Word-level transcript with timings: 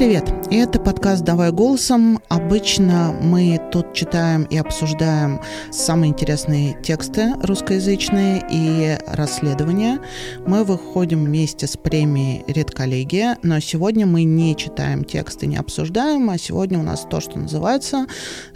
привет! 0.00 0.32
Это 0.50 0.80
подкаст 0.80 1.24
«Давай 1.24 1.52
голосом». 1.52 2.20
Обычно 2.30 3.12
мы 3.20 3.60
тут 3.70 3.92
читаем 3.92 4.44
и 4.44 4.56
обсуждаем 4.56 5.42
самые 5.70 6.12
интересные 6.12 6.74
тексты 6.82 7.34
русскоязычные 7.42 8.42
и 8.50 8.96
расследования. 9.06 10.00
Мы 10.46 10.64
выходим 10.64 11.26
вместе 11.26 11.66
с 11.66 11.76
премией 11.76 12.44
«Редколлегия», 12.50 13.36
но 13.42 13.60
сегодня 13.60 14.06
мы 14.06 14.24
не 14.24 14.56
читаем 14.56 15.04
тексты, 15.04 15.46
не 15.46 15.58
обсуждаем, 15.58 16.30
а 16.30 16.38
сегодня 16.38 16.78
у 16.78 16.82
нас 16.82 17.06
то, 17.08 17.20
что 17.20 17.38
называется 17.38 18.06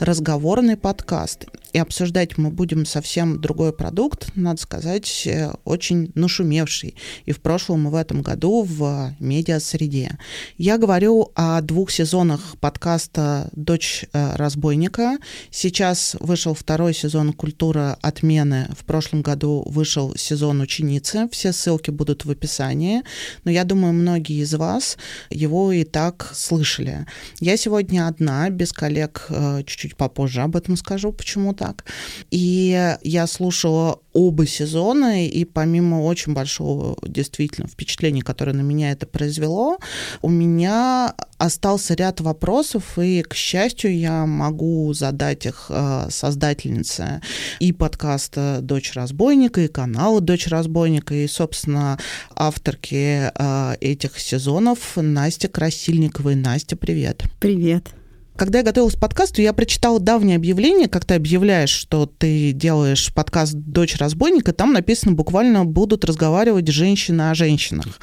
разговорный 0.00 0.78
подкаст. 0.78 1.44
И 1.74 1.78
обсуждать 1.78 2.38
мы 2.38 2.50
будем 2.50 2.86
совсем 2.86 3.40
другой 3.40 3.72
продукт, 3.72 4.28
надо 4.36 4.62
сказать, 4.62 5.26
э, 5.26 5.50
очень 5.64 6.12
нашумевший. 6.14 6.94
И 7.26 7.32
в 7.32 7.40
прошлом, 7.40 7.88
и 7.88 7.90
в 7.90 7.96
этом 7.96 8.22
году 8.22 8.62
в 8.62 9.12
медиа-среде. 9.18 10.16
Я 10.56 10.78
говорю 10.78 11.32
о 11.34 11.60
двух 11.60 11.90
сезонах 11.90 12.56
подкаста 12.60 13.50
«Дочь 13.52 14.04
э, 14.12 14.36
разбойника». 14.36 15.18
Сейчас 15.50 16.16
вышел 16.20 16.54
второй 16.54 16.94
сезон 16.94 17.32
«Культура 17.32 17.98
отмены». 18.02 18.68
В 18.78 18.84
прошлом 18.84 19.22
году 19.22 19.64
вышел 19.66 20.14
сезон 20.16 20.60
«Ученицы». 20.60 21.28
Все 21.32 21.52
ссылки 21.52 21.90
будут 21.90 22.24
в 22.24 22.30
описании. 22.30 23.02
Но 23.42 23.50
я 23.50 23.64
думаю, 23.64 23.92
многие 23.92 24.42
из 24.42 24.54
вас 24.54 24.96
его 25.28 25.72
и 25.72 25.82
так 25.82 26.30
слышали. 26.34 27.06
Я 27.40 27.56
сегодня 27.56 28.06
одна, 28.06 28.48
без 28.50 28.72
коллег, 28.72 29.26
э, 29.28 29.62
чуть-чуть 29.66 29.96
попозже 29.96 30.42
об 30.42 30.54
этом 30.54 30.76
скажу, 30.76 31.12
почему-то 31.12 31.64
так. 31.64 31.84
И 32.30 32.94
я 33.02 33.26
слушала 33.26 34.00
оба 34.12 34.46
сезона, 34.46 35.26
и 35.26 35.44
помимо 35.44 36.02
очень 36.02 36.34
большого 36.34 36.96
действительно 37.02 37.66
впечатления, 37.66 38.22
которое 38.22 38.52
на 38.52 38.60
меня 38.60 38.92
это 38.92 39.06
произвело, 39.06 39.78
у 40.20 40.28
меня 40.28 41.14
остался 41.38 41.94
ряд 41.94 42.20
вопросов, 42.20 42.98
и, 42.98 43.22
к 43.22 43.34
счастью, 43.34 43.96
я 43.96 44.26
могу 44.26 44.92
задать 44.92 45.46
их 45.46 45.66
э, 45.68 46.06
создательнице 46.10 47.20
и 47.60 47.72
подкаста 47.72 48.60
«Дочь 48.62 48.92
разбойника», 48.94 49.60
и 49.60 49.68
канала 49.68 50.20
«Дочь 50.20 50.46
разбойника», 50.46 51.14
и, 51.14 51.26
собственно, 51.26 51.98
авторке 52.34 53.32
э, 53.34 53.74
этих 53.80 54.18
сезонов 54.18 54.96
Настя 54.96 55.48
Красильникова. 55.48 56.30
Настя, 56.30 56.76
привет. 56.76 57.24
Привет. 57.40 57.94
Когда 58.36 58.58
я 58.58 58.64
готовилась 58.64 58.94
к 58.94 58.98
подкасту, 58.98 59.42
я 59.42 59.52
прочитала 59.52 60.00
давнее 60.00 60.36
объявление, 60.36 60.88
как 60.88 61.04
ты 61.04 61.14
объявляешь, 61.14 61.70
что 61.70 62.06
ты 62.06 62.50
делаешь 62.50 63.12
подкаст 63.14 63.54
«Дочь 63.54 63.96
разбойника», 63.96 64.52
там 64.52 64.72
написано 64.72 65.12
буквально 65.12 65.64
«будут 65.64 66.04
разговаривать 66.04 66.66
женщины 66.68 67.30
о 67.30 67.34
женщинах» 67.34 68.00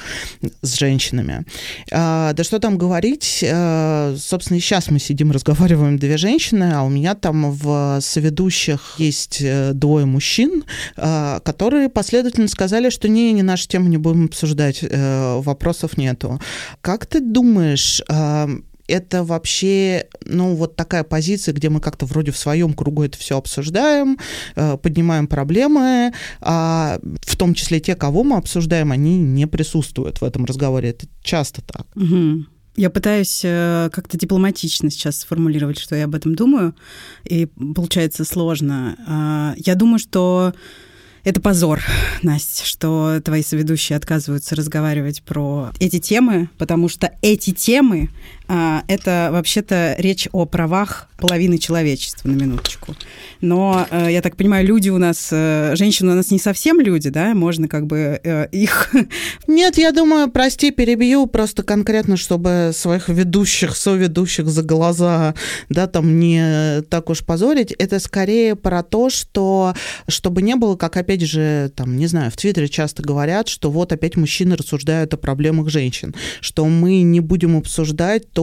с 0.62 0.74
женщинами. 0.78 1.44
А, 1.90 2.32
да 2.32 2.44
что 2.44 2.60
там 2.60 2.78
говорить, 2.78 3.44
а, 3.46 4.16
собственно, 4.18 4.56
и 4.56 4.60
сейчас 4.60 4.90
мы 4.90 4.98
сидим, 4.98 5.32
разговариваем 5.32 5.98
две 5.98 6.16
женщины, 6.16 6.72
а 6.74 6.82
у 6.82 6.88
меня 6.88 7.14
там 7.14 7.50
в 7.52 7.98
соведущих 8.00 8.94
есть 8.98 9.38
э, 9.42 9.72
двое 9.74 10.06
мужчин, 10.06 10.64
а, 10.96 11.40
которые 11.40 11.90
последовательно 11.90 12.48
сказали, 12.48 12.88
что 12.88 13.06
не, 13.06 13.32
не 13.32 13.42
нашу 13.42 13.68
тему 13.68 13.88
не 13.88 13.98
будем 13.98 14.26
обсуждать, 14.26 14.78
э, 14.82 15.40
вопросов 15.40 15.98
нету. 15.98 16.40
Как 16.80 17.04
ты 17.04 17.20
думаешь, 17.20 18.00
а, 18.08 18.48
это 18.92 19.24
вообще, 19.24 20.06
ну, 20.26 20.54
вот 20.54 20.76
такая 20.76 21.02
позиция, 21.02 21.54
где 21.54 21.70
мы 21.70 21.80
как-то 21.80 22.04
вроде 22.04 22.30
в 22.30 22.36
своем 22.36 22.74
кругу 22.74 23.02
это 23.02 23.16
все 23.16 23.38
обсуждаем, 23.38 24.18
э, 24.54 24.76
поднимаем 24.76 25.26
проблемы, 25.26 26.12
а 26.40 27.00
в 27.22 27.36
том 27.36 27.54
числе 27.54 27.80
те, 27.80 27.94
кого 27.94 28.22
мы 28.22 28.36
обсуждаем, 28.36 28.92
они 28.92 29.18
не 29.18 29.46
присутствуют 29.46 30.20
в 30.20 30.24
этом 30.24 30.44
разговоре. 30.44 30.90
Это 30.90 31.06
часто 31.22 31.62
так. 31.62 31.86
Угу. 31.96 32.44
Я 32.76 32.90
пытаюсь 32.90 33.40
э, 33.44 33.88
как-то 33.92 34.18
дипломатично 34.18 34.90
сейчас 34.90 35.20
сформулировать, 35.20 35.78
что 35.78 35.96
я 35.96 36.04
об 36.04 36.14
этом 36.14 36.34
думаю, 36.34 36.74
и 37.24 37.46
получается 37.46 38.24
сложно. 38.24 38.96
А, 39.06 39.54
я 39.56 39.74
думаю, 39.74 39.98
что 39.98 40.52
это 41.24 41.40
позор, 41.40 41.80
Настя, 42.22 42.66
что 42.66 43.20
твои 43.24 43.42
соведущие 43.42 43.96
отказываются 43.96 44.56
разговаривать 44.56 45.22
про 45.22 45.70
эти 45.78 45.98
темы, 45.98 46.48
потому 46.58 46.88
что 46.88 47.12
эти 47.22 47.52
темы 47.52 48.08
это 48.88 49.30
вообще-то 49.32 49.94
речь 49.98 50.28
о 50.32 50.46
правах 50.46 51.08
половины 51.22 51.58
человечества, 51.58 52.28
на 52.28 52.32
минуточку. 52.32 52.96
Но, 53.40 53.86
э, 53.90 54.08
я 54.10 54.22
так 54.22 54.36
понимаю, 54.36 54.66
люди 54.66 54.90
у 54.90 54.98
нас, 54.98 55.28
э, 55.30 55.74
женщины 55.76 56.12
у 56.12 56.14
нас 56.16 56.32
не 56.32 56.40
совсем 56.40 56.80
люди, 56.80 57.10
да? 57.10 57.34
Можно 57.34 57.68
как 57.68 57.86
бы 57.86 58.20
э, 58.22 58.48
их... 58.50 58.92
Нет, 59.46 59.78
я 59.78 59.92
думаю, 59.92 60.30
прости, 60.30 60.72
перебью, 60.72 61.26
просто 61.26 61.62
конкретно, 61.62 62.16
чтобы 62.16 62.72
своих 62.74 63.08
ведущих, 63.08 63.76
соведущих 63.76 64.48
за 64.48 64.62
глаза, 64.62 65.34
да, 65.68 65.86
там 65.86 66.18
не 66.18 66.82
так 66.90 67.08
уж 67.08 67.24
позорить, 67.24 67.70
это 67.72 68.00
скорее 68.00 68.56
про 68.56 68.82
то, 68.82 69.08
что 69.08 69.74
чтобы 70.08 70.42
не 70.42 70.56
было, 70.56 70.76
как 70.76 70.96
опять 70.96 71.22
же, 71.22 71.70
там, 71.76 71.96
не 71.96 72.08
знаю, 72.08 72.32
в 72.32 72.36
Твиттере 72.36 72.68
часто 72.68 73.02
говорят, 73.02 73.46
что 73.46 73.70
вот 73.70 73.92
опять 73.92 74.16
мужчины 74.16 74.56
рассуждают 74.56 75.14
о 75.14 75.16
проблемах 75.16 75.68
женщин, 75.68 76.14
что 76.40 76.66
мы 76.66 77.02
не 77.02 77.20
будем 77.20 77.56
обсуждать 77.56 78.30
то, 78.32 78.41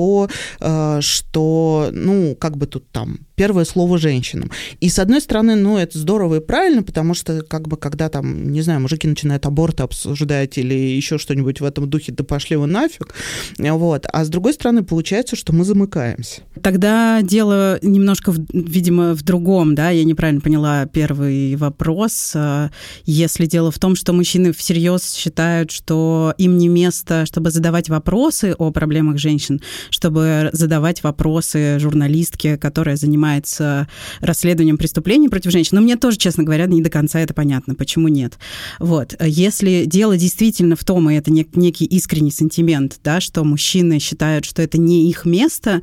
что, 1.02 1.90
ну, 1.92 2.36
как 2.36 2.58
бы 2.58 2.68
тут 2.68 2.92
там 2.92 3.20
первое 3.40 3.64
слово 3.64 3.98
женщинам. 3.98 4.52
И 4.82 4.90
с 4.90 5.00
одной 5.00 5.22
стороны, 5.22 5.56
ну, 5.56 5.78
это 5.78 5.98
здорово 5.98 6.36
и 6.36 6.40
правильно, 6.42 6.84
потому 6.84 7.14
что, 7.14 7.42
как 7.42 7.70
бы, 7.70 7.78
когда 7.78 8.10
там, 8.10 8.52
не 8.52 8.62
знаю, 8.62 8.82
мужики 8.82 9.08
начинают 9.08 9.46
аборты 9.46 9.84
обсуждать 9.84 10.58
или 10.58 10.74
еще 10.74 11.18
что-нибудь 11.18 11.62
в 11.62 11.64
этом 11.64 11.90
духе, 11.90 12.12
да 12.12 12.26
пошли 12.26 12.58
вы 12.58 12.68
нафиг, 12.68 13.16
вот. 13.58 14.06
А 14.12 14.26
с 14.26 14.28
другой 14.28 14.52
стороны, 14.52 14.84
получается, 14.84 15.38
что 15.38 15.54
мы 15.54 15.64
замыкаемся. 15.64 16.42
Тогда 16.62 17.22
дело 17.22 17.80
немножко, 17.82 18.34
видимо, 18.52 19.14
в 19.14 19.24
другом, 19.24 19.74
да, 19.74 19.90
я 19.90 20.04
неправильно 20.04 20.42
поняла 20.42 20.86
первый 20.86 21.56
вопрос. 21.56 22.36
Если 23.06 23.46
дело 23.46 23.72
в 23.72 23.80
том, 23.80 23.96
что 23.96 24.12
мужчины 24.12 24.52
всерьез 24.52 25.14
считают, 25.14 25.72
что 25.72 26.34
им 26.38 26.58
не 26.58 26.68
место, 26.68 27.26
чтобы 27.26 27.52
задавать 27.52 27.88
вопросы 27.88 28.54
о 28.58 28.72
проблемах 28.72 29.18
женщин, 29.18 29.62
чтобы 29.92 30.50
задавать 30.52 31.04
вопросы 31.04 31.80
журналистке, 31.80 32.58
которая 32.58 32.98
занимается 32.98 33.29
занимается 33.30 33.88
расследованием 34.22 34.78
преступлений 34.78 35.30
против 35.30 35.52
женщин. 35.52 35.72
Но 35.74 35.82
мне 35.82 35.96
тоже, 35.96 36.18
честно 36.18 36.44
говоря, 36.44 36.66
не 36.66 36.82
до 36.82 36.90
конца 36.90 37.20
это 37.20 37.34
понятно, 37.34 37.76
почему 37.76 38.08
нет. 38.08 38.38
Вот. 38.80 39.16
Если 39.22 39.86
дело 39.86 40.18
действительно 40.18 40.76
в 40.76 40.84
том, 40.84 41.10
и 41.10 41.16
это 41.16 41.32
некий 41.32 41.86
искренний 41.86 42.32
сентимент, 42.32 43.00
да, 43.04 43.22
что 43.22 43.44
мужчины 43.44 44.00
считают, 44.00 44.46
что 44.46 44.62
это 44.62 44.78
не 44.78 45.10
их 45.10 45.26
место 45.26 45.82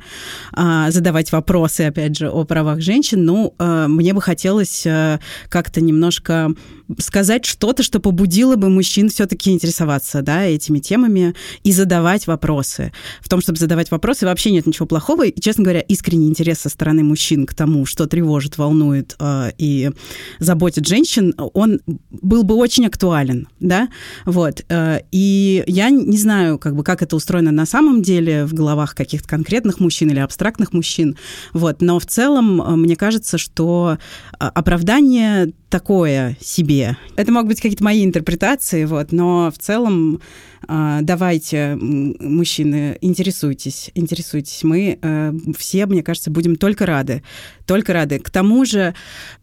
а, 0.51 0.91
задавать 0.91 1.31
вопросы, 1.31 1.81
опять 1.81 2.17
же, 2.17 2.29
о 2.29 2.43
правах 2.43 2.81
женщин, 2.81 3.23
ну, 3.23 3.53
а, 3.57 3.87
мне 3.87 4.13
бы 4.13 4.21
хотелось 4.21 4.85
а, 4.85 5.19
как-то 5.49 5.81
немножко 5.81 6.53
сказать 6.97 7.45
что-то, 7.45 7.83
что 7.83 7.99
побудило 7.99 8.55
бы 8.55 8.69
мужчин 8.69 9.09
все-таки 9.09 9.51
интересоваться 9.51 10.21
да, 10.21 10.43
этими 10.43 10.79
темами 10.79 11.35
и 11.63 11.71
задавать 11.71 12.27
вопросы. 12.27 12.93
В 13.21 13.29
том, 13.29 13.41
чтобы 13.41 13.59
задавать 13.59 13.91
вопросы, 13.91 14.25
вообще 14.25 14.51
нет 14.51 14.65
ничего 14.65 14.85
плохого. 14.85 15.25
И, 15.25 15.39
честно 15.39 15.63
говоря, 15.63 15.81
искренний 15.81 16.27
интерес 16.27 16.59
со 16.59 16.69
стороны 16.69 17.03
мужчин 17.03 17.45
к 17.45 17.53
тому, 17.53 17.85
что 17.85 18.07
тревожит, 18.07 18.57
волнует 18.57 19.15
э, 19.19 19.51
и 19.57 19.91
заботит 20.39 20.87
женщин, 20.87 21.33
он 21.37 21.81
был 22.09 22.43
бы 22.43 22.55
очень 22.55 22.85
актуален. 22.85 23.47
Да? 23.59 23.89
Вот. 24.25 24.63
Э, 24.69 24.99
и 25.11 25.63
я 25.67 25.89
не 25.89 26.17
знаю, 26.17 26.57
как, 26.57 26.75
бы, 26.75 26.83
как 26.83 27.01
это 27.01 27.15
устроено 27.15 27.51
на 27.51 27.65
самом 27.65 28.01
деле 28.01 28.45
в 28.45 28.53
головах 28.53 28.95
каких-то 28.95 29.27
конкретных 29.27 29.79
мужчин 29.79 30.09
или 30.09 30.19
абстрактных 30.19 30.73
мужчин. 30.73 31.17
Вот. 31.53 31.81
Но 31.81 31.99
в 31.99 32.05
целом, 32.05 32.61
э, 32.61 32.75
мне 32.75 32.95
кажется, 32.95 33.37
что 33.37 33.97
э, 34.39 34.45
оправдание 34.53 35.53
такое 35.69 36.37
себе. 36.41 36.76
Это 37.15 37.31
могут 37.31 37.49
быть 37.49 37.61
какие-то 37.61 37.83
мои 37.83 38.03
интерпретации, 38.03 38.85
вот, 38.85 39.11
но 39.11 39.51
в 39.51 39.57
целом 39.57 40.19
а, 40.67 40.99
давайте, 41.01 41.77
мужчины, 41.79 42.97
интересуйтесь, 43.01 43.91
интересуйтесь. 43.95 44.63
Мы 44.63 44.99
э, 45.01 45.33
все, 45.57 45.85
мне 45.85 46.03
кажется, 46.03 46.31
будем 46.31 46.55
только 46.55 46.85
рады, 46.85 47.23
только 47.65 47.93
рады. 47.93 48.19
К 48.19 48.29
тому 48.29 48.65
же, 48.65 48.95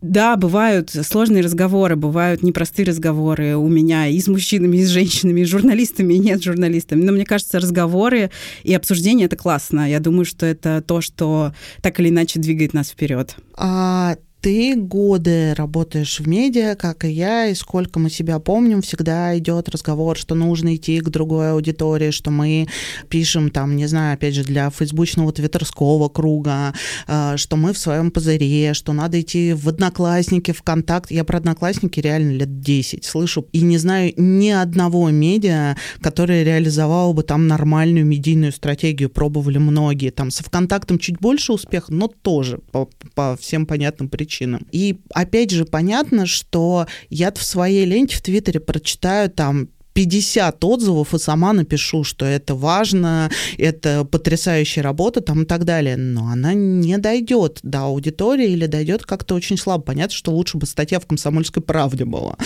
да, 0.02 0.36
бывают 0.36 0.90
сложные 0.90 1.42
разговоры, 1.42 1.96
бывают 1.96 2.42
непростые 2.42 2.86
разговоры 2.86 3.56
у 3.56 3.68
меня 3.68 4.06
и 4.08 4.20
с 4.20 4.28
мужчинами, 4.28 4.78
и 4.78 4.84
с 4.84 4.88
женщинами, 4.88 5.40
и 5.40 5.44
с 5.44 5.48
журналистами, 5.48 6.14
и 6.14 6.18
нет 6.18 6.42
журналистами. 6.42 7.02
Но 7.02 7.12
мне 7.12 7.24
кажется, 7.24 7.58
разговоры 7.58 8.30
и 8.62 8.74
обсуждения 8.74 9.24
это 9.24 9.36
классно. 9.36 9.88
Я 9.88 10.00
думаю, 10.00 10.24
что 10.24 10.46
это 10.46 10.82
то, 10.86 11.00
что 11.00 11.54
так 11.80 12.00
или 12.00 12.08
иначе 12.08 12.40
двигает 12.40 12.74
нас 12.74 12.90
вперед. 12.90 13.36
А 13.56 14.16
ты 14.44 14.76
годы 14.76 15.54
работаешь 15.54 16.20
в 16.20 16.28
медиа, 16.28 16.74
как 16.74 17.06
и 17.06 17.10
я, 17.10 17.46
и 17.46 17.54
сколько 17.54 17.98
мы 17.98 18.10
себя 18.10 18.38
помним, 18.38 18.82
всегда 18.82 19.38
идет 19.38 19.70
разговор, 19.70 20.18
что 20.18 20.34
нужно 20.34 20.76
идти 20.76 21.00
к 21.00 21.08
другой 21.08 21.52
аудитории, 21.52 22.10
что 22.10 22.30
мы 22.30 22.68
пишем 23.08 23.48
там, 23.48 23.74
не 23.74 23.86
знаю, 23.86 24.12
опять 24.12 24.34
же, 24.34 24.44
для 24.44 24.68
фейсбучного 24.68 25.32
твиттерского 25.32 26.10
круга, 26.10 26.74
э, 27.06 27.38
что 27.38 27.56
мы 27.56 27.72
в 27.72 27.78
своем 27.78 28.10
пузыре, 28.10 28.74
что 28.74 28.92
надо 28.92 29.18
идти 29.18 29.54
в 29.54 29.66
Одноклассники, 29.66 30.50
ВКонтакт. 30.50 31.10
Я 31.10 31.24
про 31.24 31.38
Одноклассники 31.38 32.00
реально 32.00 32.32
лет 32.32 32.60
10 32.60 33.02
слышу 33.02 33.48
и 33.52 33.62
не 33.62 33.78
знаю 33.78 34.12
ни 34.18 34.50
одного 34.50 35.08
медиа, 35.08 35.78
которое 36.02 36.44
реализовало 36.44 37.14
бы 37.14 37.22
там 37.22 37.46
нормальную 37.46 38.04
медийную 38.04 38.52
стратегию. 38.52 39.08
Пробовали 39.08 39.56
многие. 39.56 40.10
Там 40.10 40.30
со 40.30 40.44
ВКонтактом 40.44 40.98
чуть 40.98 41.18
больше 41.18 41.54
успеха, 41.54 41.94
но 41.94 42.08
тоже 42.08 42.58
по, 42.72 42.90
по 43.14 43.38
всем 43.40 43.64
понятным 43.64 44.10
причинам 44.10 44.33
причинам. 44.34 44.66
И 44.72 45.00
опять 45.14 45.50
же 45.50 45.64
понятно, 45.64 46.26
что 46.26 46.86
я 47.10 47.32
в 47.32 47.42
своей 47.42 47.84
ленте 47.84 48.16
в 48.16 48.22
Твиттере 48.22 48.60
прочитаю 48.60 49.30
там 49.30 49.68
50 49.94 50.64
отзывов 50.64 51.14
и 51.14 51.18
сама 51.18 51.52
напишу, 51.52 52.04
что 52.04 52.26
это 52.26 52.54
важно, 52.54 53.30
это 53.56 54.04
потрясающая 54.04 54.82
работа 54.82 55.20
там 55.20 55.42
и 55.42 55.46
так 55.46 55.64
далее. 55.64 55.96
Но 55.96 56.28
она 56.28 56.52
не 56.52 56.98
дойдет 56.98 57.60
до 57.62 57.84
аудитории 57.84 58.50
или 58.50 58.66
дойдет 58.66 59.04
как-то 59.04 59.34
очень 59.36 59.56
слабо. 59.56 59.84
Понятно, 59.84 60.14
что 60.14 60.32
лучше 60.32 60.58
бы 60.58 60.66
статья 60.66 60.98
в 60.98 61.06
«Комсомольской 61.06 61.62
правде» 61.62 62.04
была. 62.04 62.36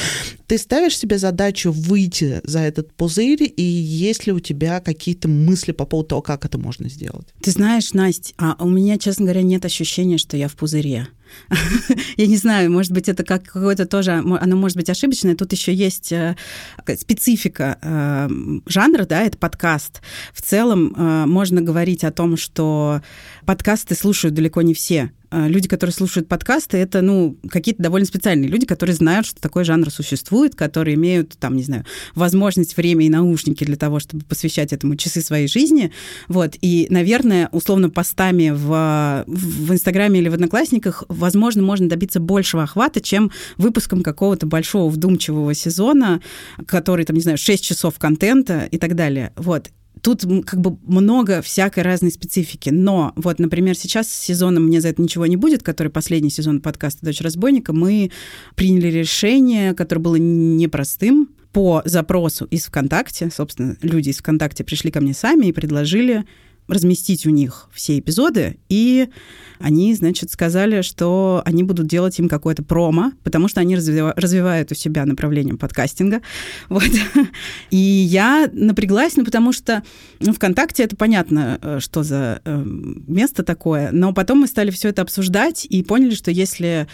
Ты 0.46 0.58
ставишь 0.58 0.96
себе 0.96 1.18
задачу 1.18 1.72
выйти 1.72 2.40
за 2.44 2.60
этот 2.60 2.92
пузырь, 2.92 3.50
и 3.56 3.62
есть 3.62 4.26
ли 4.26 4.32
у 4.32 4.40
тебя 4.40 4.80
какие-то 4.80 5.28
мысли 5.28 5.72
по 5.72 5.86
поводу 5.86 6.08
того, 6.10 6.22
как 6.22 6.44
это 6.44 6.58
можно 6.58 6.88
сделать? 6.90 7.28
Ты 7.40 7.50
знаешь, 7.50 7.94
Настя, 7.94 8.34
а 8.36 8.56
у 8.60 8.68
меня, 8.68 8.98
честно 8.98 9.24
говоря, 9.24 9.42
нет 9.42 9.64
ощущения, 9.64 10.18
что 10.18 10.36
я 10.36 10.48
в 10.48 10.54
пузыре. 10.54 11.08
Я 12.16 12.26
не 12.26 12.36
знаю, 12.36 12.70
может 12.70 12.92
быть, 12.92 13.08
это 13.08 13.24
как 13.24 13.44
какое-то 13.44 13.86
тоже, 13.86 14.12
оно 14.12 14.56
может 14.56 14.76
быть 14.76 14.90
ошибочное. 14.90 15.34
Тут 15.34 15.52
еще 15.52 15.72
есть 15.72 16.12
э, 16.12 16.36
специфика 16.96 17.78
э, 17.80 18.28
жанра, 18.66 19.06
да, 19.06 19.22
это 19.22 19.38
подкаст. 19.38 20.02
В 20.32 20.42
целом 20.42 20.94
э, 20.96 21.26
можно 21.26 21.60
говорить 21.60 22.04
о 22.04 22.12
том, 22.12 22.36
что 22.36 23.00
подкасты 23.46 23.94
слушают 23.94 24.34
далеко 24.34 24.62
не 24.62 24.74
все. 24.74 25.12
А, 25.30 25.46
люди, 25.46 25.68
которые 25.68 25.92
слушают 25.92 26.26
подкасты, 26.26 26.78
это, 26.78 27.02
ну, 27.02 27.36
какие-то 27.50 27.82
довольно 27.82 28.06
специальные 28.06 28.48
люди, 28.48 28.64
которые 28.64 28.96
знают, 28.96 29.26
что 29.26 29.40
такой 29.40 29.64
жанр 29.64 29.90
существует, 29.90 30.54
которые 30.54 30.94
имеют, 30.94 31.36
там, 31.38 31.56
не 31.56 31.62
знаю, 31.62 31.84
возможность, 32.14 32.76
время 32.76 33.04
и 33.04 33.10
наушники 33.10 33.64
для 33.64 33.76
того, 33.76 34.00
чтобы 34.00 34.24
посвящать 34.24 34.72
этому 34.72 34.96
часы 34.96 35.20
своей 35.20 35.46
жизни. 35.46 35.92
Вот. 36.28 36.56
И, 36.62 36.86
наверное, 36.88 37.48
условно, 37.52 37.90
постами 37.90 38.50
в, 38.50 39.24
в 39.26 39.72
Инстаграме 39.72 40.20
или 40.20 40.28
в 40.28 40.34
Одноклассниках, 40.34 41.04
возможно, 41.08 41.62
можно 41.62 41.88
добиться 41.88 42.20
большего 42.20 42.62
охвата, 42.62 43.00
чем 43.00 43.30
выпуском 43.58 44.02
какого-то 44.02 44.46
большого 44.46 44.88
вдумчивого 44.88 45.52
сезона, 45.52 46.22
который, 46.66 47.04
там, 47.04 47.16
не 47.16 47.22
знаю, 47.22 47.36
6 47.36 47.62
часов 47.62 47.98
контента 47.98 48.66
и 48.70 48.78
так 48.78 48.94
далее. 48.94 49.32
Вот 49.36 49.70
тут 50.02 50.24
как 50.46 50.60
бы 50.60 50.78
много 50.86 51.42
всякой 51.42 51.82
разной 51.82 52.10
специфики. 52.10 52.70
Но 52.70 53.12
вот, 53.16 53.38
например, 53.38 53.76
сейчас 53.76 54.08
с 54.08 54.18
сезоном 54.18 54.66
«Мне 54.66 54.80
за 54.80 54.88
это 54.88 55.02
ничего 55.02 55.26
не 55.26 55.36
будет», 55.36 55.62
который 55.62 55.88
последний 55.88 56.30
сезон 56.30 56.60
подкаста 56.60 57.04
«Дочь 57.04 57.20
разбойника», 57.20 57.72
мы 57.72 58.10
приняли 58.54 58.88
решение, 58.88 59.74
которое 59.74 60.00
было 60.00 60.16
непростым, 60.16 61.28
по 61.52 61.82
запросу 61.84 62.44
из 62.44 62.66
ВКонтакте, 62.66 63.30
собственно, 63.34 63.76
люди 63.80 64.10
из 64.10 64.18
ВКонтакте 64.18 64.64
пришли 64.64 64.90
ко 64.90 65.00
мне 65.00 65.14
сами 65.14 65.46
и 65.46 65.52
предложили 65.52 66.24
разместить 66.68 67.26
у 67.26 67.30
них 67.30 67.68
все 67.72 67.98
эпизоды, 67.98 68.58
и 68.68 69.08
они, 69.58 69.94
значит, 69.94 70.30
сказали, 70.30 70.82
что 70.82 71.42
они 71.44 71.62
будут 71.62 71.86
делать 71.86 72.18
им 72.18 72.28
какое-то 72.28 72.62
промо, 72.62 73.12
потому 73.24 73.48
что 73.48 73.60
они 73.60 73.74
развивают 73.74 74.70
у 74.70 74.74
себя 74.74 75.04
направление 75.04 75.56
подкастинга. 75.56 76.20
Вот. 76.68 76.84
И 77.70 77.76
я 77.76 78.48
напряглась, 78.52 79.16
ну, 79.16 79.24
потому 79.24 79.52
что 79.52 79.82
ну, 80.20 80.32
ВКонтакте 80.32 80.84
это 80.84 80.96
понятно, 80.96 81.58
э, 81.60 81.78
что 81.80 82.02
за 82.02 82.40
э, 82.44 82.62
место 82.64 83.42
такое, 83.42 83.90
но 83.90 84.12
потом 84.12 84.40
мы 84.40 84.46
стали 84.46 84.70
все 84.70 84.88
это 84.90 85.02
обсуждать 85.02 85.66
и 85.68 85.82
поняли, 85.82 86.14
что 86.14 86.30
если 86.30 86.86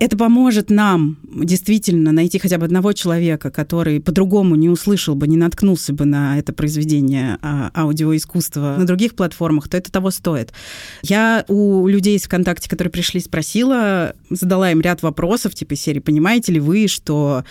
это 0.00 0.16
поможет 0.16 0.70
нам 0.70 1.18
действительно 1.22 2.10
найти 2.10 2.38
хотя 2.38 2.56
бы 2.56 2.64
одного 2.64 2.94
человека, 2.94 3.50
который 3.50 4.00
по-другому 4.00 4.56
не 4.56 4.70
услышал 4.70 5.14
бы, 5.14 5.28
не 5.28 5.36
наткнулся 5.36 5.92
бы 5.92 6.06
на 6.06 6.38
это 6.38 6.54
произведение 6.54 7.36
а, 7.42 7.70
аудиоискусства 7.74 8.76
на 8.78 8.86
других 8.86 9.14
платформах, 9.14 9.68
то 9.68 9.76
это 9.76 9.92
того 9.92 10.10
стоит. 10.10 10.54
Я 11.02 11.44
у 11.48 11.86
людей 11.86 12.16
из 12.16 12.22
ВКонтакте, 12.22 12.70
которые 12.70 12.90
пришли, 12.90 13.20
спросила, 13.20 14.14
задала 14.30 14.72
им 14.72 14.80
ряд 14.80 15.02
вопросов, 15.02 15.54
типа 15.54 15.76
серии, 15.76 16.00
понимаете 16.00 16.52
ли 16.52 16.60
вы, 16.60 16.88
что 16.88 17.44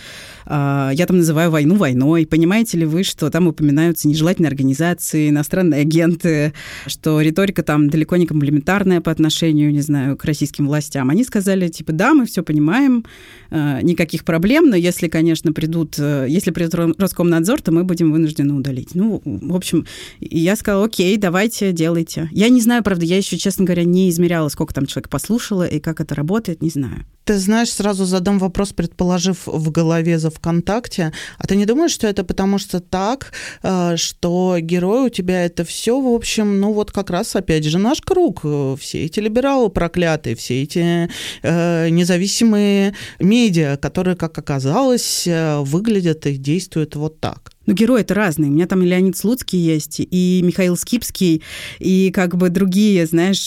я 0.50 1.04
там 1.06 1.18
называю 1.18 1.50
войну 1.50 1.76
войной, 1.76 2.26
понимаете 2.26 2.78
ли 2.78 2.86
вы, 2.86 3.04
что 3.04 3.30
там 3.30 3.46
упоминаются 3.46 4.08
нежелательные 4.08 4.48
организации, 4.48 5.28
иностранные 5.30 5.82
агенты, 5.82 6.52
что 6.86 7.20
риторика 7.20 7.62
там 7.62 7.88
далеко 7.88 8.16
не 8.16 8.26
комплементарная 8.26 9.00
по 9.00 9.12
отношению, 9.12 9.72
не 9.72 9.80
знаю, 9.80 10.16
к 10.16 10.24
российским 10.24 10.66
властям. 10.66 11.10
Они 11.10 11.24
сказали, 11.24 11.68
типа, 11.68 11.92
да, 11.92 12.14
мы 12.14 12.26
все 12.26 12.42
понимаем, 12.42 13.04
э, 13.50 13.80
никаких 13.82 14.24
проблем, 14.24 14.70
но 14.70 14.76
если, 14.76 15.08
конечно, 15.08 15.52
придут, 15.52 15.96
э, 15.98 16.26
если 16.28 16.50
придет 16.50 16.74
Роскомнадзор, 16.74 17.62
то 17.62 17.72
мы 17.72 17.84
будем 17.84 18.12
вынуждены 18.12 18.54
удалить. 18.54 18.94
Ну, 18.94 19.22
в 19.24 19.54
общем, 19.54 19.86
я 20.20 20.56
сказала, 20.56 20.84
окей, 20.84 21.16
давайте, 21.16 21.72
делайте. 21.72 22.28
Я 22.32 22.48
не 22.48 22.60
знаю, 22.60 22.82
правда, 22.82 23.04
я 23.04 23.16
еще, 23.16 23.38
честно 23.38 23.64
говоря, 23.64 23.84
не 23.84 24.10
измеряла, 24.10 24.48
сколько 24.48 24.74
там 24.74 24.86
человек 24.86 25.08
послушало 25.08 25.66
и 25.66 25.80
как 25.80 26.00
это 26.00 26.14
работает, 26.14 26.62
не 26.62 26.70
знаю. 26.70 27.04
Ты 27.30 27.38
знаешь, 27.38 27.72
сразу 27.72 28.06
задам 28.06 28.40
вопрос, 28.40 28.72
предположив 28.72 29.46
в 29.46 29.70
голове 29.70 30.18
за 30.18 30.30
ВКонтакте. 30.30 31.12
А 31.38 31.46
ты 31.46 31.54
не 31.54 31.64
думаешь, 31.64 31.92
что 31.92 32.08
это 32.08 32.24
потому 32.24 32.58
что 32.58 32.80
так, 32.80 33.32
э, 33.62 33.96
что 33.96 34.56
герой 34.58 35.06
у 35.06 35.08
тебя 35.10 35.44
это 35.44 35.64
все, 35.64 36.00
в 36.00 36.12
общем, 36.12 36.58
ну 36.58 36.72
вот 36.72 36.90
как 36.90 37.10
раз 37.10 37.36
опять 37.36 37.64
же 37.64 37.78
наш 37.78 38.00
круг. 38.00 38.40
Все 38.80 39.04
эти 39.04 39.20
либералы 39.20 39.70
проклятые, 39.70 40.34
все 40.34 40.64
эти 40.64 41.08
э, 41.42 41.88
независимые 41.90 42.94
медиа, 43.20 43.76
которые, 43.76 44.16
как 44.16 44.36
оказалось, 44.36 45.28
э, 45.28 45.60
выглядят 45.60 46.26
и 46.26 46.36
действуют 46.36 46.96
вот 46.96 47.20
так. 47.20 47.52
Ну, 47.70 47.76
герои-то 47.76 48.14
разные. 48.14 48.50
У 48.50 48.52
меня 48.52 48.66
там 48.66 48.82
и 48.82 48.86
Леонид 48.86 49.16
Слуцкий 49.16 49.56
есть, 49.56 50.00
и 50.00 50.40
Михаил 50.42 50.76
Скипский, 50.76 51.40
и 51.78 52.10
как 52.12 52.36
бы 52.36 52.48
другие, 52.48 53.06
знаешь, 53.06 53.46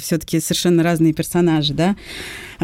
все-таки 0.00 0.38
совершенно 0.38 0.84
разные 0.84 1.12
персонажи, 1.12 1.74
да. 1.74 1.96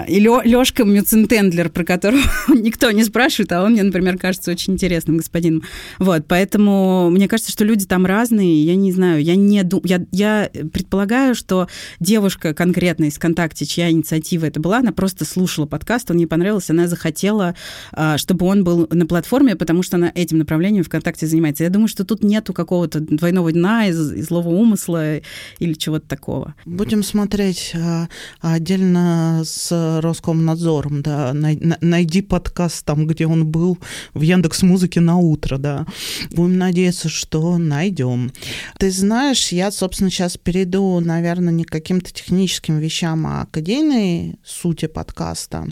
И 0.06 0.20
Лёшка 0.20 0.84
Мюцентендлер, 0.84 1.68
про 1.68 1.82
которого 1.82 2.22
никто 2.48 2.92
не 2.92 3.02
спрашивает, 3.02 3.50
а 3.50 3.64
он 3.64 3.72
мне, 3.72 3.82
например, 3.82 4.18
кажется 4.18 4.52
очень 4.52 4.74
интересным 4.74 5.16
господином. 5.16 5.64
Вот, 5.98 6.26
поэтому 6.28 7.10
мне 7.10 7.26
кажется, 7.26 7.50
что 7.50 7.64
люди 7.64 7.86
там 7.86 8.06
разные, 8.06 8.62
я 8.62 8.76
не 8.76 8.92
знаю, 8.92 9.20
я 9.20 9.34
не 9.34 9.64
думаю, 9.64 9.88
я, 9.88 10.06
я 10.12 10.50
предполагаю, 10.72 11.34
что 11.34 11.66
девушка 11.98 12.54
конкретно 12.54 13.06
из 13.06 13.14
ВКонтакте, 13.14 13.66
чья 13.66 13.90
инициатива 13.90 14.46
это 14.46 14.60
была, 14.60 14.78
она 14.78 14.92
просто 14.92 15.24
слушала 15.24 15.66
подкаст, 15.66 16.08
он 16.12 16.18
ей 16.18 16.26
понравился, 16.26 16.72
она 16.72 16.86
захотела, 16.86 17.56
а, 17.90 18.16
чтобы 18.16 18.46
он 18.46 18.62
был 18.62 18.86
на 18.92 19.06
платформе, 19.06 19.56
потому 19.56 19.82
что 19.82 19.96
она 19.96 20.12
этим 20.14 20.38
направлением 20.38 20.84
ВКонтакте 20.84 20.99
занимается. 21.26 21.64
Я 21.64 21.70
думаю, 21.70 21.88
что 21.88 22.04
тут 22.04 22.22
нету 22.22 22.52
какого-то 22.52 23.00
двойного 23.00 23.52
дна 23.52 23.88
из 23.88 23.96
злого 23.96 24.48
умысла 24.48 25.16
или 25.58 25.74
чего-то 25.74 26.06
такого. 26.08 26.54
Будем 26.64 27.02
смотреть 27.02 27.72
а, 27.74 28.08
отдельно 28.40 29.42
с 29.44 30.00
Роскомнадзором, 30.00 31.02
да, 31.02 31.32
найди 31.34 32.22
подкаст 32.22 32.84
там, 32.84 33.06
где 33.06 33.26
он 33.26 33.46
был, 33.46 33.78
в 34.14 34.22
Яндекс 34.22 34.62
Музыке 34.62 35.00
на 35.00 35.16
утро, 35.18 35.58
да. 35.58 35.86
Будем 36.30 36.58
надеяться, 36.58 37.08
что 37.08 37.58
найдем. 37.58 38.32
Ты 38.78 38.90
знаешь, 38.90 39.52
я, 39.52 39.70
собственно, 39.70 40.10
сейчас 40.10 40.36
перейду, 40.36 41.00
наверное, 41.00 41.52
не 41.52 41.64
к 41.64 41.70
каким-то 41.70 42.12
техническим 42.12 42.78
вещам, 42.78 43.26
а 43.26 43.46
к 43.50 43.58
идейной 43.58 44.38
сути 44.44 44.86
подкаста. 44.86 45.66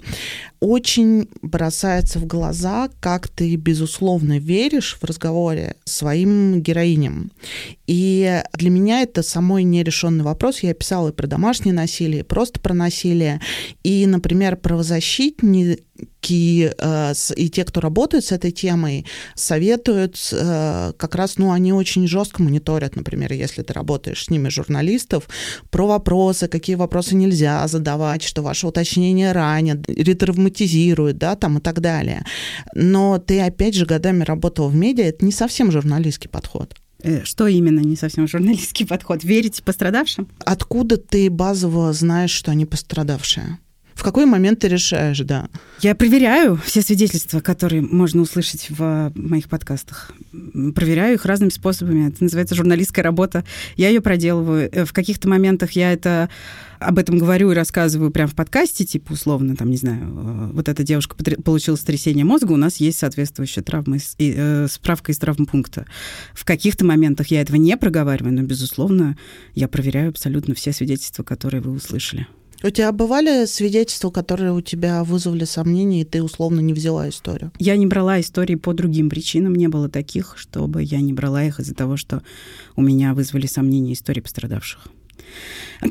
Очень 0.61 1.29
бросается 1.41 2.19
в 2.19 2.27
глаза, 2.27 2.91
как 3.01 3.29
ты, 3.29 3.55
безусловно, 3.57 4.39
веришь 4.39 4.99
в 5.01 5.05
разговоре 5.05 5.77
своим 5.85 6.61
героиням. 6.61 7.31
И 7.89 8.43
для 8.53 8.71
меня 8.71 9.01
это 9.01 9.23
самой 9.23 9.65
нерешенный 9.65 10.23
вопрос. 10.23 10.61
Я 10.61 10.75
писала 10.75 11.09
и 11.09 11.13
про 11.13 11.27
домашнее 11.27 11.73
насилие, 11.73 12.21
и 12.21 12.23
просто 12.23 12.61
про 12.61 12.75
насилие. 12.75 13.41
И, 13.83 14.05
например, 14.07 14.57
правозащитники 14.57 15.81
э, 16.79 17.13
и 17.37 17.49
те, 17.49 17.65
кто 17.65 17.81
работают 17.81 18.27
с 18.27 18.33
этой 18.33 18.51
темой, 18.51 19.07
советуют 19.35 20.19
э, 20.33 20.93
как 20.99 21.15
раз, 21.15 21.39
ну, 21.39 21.51
они 21.51 21.73
очень 21.73 22.07
жестко 22.07 22.43
мониторят, 22.43 22.95
например, 22.95 23.33
если 23.33 23.63
ты 23.63 23.73
работаешь 23.73 24.25
с 24.25 24.29
ними, 24.29 24.51
журналистов, 24.51 25.27
про 25.71 25.87
вопросы, 25.87 26.47
какие 26.47 26.77
вопросы 26.77 27.15
нельзя 27.15 27.67
задавать, 27.69 28.23
что 28.23 28.43
ваше 28.43 28.67
уточнение 28.67 29.33
ранят, 29.33 29.89
ретравматизирует, 29.89 31.17
да, 31.17 31.37
там 31.37 31.57
и 31.57 31.61
так 31.63 31.81
далее. 31.81 32.27
Но 32.75 33.17
ты, 33.17 33.41
опять 33.41 33.75
же, 33.75 33.87
годами 33.87 34.25
работал 34.25 34.69
в 34.69 34.75
медиа, 34.75 35.05
это 35.05 35.25
не 35.25 35.33
совсем 35.33 35.73
журналистский 35.73 36.29
подход. 36.29 36.75
Э, 37.03 37.25
что 37.25 37.47
именно 37.47 37.81
не 37.81 37.97
совсем 37.97 38.27
журналистский 38.27 38.87
подход? 38.89 39.25
Верить 39.25 39.63
пострадавшим? 39.63 40.29
Откуда 40.45 40.97
ты 40.97 41.31
базово 41.31 41.93
знаешь, 41.93 42.31
что 42.31 42.51
они 42.51 42.67
пострадавшие? 42.67 43.59
В 43.99 44.05
какой 44.05 44.27
момент 44.27 44.61
ты 44.61 44.69
решаешь, 44.69 45.19
да? 45.19 45.49
Я 45.81 45.97
проверяю 45.97 46.57
все 46.65 46.83
свидетельства, 46.83 47.41
которые 47.41 47.83
можно 47.83 48.23
услышать 48.23 48.71
в 48.71 49.11
моих 49.17 49.49
подкастах. 49.49 50.13
Проверяю 50.77 51.15
их 51.15 51.27
разными 51.27 51.51
способами. 51.51 52.09
Это 52.09 52.23
называется 52.23 52.55
журналистская 52.55 53.03
работа. 53.03 53.45
Я 53.77 53.89
ее 53.89 54.01
проделываю. 54.01 54.71
Э, 54.73 54.85
в 54.85 54.93
каких-то 54.93 55.29
моментах 55.29 55.73
я 55.73 55.93
это 55.93 56.31
об 56.79 57.01
этом 57.01 57.19
говорю 57.19 57.51
и 57.51 57.57
рассказываю 57.57 58.13
прямо 58.13 58.29
в 58.29 58.37
подкасте, 58.37 58.85
типа, 58.85 59.15
условно, 59.15 59.57
там, 59.57 59.69
не 59.69 59.77
знаю, 59.77 60.01
э, 60.01 60.51
вот 60.53 60.69
эта 60.69 60.85
девушка 60.85 61.17
получила 61.45 61.75
сотрясение 61.75 62.25
мозга, 62.25 62.53
у 62.53 62.57
нас 62.57 62.77
есть 62.77 63.01
соответствующая 63.01 63.63
травма, 63.63 63.97
и, 64.19 64.35
э, 64.37 64.69
справка 64.71 65.11
из 65.11 65.19
травмпункта. 65.19 65.87
В 66.35 66.45
каких-то 66.45 66.85
моментах 66.85 67.27
я 67.33 67.41
этого 67.41 67.57
не 67.57 67.77
проговариваю, 67.77 68.33
но, 68.33 68.43
безусловно, 68.43 69.19
я 69.57 69.67
проверяю 69.67 70.11
абсолютно 70.11 70.55
все 70.55 70.73
свидетельства, 70.73 71.25
которые 71.25 71.63
вы 71.63 71.73
услышали. 71.73 72.29
У 72.63 72.71
тебя 72.71 72.91
бывали 72.91 73.47
свидетельства, 73.47 74.11
которые 74.11 74.53
у 74.53 74.61
тебя 74.61 75.05
вызвали 75.05 75.45
сомнения, 75.45 76.03
и 76.03 76.05
ты 76.05 76.23
условно 76.23 76.61
не 76.61 76.73
взяла 76.73 77.09
историю? 77.09 77.53
Я 77.59 77.77
не 77.77 77.87
брала 77.87 78.21
истории 78.21 78.57
по 78.57 78.73
другим 78.73 79.11
причинам. 79.11 79.55
Не 79.55 79.69
было 79.69 79.89
таких, 79.89 80.35
чтобы 80.37 80.83
я 80.83 81.01
не 81.01 81.13
брала 81.13 81.45
их 81.45 81.61
из-за 81.61 81.75
того, 81.75 81.97
что 81.97 82.23
у 82.75 82.83
меня 82.83 83.15
вызвали 83.15 83.47
сомнения 83.47 83.93
истории 83.93 84.21
пострадавших 84.21 84.89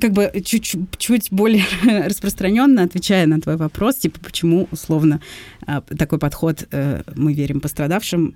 как 0.01 0.11
бы 0.11 0.31
чуть-чуть 0.43 1.31
более 1.31 1.63
распространенно 1.83 2.83
отвечая 2.83 3.25
на 3.25 3.39
твой 3.39 3.55
вопрос, 3.55 3.95
типа 3.95 4.19
почему 4.19 4.67
условно 4.71 5.21
а, 5.65 5.81
такой 5.81 6.19
подход 6.19 6.67
э, 6.71 7.03
мы 7.15 7.33
верим 7.33 7.61
пострадавшим 7.61 8.35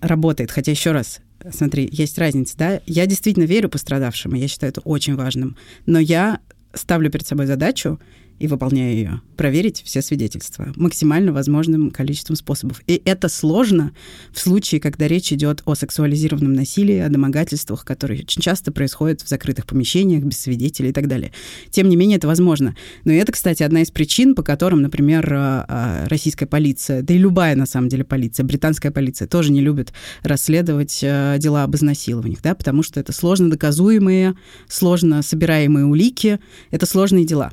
работает. 0.00 0.50
Хотя 0.50 0.70
еще 0.70 0.92
раз, 0.92 1.20
смотри, 1.50 1.88
есть 1.90 2.18
разница, 2.18 2.56
да? 2.56 2.80
Я 2.86 3.06
действительно 3.06 3.44
верю 3.44 3.68
пострадавшим, 3.68 4.34
и 4.34 4.38
я 4.38 4.48
считаю 4.48 4.70
это 4.70 4.80
очень 4.82 5.16
важным. 5.16 5.56
Но 5.86 5.98
я 5.98 6.40
ставлю 6.74 7.10
перед 7.10 7.26
собой 7.26 7.46
задачу 7.46 7.98
и 8.40 8.46
выполняю 8.46 8.94
ее. 8.94 9.20
Проверить 9.36 9.82
все 9.84 10.00
свидетельства 10.02 10.72
максимально 10.74 11.32
возможным 11.32 11.90
количеством 11.90 12.36
способов. 12.36 12.80
И 12.86 13.00
это 13.04 13.28
сложно 13.28 13.92
в 14.32 14.40
случае, 14.40 14.80
когда 14.80 15.06
речь 15.06 15.30
идет 15.32 15.62
о 15.66 15.74
сексуализированном 15.74 16.54
насилии, 16.54 16.98
о 16.98 17.10
домогательствах, 17.10 17.84
которые 17.84 18.22
очень 18.22 18.40
часто 18.40 18.72
происходят 18.72 19.20
в 19.20 19.28
закрытых 19.28 19.66
помещениях, 19.66 20.24
без 20.24 20.40
свидетелей 20.40 20.88
и 20.88 20.92
так 20.92 21.06
далее. 21.06 21.32
Тем 21.70 21.90
не 21.90 21.96
менее, 21.96 22.16
это 22.16 22.26
возможно. 22.26 22.74
Но 23.04 23.12
это, 23.12 23.30
кстати, 23.30 23.62
одна 23.62 23.82
из 23.82 23.90
причин, 23.90 24.34
по 24.34 24.42
которым, 24.42 24.80
например, 24.80 25.30
а, 25.34 25.66
а, 25.68 26.08
российская 26.08 26.46
полиция, 26.46 27.02
да 27.02 27.12
и 27.12 27.18
любая, 27.18 27.54
на 27.56 27.66
самом 27.66 27.90
деле, 27.90 28.04
полиция, 28.04 28.44
британская 28.44 28.90
полиция 28.90 29.28
тоже 29.28 29.52
не 29.52 29.60
любит 29.60 29.92
расследовать 30.22 31.00
а, 31.04 31.36
дела 31.36 31.64
об 31.64 31.76
изнасилованиях, 31.76 32.40
да, 32.42 32.54
потому 32.54 32.82
что 32.82 32.98
это 32.98 33.12
сложно 33.12 33.50
доказуемые, 33.50 34.34
сложно 34.66 35.20
собираемые 35.20 35.84
улики, 35.84 36.40
это 36.70 36.86
сложные 36.86 37.26
дела. 37.26 37.52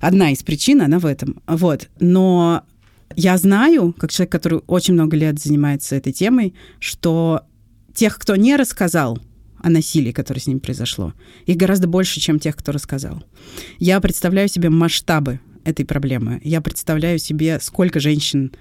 Одна 0.00 0.32
из 0.32 0.42
причин, 0.42 0.82
она 0.82 0.98
в 0.98 1.06
этом. 1.06 1.42
Вот. 1.46 1.88
Но 2.00 2.64
я 3.16 3.36
знаю, 3.36 3.94
как 3.96 4.10
человек, 4.10 4.32
который 4.32 4.60
очень 4.66 4.94
много 4.94 5.16
лет 5.16 5.38
занимается 5.38 5.94
этой 5.94 6.12
темой, 6.12 6.54
что 6.78 7.42
тех, 7.94 8.18
кто 8.18 8.36
не 8.36 8.56
рассказал 8.56 9.18
о 9.62 9.68
насилии, 9.68 10.12
которое 10.12 10.40
с 10.40 10.46
ним 10.46 10.58
произошло, 10.58 11.12
их 11.44 11.56
гораздо 11.56 11.86
больше, 11.86 12.18
чем 12.18 12.38
тех, 12.38 12.56
кто 12.56 12.72
рассказал. 12.72 13.22
Я 13.78 14.00
представляю 14.00 14.48
себе 14.48 14.70
масштабы 14.70 15.40
этой 15.64 15.84
проблемы. 15.84 16.40
Я 16.42 16.62
представляю 16.62 17.18
себе, 17.18 17.58
сколько 17.60 18.00
женщин 18.00 18.52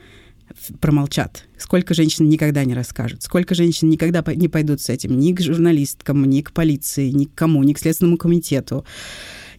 промолчат, 0.82 1.46
сколько 1.58 1.94
женщин 1.94 2.28
никогда 2.28 2.66
не 2.66 2.74
расскажут, 2.74 3.24
сколько 3.24 3.56
женщин 3.56 3.90
никогда 3.90 4.24
не 4.34 4.48
пойдут 4.48 4.82
с 4.82 4.90
этим 4.90 5.18
ни 5.18 5.34
к 5.34 5.42
журналисткам, 5.42 6.26
ни 6.26 6.42
к 6.42 6.52
полиции, 6.52 7.12
ни 7.12 7.26
к 7.26 7.36
кому, 7.36 7.64
ни 7.64 7.74
к 7.74 7.80
Следственному 7.80 8.18
комитету 8.18 8.86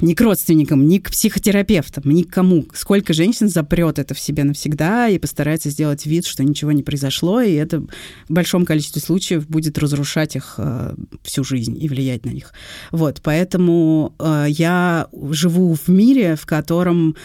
ни 0.00 0.14
к 0.14 0.20
родственникам, 0.20 0.86
ни 0.86 0.98
к 0.98 1.10
психотерапевтам, 1.10 2.04
ни 2.06 2.22
к 2.22 2.30
кому. 2.30 2.66
Сколько 2.74 3.12
женщин 3.12 3.48
запрет 3.48 3.98
это 3.98 4.14
в 4.14 4.20
себе 4.20 4.44
навсегда 4.44 5.08
и 5.08 5.18
постарается 5.18 5.70
сделать 5.70 6.06
вид, 6.06 6.26
что 6.26 6.44
ничего 6.44 6.72
не 6.72 6.82
произошло, 6.82 7.40
и 7.40 7.52
это 7.52 7.80
в 7.80 8.32
большом 8.32 8.64
количестве 8.64 9.02
случаев 9.02 9.48
будет 9.48 9.78
разрушать 9.78 10.36
их 10.36 10.54
э, 10.58 10.94
всю 11.22 11.44
жизнь 11.44 11.76
и 11.80 11.88
влиять 11.88 12.24
на 12.24 12.30
них. 12.30 12.52
Вот, 12.90 13.20
поэтому 13.22 14.14
э, 14.18 14.46
я 14.48 15.08
живу 15.30 15.74
в 15.74 15.88
мире, 15.88 16.36
в 16.36 16.46
котором 16.46 17.16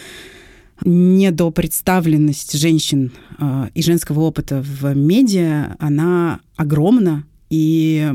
недопредставленность 0.84 2.58
женщин 2.58 3.12
э, 3.39 3.70
и 3.74 3.82
женского 3.82 4.22
опыта 4.22 4.62
в 4.62 4.94
медиа, 4.94 5.75
она 5.79 6.41
огромна, 6.58 7.24
и 7.50 8.12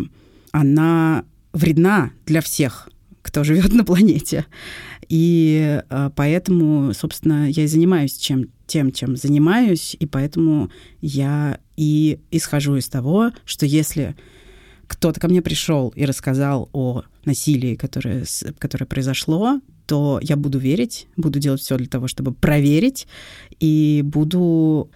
она 0.52 1.24
вредна 1.52 2.10
для 2.26 2.40
всех 2.40 2.88
кто 3.22 3.44
живет 3.44 3.72
на 3.72 3.84
планете. 3.84 4.46
И 5.08 5.80
э, 5.88 6.10
поэтому, 6.14 6.92
собственно, 6.94 7.48
я 7.50 7.64
и 7.64 7.66
занимаюсь 7.66 8.16
чем, 8.16 8.46
тем, 8.66 8.92
чем 8.92 9.16
занимаюсь, 9.16 9.96
и 9.98 10.06
поэтому 10.06 10.70
я 11.00 11.58
и 11.76 12.20
исхожу 12.30 12.76
из 12.76 12.88
того, 12.88 13.32
что 13.44 13.66
если 13.66 14.16
кто-то 14.86 15.20
ко 15.20 15.28
мне 15.28 15.42
пришел 15.42 15.92
и 15.94 16.04
рассказал 16.04 16.68
о 16.72 17.02
насилии, 17.24 17.76
которое, 17.76 18.24
которое 18.58 18.86
произошло, 18.86 19.60
то 19.86 20.20
я 20.22 20.36
буду 20.36 20.58
верить, 20.58 21.06
буду 21.16 21.38
делать 21.38 21.60
все 21.60 21.76
для 21.76 21.86
того, 21.86 22.06
чтобы 22.08 22.32
проверить, 22.32 23.06
и 23.58 24.02
буду 24.04 24.90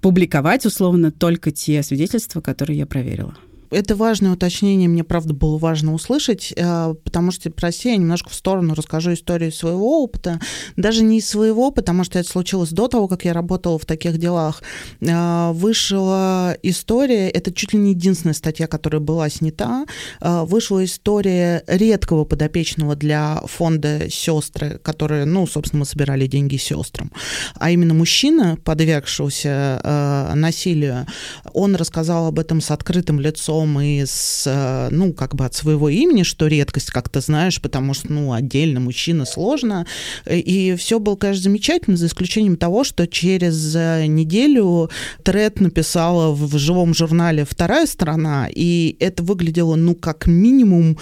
публиковать 0.00 0.66
условно 0.66 1.10
только 1.10 1.50
те 1.50 1.82
свидетельства, 1.82 2.40
которые 2.40 2.78
я 2.78 2.86
проверила 2.86 3.36
это 3.70 3.94
важное 3.94 4.32
уточнение, 4.32 4.88
мне, 4.88 5.04
правда, 5.04 5.32
было 5.32 5.56
важно 5.58 5.94
услышать, 5.94 6.52
э, 6.56 6.94
потому 7.04 7.30
что 7.30 7.50
про 7.50 7.70
я 7.70 7.96
немножко 7.96 8.30
в 8.30 8.34
сторону 8.34 8.74
расскажу 8.74 9.14
историю 9.14 9.52
своего 9.52 10.02
опыта. 10.02 10.40
Даже 10.76 11.04
не 11.04 11.20
своего, 11.20 11.70
потому 11.70 12.04
что 12.04 12.18
это 12.18 12.28
случилось 12.28 12.70
до 12.70 12.88
того, 12.88 13.06
как 13.06 13.24
я 13.24 13.32
работала 13.32 13.78
в 13.78 13.86
таких 13.86 14.18
делах. 14.18 14.62
Э, 15.00 15.52
вышла 15.52 16.56
история, 16.62 17.28
это 17.28 17.52
чуть 17.52 17.72
ли 17.72 17.78
не 17.78 17.90
единственная 17.90 18.34
статья, 18.34 18.66
которая 18.66 19.00
была 19.00 19.28
снята, 19.28 19.86
э, 20.20 20.42
вышла 20.44 20.84
история 20.84 21.62
редкого 21.68 22.24
подопечного 22.24 22.96
для 22.96 23.40
фонда 23.46 24.10
«Сестры», 24.10 24.80
которые, 24.82 25.24
ну, 25.24 25.46
собственно, 25.46 25.80
мы 25.80 25.86
собирали 25.86 26.26
деньги 26.26 26.56
сестрам, 26.56 27.12
а 27.54 27.70
именно 27.70 27.94
мужчина, 27.94 28.58
подвергшегося 28.64 30.32
насилию, 30.34 31.06
он 31.52 31.76
рассказал 31.76 32.26
об 32.26 32.38
этом 32.38 32.60
с 32.60 32.70
открытым 32.70 33.20
лицом, 33.20 33.59
лицом 33.60 33.80
и 33.80 34.04
с, 34.06 34.44
э, 34.46 34.88
ну, 34.90 35.12
как 35.12 35.34
бы 35.34 35.44
от 35.44 35.54
своего 35.54 35.88
имени, 35.88 36.22
что 36.22 36.46
редкость, 36.46 36.90
как 36.90 37.08
то 37.08 37.20
знаешь, 37.20 37.60
потому 37.60 37.94
что, 37.94 38.12
ну, 38.12 38.32
отдельно 38.32 38.80
мужчина 38.80 39.24
сложно. 39.24 39.86
И 40.28 40.74
все 40.78 40.98
было, 40.98 41.16
конечно, 41.16 41.44
замечательно, 41.44 41.96
за 41.96 42.06
исключением 42.06 42.56
того, 42.56 42.84
что 42.84 43.06
через 43.06 43.74
э, 43.74 44.06
неделю 44.06 44.90
Тред 45.22 45.60
написала 45.60 46.32
в 46.32 46.58
живом 46.58 46.94
журнале 46.94 47.44
«Вторая 47.48 47.86
сторона», 47.86 48.48
и 48.50 48.96
это 49.00 49.22
выглядело, 49.22 49.76
ну, 49.76 49.94
как 49.94 50.26
минимум, 50.26 50.98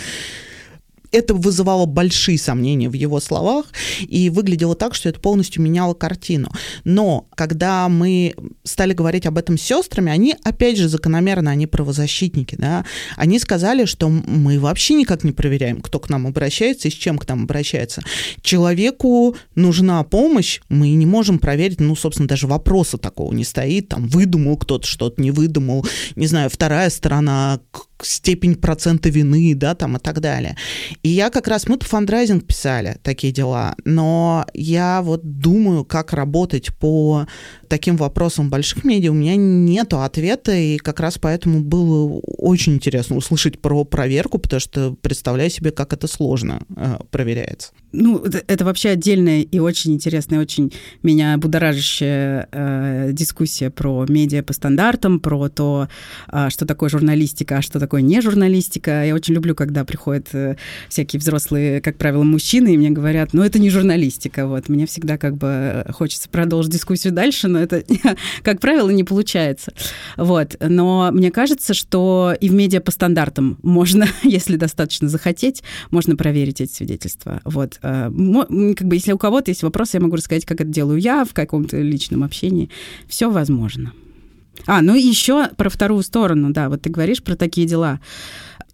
это 1.13 1.35
вызывало 1.35 1.87
большие 1.87 2.39
сомнения 2.39 2.89
в 2.89 2.95
его 2.95 3.21
словах 3.21 3.67
и 4.01 4.31
выглядело 4.31 4.75
так, 4.75 4.95
что 4.95 5.09
это 5.09 5.21
полностью 5.21 5.63
меняло 5.63 5.95
картину. 5.95 6.51
Но 6.85 7.27
когда 7.35 7.89
мы 7.89 8.35
стали 8.65 8.93
говорить 8.93 9.27
об 9.27 9.39
этом 9.39 9.59
с 9.59 9.63
сестрами, 9.63 10.13
они, 10.13 10.37
опять 10.43 10.79
же, 10.79 10.89
закономерно, 10.89 11.51
они 11.51 11.67
правозащитники, 11.67 12.57
да, 12.57 12.85
они 13.17 13.39
сказали, 13.39 13.85
что 13.85 14.09
мы 14.09 14.59
вообще 14.59 14.95
никак 14.95 15.25
не 15.25 15.33
проверяем, 15.33 15.81
кто 15.81 15.99
к 15.99 16.09
нам 16.09 16.27
обращается 16.27 16.89
и 16.89 16.91
с 16.91 16.95
чем 16.95 17.19
к 17.19 17.29
нам 17.29 17.45
обращается. 17.45 18.03
Человеку 18.43 19.37
нужна 19.55 20.03
помощь, 20.05 20.61
мы 20.69 20.91
не 20.91 21.07
можем 21.07 21.39
проверить, 21.39 21.81
ну, 21.81 21.97
собственно, 21.97 22.29
даже 22.29 22.47
вопроса 22.47 22.99
такого 22.99 23.33
не 23.33 23.45
стоит, 23.45 23.89
там, 23.89 24.09
выдумал 24.09 24.57
кто-то 24.57 24.87
что-то, 24.87 25.21
не 25.21 25.31
выдумал, 25.31 25.87
не 26.17 26.27
знаю, 26.27 26.51
вторая 26.51 26.91
сторона, 26.91 27.61
степень 28.03 28.55
процента 28.55 29.09
вины, 29.09 29.55
да, 29.55 29.75
там 29.75 29.97
и 29.97 30.01
так 30.01 30.21
далее. 30.21 30.57
И 31.03 31.09
я 31.09 31.31
как 31.31 31.49
раз, 31.49 31.69
мы-то 31.69 31.87
фандрайзинг 31.87 32.47
писали, 32.47 32.99
такие 33.03 33.33
дела, 33.33 33.75
но 33.85 34.47
я 34.55 35.03
вот 35.03 35.23
думаю, 35.23 35.85
как 35.85 36.13
работать 36.13 36.75
по 36.77 37.27
таким 37.69 37.97
вопросам 37.97 38.51
больших 38.51 38.85
медиа, 38.85 39.11
у 39.11 39.15
меня 39.15 39.37
нету 39.37 40.01
ответа, 40.01 40.55
и 40.55 40.79
как 40.79 41.01
раз 41.01 41.19
поэтому 41.19 41.61
было 41.61 42.21
очень 42.39 42.75
интересно 42.75 43.17
услышать 43.17 43.61
про 43.61 43.85
проверку, 43.85 44.39
потому 44.39 44.61
что 44.61 44.95
представляю 45.01 45.51
себе, 45.51 45.71
как 45.71 45.93
это 45.93 46.07
сложно 46.07 46.63
э, 46.77 46.99
проверяется. 47.11 47.73
Ну, 47.93 48.23
это 48.23 48.65
вообще 48.67 48.91
отдельная 48.91 49.41
и 49.41 49.59
очень 49.59 49.95
интересная, 49.95 50.41
очень 50.41 50.73
меня 51.03 51.39
будоражащая 51.39 52.47
э, 52.53 53.11
дискуссия 53.13 53.71
про 53.71 54.05
медиа 54.07 54.43
по 54.43 54.53
стандартам, 54.53 55.21
про 55.21 55.49
то, 55.49 55.89
э, 56.31 56.51
что 56.51 56.67
такое 56.67 56.91
журналистика, 56.91 57.59
а 57.59 57.63
что 57.63 57.81
такое 57.81 58.03
не 58.03 58.21
журналистика. 58.21 59.05
Я 59.05 59.15
очень 59.15 59.35
люблю, 59.35 59.55
когда 59.55 59.87
приходят 59.87 60.29
э, 60.35 60.57
всякие 60.91 61.19
взрослые, 61.19 61.81
как 61.81 61.97
правило, 61.97 62.25
мужчины, 62.25 62.75
и 62.75 62.77
мне 62.77 62.91
говорят, 62.91 63.33
ну, 63.33 63.43
это 63.43 63.59
не 63.59 63.71
журналистика. 63.71 64.47
Вот. 64.47 64.69
Мне 64.69 64.87
всегда 64.87 65.17
как 65.17 65.39
бы 65.39 65.87
хочется 65.91 66.29
продолжить 66.29 66.73
дискуссию 66.73 67.15
дальше, 67.15 67.49
но 67.49 67.59
это, 67.59 67.83
как 68.43 68.61
правило, 68.61 68.91
не 68.91 69.05
получается. 69.05 69.73
Вот. 70.19 70.57
Но 70.61 71.11
мне 71.13 71.31
кажется, 71.31 71.73
что 71.73 72.35
и 72.39 72.51
в 72.51 72.53
медиа 72.53 72.81
по 72.81 72.91
стандартам 72.91 73.59
можно, 73.63 74.07
если 74.23 74.57
достаточно 74.57 75.09
захотеть, 75.09 75.63
можно 75.91 76.17
проверить 76.17 76.61
эти 76.61 76.73
свидетельства. 76.73 77.41
Вот. 77.45 77.78
Вот. 77.83 78.49
Как 78.49 78.87
бы, 78.87 78.97
если 78.97 79.13
у 79.13 79.19
кого-то 79.19 79.51
есть 79.51 79.63
вопросы, 79.63 79.97
я 79.97 80.01
могу 80.01 80.17
рассказать, 80.17 80.45
как 80.45 80.61
это 80.61 80.71
делаю 80.71 81.01
я 81.01 81.25
в 81.25 81.35
каком-то 81.35 81.77
личном 81.81 82.25
общении. 82.25 82.71
Все 83.09 83.31
возможно. 83.31 83.93
А, 84.67 84.83
ну 84.83 84.95
и 84.95 85.01
еще 85.01 85.49
про 85.57 85.71
вторую 85.71 86.03
сторону, 86.03 86.51
да, 86.51 86.69
вот 86.69 86.83
ты 86.83 86.91
говоришь 86.91 87.23
про 87.23 87.37
такие 87.37 87.67
дела 87.67 88.01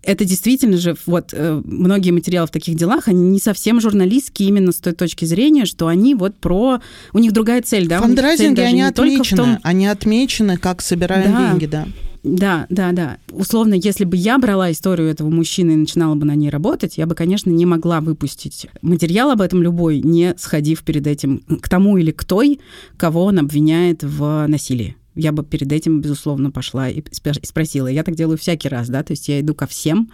это 0.06 0.24
действительно 0.24 0.76
же, 0.76 0.96
вот 1.06 1.30
э, 1.32 1.62
многие 1.64 2.10
материалы 2.10 2.46
в 2.46 2.50
таких 2.50 2.76
делах, 2.76 3.08
они 3.08 3.22
не 3.30 3.38
совсем 3.38 3.80
журналистские 3.80 4.48
именно 4.48 4.72
с 4.72 4.76
той 4.76 4.92
точки 4.92 5.24
зрения, 5.24 5.64
что 5.64 5.86
они 5.86 6.14
вот 6.14 6.36
про... 6.36 6.80
У 7.12 7.18
них 7.18 7.32
другая 7.32 7.62
цель, 7.62 7.88
да? 7.88 8.00
Фандрайзинги, 8.00 8.60
они 8.60 8.82
отмечены, 8.82 9.36
том... 9.36 9.58
они 9.62 9.86
отмечены, 9.86 10.56
как 10.56 10.82
собираем 10.82 11.32
да. 11.32 11.50
деньги, 11.50 11.66
да. 11.66 11.88
Да, 12.24 12.66
да, 12.70 12.92
да. 12.92 13.18
Условно, 13.30 13.74
если 13.74 14.04
бы 14.04 14.16
я 14.16 14.38
брала 14.38 14.72
историю 14.72 15.08
этого 15.08 15.28
мужчины 15.28 15.72
и 15.72 15.76
начинала 15.76 16.14
бы 16.14 16.24
на 16.24 16.34
ней 16.34 16.48
работать, 16.48 16.96
я 16.96 17.06
бы, 17.06 17.14
конечно, 17.14 17.50
не 17.50 17.66
могла 17.66 18.00
выпустить 18.00 18.66
материал 18.80 19.30
об 19.30 19.42
этом 19.42 19.62
любой, 19.62 20.00
не 20.00 20.34
сходив 20.38 20.82
перед 20.84 21.06
этим 21.06 21.40
к 21.60 21.68
тому 21.68 21.98
или 21.98 22.10
к 22.12 22.24
той, 22.24 22.60
кого 22.96 23.24
он 23.24 23.38
обвиняет 23.38 24.02
в 24.02 24.46
насилии 24.48 24.96
я 25.16 25.32
бы 25.32 25.44
перед 25.44 25.70
этим, 25.70 26.00
безусловно, 26.00 26.50
пошла 26.50 26.88
и 26.88 27.02
спросила. 27.42 27.86
Я 27.86 28.02
так 28.02 28.16
делаю 28.16 28.36
всякий 28.36 28.68
раз, 28.68 28.88
да, 28.88 29.02
то 29.02 29.12
есть 29.12 29.28
я 29.28 29.40
иду 29.40 29.54
ко 29.54 29.66
всем, 29.66 30.10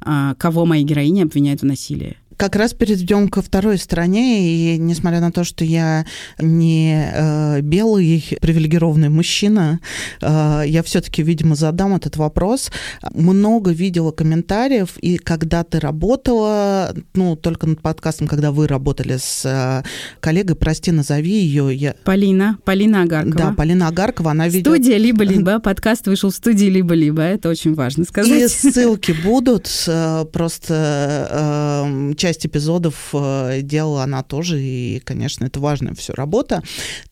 а, 0.00 0.34
кого 0.34 0.64
мои 0.64 0.84
героини 0.84 1.22
обвиняют 1.22 1.62
в 1.62 1.64
насилии 1.64 2.16
как 2.36 2.56
раз 2.56 2.74
перейдем 2.74 3.28
ко 3.28 3.42
второй 3.42 3.78
стороне, 3.78 4.74
и 4.74 4.78
несмотря 4.78 5.20
на 5.20 5.32
то, 5.32 5.44
что 5.44 5.64
я 5.64 6.04
не 6.38 7.10
э, 7.12 7.60
белый 7.60 8.24
привилегированный 8.40 9.08
мужчина, 9.08 9.80
э, 10.20 10.62
я 10.66 10.82
все-таки, 10.82 11.22
видимо, 11.22 11.54
задам 11.54 11.94
этот 11.94 12.16
вопрос. 12.16 12.70
Много 13.12 13.70
видела 13.70 14.10
комментариев, 14.10 14.96
и 14.98 15.16
когда 15.16 15.64
ты 15.64 15.80
работала, 15.80 16.94
ну, 17.14 17.36
только 17.36 17.66
над 17.66 17.80
подкастом, 17.80 18.26
когда 18.26 18.52
вы 18.52 18.66
работали 18.66 19.16
с 19.16 19.44
э, 19.44 19.82
коллегой, 20.20 20.56
прости, 20.56 20.90
назови 20.92 21.32
ее. 21.32 21.74
Я... 21.74 21.94
Полина, 22.04 22.58
Полина 22.64 23.02
Агаркова. 23.02 23.36
Да, 23.36 23.52
Полина 23.52 23.88
Агаркова, 23.88 24.32
она 24.32 24.48
видела... 24.48 24.74
Студия 24.74 24.96
«Либо-либо», 24.96 25.58
подкаст 25.60 26.06
вышел 26.06 26.30
в 26.30 26.34
студии 26.34 26.66
«Либо-либо», 26.66 27.22
это 27.22 27.48
очень 27.48 27.74
важно 27.74 28.04
сказать. 28.04 28.30
И 28.30 28.48
ссылки 28.48 29.14
будут, 29.24 29.68
э, 29.86 30.24
просто 30.32 31.28
э, 31.30 32.14
часть 32.24 32.46
эпизодов 32.46 33.10
э, 33.12 33.60
делала 33.60 34.02
она 34.02 34.22
тоже, 34.22 34.58
и, 34.58 34.98
конечно, 35.00 35.44
это 35.44 35.60
важная 35.60 35.92
все 35.92 36.14
работа. 36.14 36.62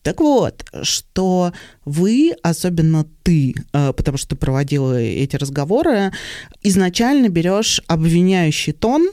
Так 0.01 0.19
вот, 0.21 0.65
что 0.81 1.53
вы, 1.85 2.33
особенно 2.41 3.05
ты, 3.21 3.53
э, 3.73 3.93
потому 3.93 4.17
что 4.17 4.29
ты 4.29 4.35
проводила 4.35 4.99
эти 4.99 5.35
разговоры, 5.35 6.11
изначально 6.63 7.29
берешь 7.29 7.79
обвиняющий 7.85 8.73
тон, 8.73 9.07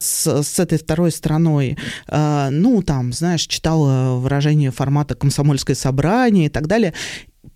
с, 0.00 0.42
с 0.42 0.58
этой 0.58 0.76
второй 0.76 1.12
стороной, 1.12 1.78
э, 2.08 2.48
ну, 2.50 2.82
там, 2.82 3.12
знаешь, 3.12 3.46
читала 3.46 4.16
выражение 4.18 4.72
формата 4.72 5.14
«комсомольское 5.14 5.76
собрание» 5.76 6.46
и 6.46 6.48
так 6.48 6.66
далее. 6.66 6.94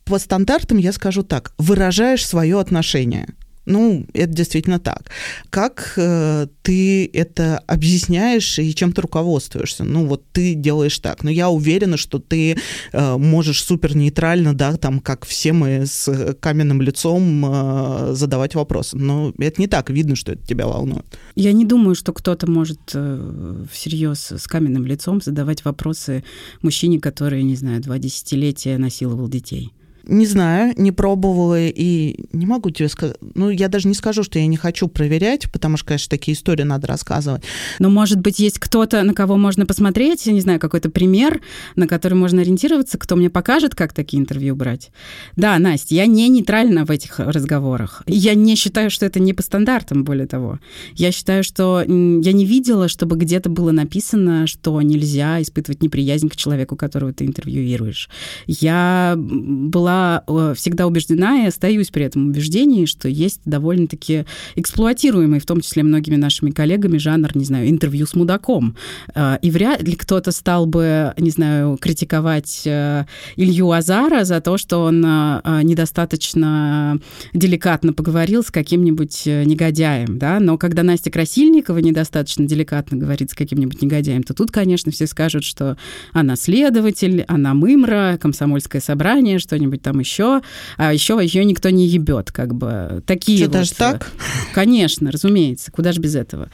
По 0.04 0.20
стандартам 0.20 0.78
я 0.78 0.92
скажу 0.92 1.24
так, 1.24 1.52
выражаешь 1.58 2.24
свое 2.24 2.60
отношение– 2.60 3.26
ну, 3.68 4.06
это 4.14 4.32
действительно 4.32 4.80
так. 4.80 5.10
Как 5.50 5.92
э, 5.96 6.46
ты 6.62 7.06
это 7.12 7.58
объясняешь 7.66 8.58
и 8.58 8.74
чем 8.74 8.92
ты 8.92 9.02
руководствуешься? 9.02 9.84
Ну, 9.84 10.06
вот 10.06 10.24
ты 10.32 10.54
делаешь 10.54 10.98
так. 10.98 11.22
Но 11.22 11.30
я 11.30 11.50
уверена, 11.50 11.96
что 11.96 12.18
ты 12.18 12.56
э, 12.92 13.16
можешь 13.16 13.62
супер 13.62 13.94
нейтрально, 13.94 14.54
да, 14.54 14.76
там, 14.76 15.00
как 15.00 15.26
все 15.26 15.52
мы 15.52 15.84
с 15.86 16.34
каменным 16.40 16.80
лицом 16.80 17.44
э, 17.44 18.12
задавать 18.14 18.54
вопросы. 18.54 18.96
Но 18.96 19.32
это 19.38 19.60
не 19.60 19.66
так. 19.66 19.90
Видно, 19.90 20.16
что 20.16 20.32
это 20.32 20.46
тебя 20.46 20.66
волнует. 20.66 21.06
Я 21.36 21.52
не 21.52 21.64
думаю, 21.64 21.94
что 21.94 22.12
кто-то 22.12 22.50
может 22.50 22.80
э, 22.94 23.64
всерьез 23.70 24.32
с 24.32 24.46
каменным 24.46 24.86
лицом 24.86 25.20
задавать 25.22 25.64
вопросы 25.64 26.24
мужчине, 26.62 27.00
который, 27.00 27.42
не 27.42 27.56
знаю, 27.56 27.82
два 27.82 27.98
десятилетия 27.98 28.78
насиловал 28.78 29.28
детей. 29.28 29.72
Не 30.08 30.24
знаю, 30.24 30.72
не 30.78 30.90
пробовала 30.90 31.60
и 31.60 32.16
не 32.32 32.46
могу 32.46 32.70
тебе 32.70 32.88
сказать. 32.88 33.16
Ну, 33.34 33.50
я 33.50 33.68
даже 33.68 33.88
не 33.88 33.94
скажу, 33.94 34.22
что 34.22 34.38
я 34.38 34.46
не 34.46 34.56
хочу 34.56 34.88
проверять, 34.88 35.52
потому 35.52 35.76
что, 35.76 35.88
конечно, 35.88 36.08
такие 36.08 36.34
истории 36.34 36.62
надо 36.62 36.86
рассказывать. 36.86 37.42
Но, 37.78 37.90
может 37.90 38.18
быть, 38.18 38.38
есть 38.38 38.58
кто-то, 38.58 39.02
на 39.02 39.12
кого 39.12 39.36
можно 39.36 39.66
посмотреть, 39.66 40.24
я 40.24 40.32
не 40.32 40.40
знаю, 40.40 40.60
какой-то 40.60 40.88
пример, 40.88 41.42
на 41.76 41.86
который 41.86 42.14
можно 42.14 42.40
ориентироваться, 42.40 42.96
кто 42.96 43.16
мне 43.16 43.28
покажет, 43.28 43.74
как 43.74 43.92
такие 43.92 44.18
интервью 44.18 44.56
брать. 44.56 44.90
Да, 45.36 45.58
Настя, 45.58 45.94
я 45.96 46.06
не 46.06 46.26
нейтральна 46.30 46.86
в 46.86 46.90
этих 46.90 47.18
разговорах. 47.18 48.02
Я 48.06 48.34
не 48.34 48.56
считаю, 48.56 48.90
что 48.90 49.04
это 49.04 49.20
не 49.20 49.34
по 49.34 49.42
стандартам, 49.42 50.04
более 50.04 50.26
того. 50.26 50.58
Я 50.94 51.12
считаю, 51.12 51.44
что 51.44 51.82
я 51.82 51.86
не 52.32 52.46
видела, 52.46 52.88
чтобы 52.88 53.16
где-то 53.16 53.50
было 53.50 53.72
написано, 53.72 54.46
что 54.46 54.80
нельзя 54.80 55.42
испытывать 55.42 55.82
неприязнь 55.82 56.30
к 56.30 56.36
человеку, 56.36 56.76
которого 56.76 57.12
ты 57.12 57.26
интервьюируешь. 57.26 58.08
Я 58.46 59.14
была 59.18 59.97
Э, 60.26 60.54
всегда 60.56 60.86
убеждена 60.86 61.44
и 61.44 61.46
остаюсь 61.46 61.88
при 61.88 62.04
этом 62.04 62.28
убеждении, 62.28 62.86
что 62.86 63.08
есть 63.08 63.40
довольно-таки 63.44 64.24
эксплуатируемый, 64.56 65.40
в 65.40 65.46
том 65.46 65.60
числе 65.60 65.82
многими 65.82 66.16
нашими 66.16 66.50
коллегами, 66.50 66.98
жанр, 66.98 67.36
не 67.36 67.44
знаю, 67.44 67.68
интервью 67.68 68.06
с 68.06 68.14
мудаком. 68.14 68.76
Э, 69.14 69.38
и 69.42 69.50
вряд 69.50 69.82
ли 69.82 69.94
кто-то 69.94 70.32
стал 70.32 70.66
бы, 70.66 71.14
не 71.18 71.30
знаю, 71.30 71.78
критиковать 71.80 72.62
э, 72.64 73.04
Илью 73.36 73.70
Азара 73.70 74.24
за 74.24 74.40
то, 74.40 74.56
что 74.58 74.78
он 74.84 75.00
недостаточно 75.00 76.98
деликатно 77.32 77.92
поговорил 77.92 78.42
с 78.42 78.50
каким-нибудь 78.50 79.22
негодяем, 79.26 80.18
да, 80.18 80.40
но 80.40 80.58
когда 80.58 80.82
Настя 80.82 81.10
Красильникова 81.10 81.78
недостаточно 81.78 82.46
деликатно 82.46 82.96
говорит 82.96 83.30
с 83.30 83.34
каким-нибудь 83.34 83.82
негодяем, 83.82 84.22
то 84.22 84.34
тут, 84.34 84.50
конечно, 84.50 84.92
все 84.92 85.06
скажут, 85.06 85.44
что 85.44 85.76
она 86.12 86.36
следователь, 86.36 87.24
она 87.28 87.54
мымра, 87.54 88.18
комсомольское 88.20 88.80
собрание, 88.80 89.38
что-нибудь 89.38 89.82
там 89.88 90.00
еще, 90.00 90.42
а 90.76 90.92
еще 90.92 91.18
ее 91.22 91.46
никто 91.46 91.70
не 91.70 91.86
ебет, 91.86 92.30
как 92.30 92.54
бы. 92.54 93.02
Такие 93.06 93.46
Это 93.46 93.58
вот, 93.58 93.66
же 93.66 93.74
так? 93.74 94.12
Конечно, 94.52 95.10
разумеется, 95.10 95.72
куда 95.72 95.92
же 95.92 96.00
без 96.00 96.14
этого. 96.14 96.50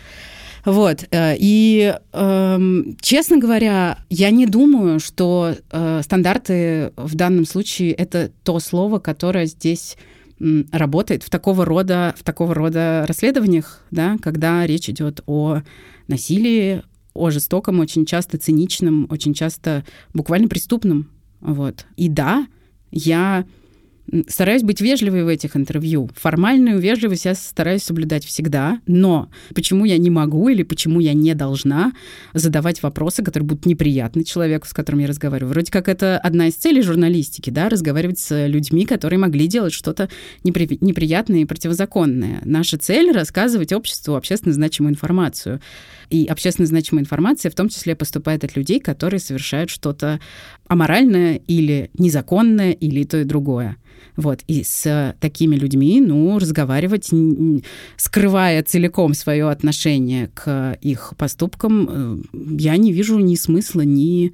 Вот. 0.65 1.05
Э, 1.11 1.35
и, 1.37 1.95
эм, 2.13 2.97
честно 3.01 3.39
говоря, 3.39 3.99
я 4.09 4.31
не 4.31 4.47
думаю, 4.47 5.01
что 5.01 5.57
э, 5.73 6.01
стандарты 6.05 6.93
в 6.97 7.17
данном 7.17 7.45
случае 7.45 7.91
это 7.91 8.31
то 8.45 8.61
слово, 8.61 9.01
которое 9.01 9.47
здесь 9.47 9.97
работает 10.71 11.25
в 11.25 11.31
такого 11.31 11.65
рода, 11.65 12.15
в 12.17 12.23
такого 12.23 12.55
рода 12.55 13.05
расследованиях, 13.09 13.83
да, 13.91 14.17
когда 14.23 14.65
речь 14.65 14.89
идет 14.89 15.23
о 15.27 15.63
насилии, 16.07 16.83
о 17.15 17.31
жестоком, 17.31 17.81
очень 17.81 18.07
часто 18.07 18.39
циничном, 18.39 19.09
очень 19.11 19.35
часто 19.35 19.85
буквально 20.13 20.47
преступном. 20.49 21.11
Вот. 21.41 21.87
И 21.97 22.09
да, 22.09 22.47
я 22.95 23.45
стараюсь 24.29 24.63
быть 24.63 24.81
вежливой 24.81 25.25
в 25.25 25.29
этих 25.29 25.57
интервью. 25.57 26.11
Формальную 26.15 26.79
вежливость 26.79 27.25
я 27.25 27.35
стараюсь 27.35 27.83
соблюдать 27.83 28.25
всегда, 28.25 28.81
но 28.87 29.29
почему 29.55 29.85
я 29.85 29.99
не 29.99 30.11
могу 30.11 30.49
или 30.49 30.63
почему 30.63 31.01
я 31.01 31.15
не 31.15 31.35
должна 31.35 31.93
задавать 32.33 32.83
вопросы, 32.83 33.23
которые 33.23 33.47
будут 33.47 33.67
неприятны 33.67 34.25
человеку, 34.25 34.67
с 34.67 34.73
которым 34.73 35.01
я 35.01 35.07
разговариваю. 35.07 35.53
Вроде 35.53 35.73
как 35.73 35.89
это 35.89 36.19
одна 36.19 36.49
из 36.49 36.55
целей 36.55 36.83
журналистики, 36.83 37.51
да, 37.51 37.69
разговаривать 37.69 38.19
с 38.19 38.47
людьми, 38.47 38.87
которые 38.87 39.19
могли 39.19 39.47
делать 39.47 39.73
что-то 39.73 40.09
непри... 40.45 40.79
неприятное 40.81 41.41
и 41.41 41.45
противозаконное. 41.45 42.41
Наша 42.45 42.79
цель— 42.79 43.11
рассказывать 43.13 43.73
обществу 43.73 44.15
общественно 44.15 44.53
значимую 44.53 44.93
информацию. 44.93 45.61
И 46.11 46.27
общественно 46.27 46.67
значимая 46.67 47.03
информация 47.03 47.51
в 47.51 47.55
том 47.55 47.69
числе 47.69 47.97
поступает 47.97 48.45
от 48.45 48.57
людей, 48.57 48.79
которые 48.79 49.21
совершают 49.21 49.71
что-то 49.71 50.21
аморальное 50.67 51.41
или 51.47 51.91
незаконное, 51.95 52.73
или 52.73 53.05
то 53.05 53.19
и 53.19 53.25
другое. 53.25 53.77
Вот. 54.17 54.43
И 54.47 54.63
с 54.63 55.15
такими 55.21 55.57
людьми, 55.57 56.01
ну, 56.01 56.39
разговаривать, 56.39 57.11
скрывая 57.97 58.63
целиком 58.63 59.15
свое 59.15 59.51
отношение 59.51 60.29
к 60.29 60.79
их 60.81 61.15
поступкам, 61.17 61.89
э, 61.91 62.19
я 62.59 62.77
не 62.77 62.93
вижу 62.93 63.19
ни 63.19 63.35
смысла, 63.35 63.81
ни, 63.83 64.33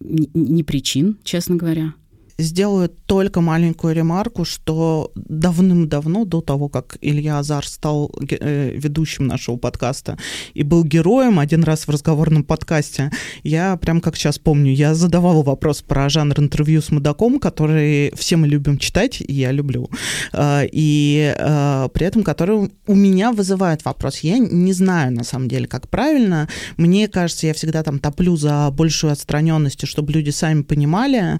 ни, 0.00 0.28
ни 0.34 0.62
причин, 0.62 1.18
честно 1.22 1.56
говоря 1.56 1.94
сделаю 2.40 2.88
только 2.88 3.40
маленькую 3.40 3.94
ремарку, 3.94 4.44
что 4.44 5.12
давным-давно, 5.14 6.24
до 6.24 6.40
того, 6.40 6.68
как 6.68 6.98
Илья 7.00 7.38
Азар 7.38 7.66
стал 7.66 8.10
э, 8.30 8.72
ведущим 8.74 9.26
нашего 9.26 9.56
подкаста 9.56 10.18
и 10.54 10.62
был 10.62 10.84
героем 10.84 11.38
один 11.38 11.64
раз 11.64 11.86
в 11.86 11.90
разговорном 11.90 12.44
подкасте, 12.44 13.10
я 13.42 13.76
прям 13.76 14.00
как 14.00 14.16
сейчас 14.16 14.38
помню, 14.38 14.72
я 14.72 14.94
задавала 14.94 15.42
вопрос 15.42 15.82
про 15.82 16.08
жанр 16.08 16.38
интервью 16.40 16.82
с 16.82 16.90
мудаком, 16.90 17.38
который 17.38 18.12
все 18.16 18.36
мы 18.36 18.48
любим 18.48 18.78
читать, 18.78 19.20
и 19.20 19.32
я 19.32 19.52
люблю, 19.52 19.90
э, 20.32 20.66
и 20.72 21.34
э, 21.36 21.88
при 21.92 22.06
этом 22.06 22.22
который 22.22 22.70
у 22.86 22.94
меня 22.94 23.32
вызывает 23.32 23.84
вопрос. 23.84 24.18
Я 24.18 24.38
не 24.38 24.72
знаю, 24.72 25.12
на 25.12 25.24
самом 25.24 25.48
деле, 25.48 25.66
как 25.66 25.88
правильно. 25.88 26.48
Мне 26.76 27.08
кажется, 27.08 27.46
я 27.46 27.54
всегда 27.54 27.82
там 27.82 27.98
топлю 27.98 28.36
за 28.36 28.70
большую 28.70 29.12
отстраненность, 29.12 29.86
чтобы 29.86 30.12
люди 30.12 30.30
сами 30.30 30.62
понимали, 30.62 31.38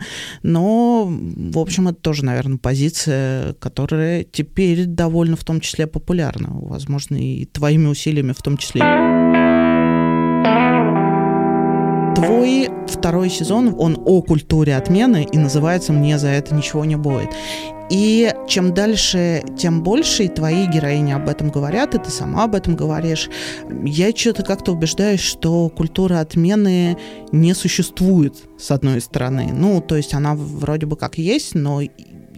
в 1.07 1.59
общем, 1.59 1.89
это 1.89 2.01
тоже, 2.01 2.25
наверное, 2.25 2.59
позиция, 2.59 3.55
которая 3.55 4.25
теперь 4.25 4.87
довольно 4.87 5.37
в 5.37 5.45
том 5.45 5.61
числе 5.61 5.87
популярна, 5.87 6.49
возможно, 6.53 7.17
и 7.17 7.45
твоими 7.45 7.87
усилиями 7.87 8.33
в 8.33 8.43
том 8.43 8.57
числе. 8.57 9.40
Твой 12.21 12.69
второй 12.87 13.31
сезон, 13.31 13.75
он 13.79 13.99
о 14.05 14.21
культуре 14.21 14.77
отмены 14.77 15.27
и 15.31 15.39
называется 15.39 15.93
«Мне 15.93 16.19
за 16.19 16.29
это 16.29 16.55
ничего 16.55 16.85
не 16.85 16.97
будет». 16.97 17.31
И 17.89 18.33
чем 18.47 18.73
дальше, 18.73 19.43
тем 19.59 19.83
больше 19.83 20.25
и 20.25 20.29
твои 20.29 20.67
героини 20.67 21.13
об 21.13 21.29
этом 21.29 21.51
говорят, 21.51 21.95
и 21.95 21.99
ты 21.99 22.11
сама 22.11 22.45
об 22.45 22.55
этом 22.55 22.77
говоришь. 22.77 23.29
Я 23.85 24.15
что-то 24.15 24.45
как-то 24.45 24.73
убеждаюсь, 24.73 25.21
что 25.21 25.69
культура 25.71 26.21
отмены 26.21 26.97
не 27.33 27.53
существует, 27.53 28.37
с 28.59 28.71
одной 28.71 29.01
стороны. 29.01 29.51
Ну, 29.53 29.81
то 29.81 29.97
есть 29.97 30.15
она 30.15 30.35
вроде 30.37 30.87
бы 30.87 30.97
как 30.97 31.19
есть, 31.19 31.57
но 31.57 31.81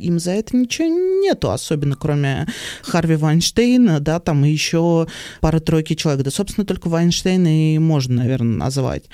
им 0.02 0.18
за 0.18 0.32
это 0.32 0.56
ничего 0.56 0.88
нету, 0.88 1.50
особенно 1.50 1.96
кроме 1.96 2.46
Харви 2.82 3.16
Вайнштейна, 3.16 4.00
да, 4.00 4.20
там 4.20 4.44
еще 4.44 5.06
пара-тройки 5.40 5.94
человек. 5.94 6.24
Да, 6.24 6.30
собственно, 6.30 6.66
только 6.66 6.88
Вайнштейна 6.88 7.74
и 7.74 7.78
можно, 7.78 8.16
наверное, 8.16 8.56
назвать. 8.56 9.04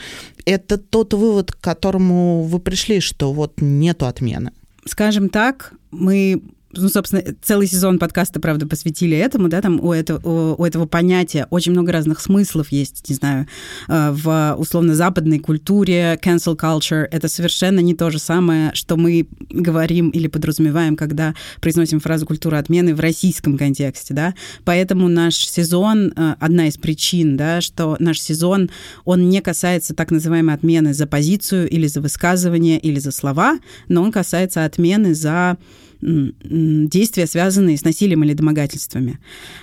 Это 0.45 0.79
тот 0.79 1.15
вывод, 1.15 1.53
к 1.53 1.61
которому 1.61 2.43
вы 2.43 2.59
пришли, 2.59 3.01
что 3.01 3.33
вот 3.33 3.61
нету 3.61 4.07
отмены. 4.07 4.53
Скажем 4.85 5.29
так, 5.29 5.73
мы 5.91 6.43
ну, 6.81 6.89
собственно, 6.89 7.23
целый 7.43 7.67
сезон 7.67 7.99
подкаста, 7.99 8.41
правда, 8.41 8.67
посвятили 8.67 9.17
этому, 9.17 9.49
да, 9.49 9.61
там 9.61 9.81
у 9.81 9.93
этого, 9.93 10.55
у 10.55 10.65
этого 10.65 10.87
понятия 10.87 11.47
очень 11.51 11.73
много 11.73 11.93
разных 11.93 12.21
смыслов 12.21 12.71
есть, 12.71 13.09
не 13.09 13.15
знаю, 13.15 13.47
э, 13.89 14.11
в 14.11 14.57
условно-западной 14.59 15.39
культуре 15.39 16.19
cancel 16.23 16.57
culture. 16.57 17.07
Это 17.11 17.29
совершенно 17.29 17.81
не 17.81 17.95
то 17.95 18.11
же 18.11 18.19
самое, 18.19 18.71
что 18.75 18.97
мы 18.97 19.29
говорим 19.51 20.11
или 20.11 20.29
подразумеваем, 20.29 20.97
когда 20.97 21.35
произносим 21.61 22.01
фразу 22.01 22.27
«культура 22.27 22.59
отмены» 22.59 22.95
в 22.95 23.01
российском 23.01 23.59
контексте, 23.59 24.15
да. 24.15 24.35
Поэтому 24.65 25.09
наш 25.09 25.37
сезон, 25.37 26.13
э, 26.17 26.35
одна 26.41 26.69
из 26.69 26.77
причин, 26.77 27.37
да, 27.37 27.61
что 27.61 27.97
наш 27.99 28.21
сезон, 28.21 28.71
он 29.05 29.29
не 29.29 29.41
касается 29.41 29.95
так 29.95 30.11
называемой 30.11 30.55
отмены 30.55 30.95
за 30.95 31.07
позицию 31.07 31.69
или 31.69 31.87
за 31.87 32.01
высказывание 32.01 32.79
или 32.79 32.99
за 32.99 33.13
слова, 33.13 33.59
но 33.89 34.03
он 34.03 34.13
касается 34.13 34.65
отмены 34.65 35.15
за 35.15 35.59
действия, 36.01 37.27
связанные 37.27 37.77
с 37.77 37.85
насилием 37.85 38.23
или 38.25 38.33
домогательствами. 38.33 39.19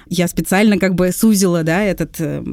Я 0.07 0.27
специально 0.27 0.77
как 0.77 0.95
бы 0.95 1.11
сузила, 1.11 1.63
да, 1.63 1.83
этот, 1.83 2.15
э, 2.19 2.43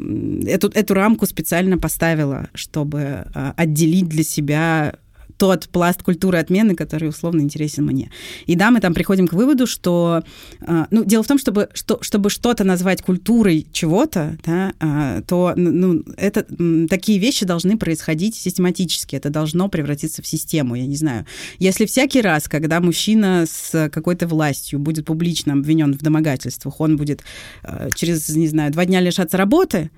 эту, 0.46 0.68
эту 0.68 0.94
рамку 0.94 1.26
специально 1.26 1.78
поставила, 1.78 2.48
чтобы 2.54 3.00
э, 3.34 3.52
отделить 3.56 4.08
для 4.08 4.22
себя 4.22 4.94
тот 5.36 5.68
пласт 5.68 6.02
культуры 6.02 6.38
отмены, 6.38 6.74
который 6.74 7.08
условно 7.08 7.40
интересен 7.40 7.84
мне. 7.84 8.10
И 8.46 8.56
да, 8.56 8.70
мы 8.70 8.80
там 8.80 8.94
приходим 8.94 9.28
к 9.28 9.32
выводу, 9.32 9.66
что... 9.66 10.22
А, 10.60 10.86
ну, 10.90 11.04
дело 11.04 11.22
в 11.22 11.26
том, 11.26 11.38
чтобы, 11.38 11.68
что, 11.74 11.98
чтобы 12.02 12.30
что-то 12.30 12.64
назвать 12.64 13.02
культурой 13.02 13.66
чего-то, 13.72 14.36
да, 14.44 14.72
а, 14.80 15.22
то 15.22 15.52
ну, 15.56 16.02
это, 16.16 16.46
такие 16.88 17.18
вещи 17.18 17.44
должны 17.44 17.76
происходить 17.76 18.34
систематически. 18.36 19.16
Это 19.16 19.30
должно 19.30 19.68
превратиться 19.68 20.22
в 20.22 20.26
систему, 20.26 20.74
я 20.74 20.86
не 20.86 20.96
знаю. 20.96 21.26
Если 21.58 21.86
всякий 21.86 22.20
раз, 22.20 22.48
когда 22.48 22.80
мужчина 22.80 23.44
с 23.48 23.88
какой-то 23.90 24.26
властью 24.26 24.78
будет 24.78 25.06
публично 25.06 25.52
обвинен 25.54 25.94
в 25.94 25.98
домогательствах, 25.98 26.80
он 26.80 26.96
будет 26.96 27.22
а, 27.62 27.88
через, 27.94 28.28
не 28.30 28.48
знаю, 28.48 28.72
два 28.72 28.84
дня 28.84 29.00
лишаться 29.00 29.36
работы, 29.36 29.90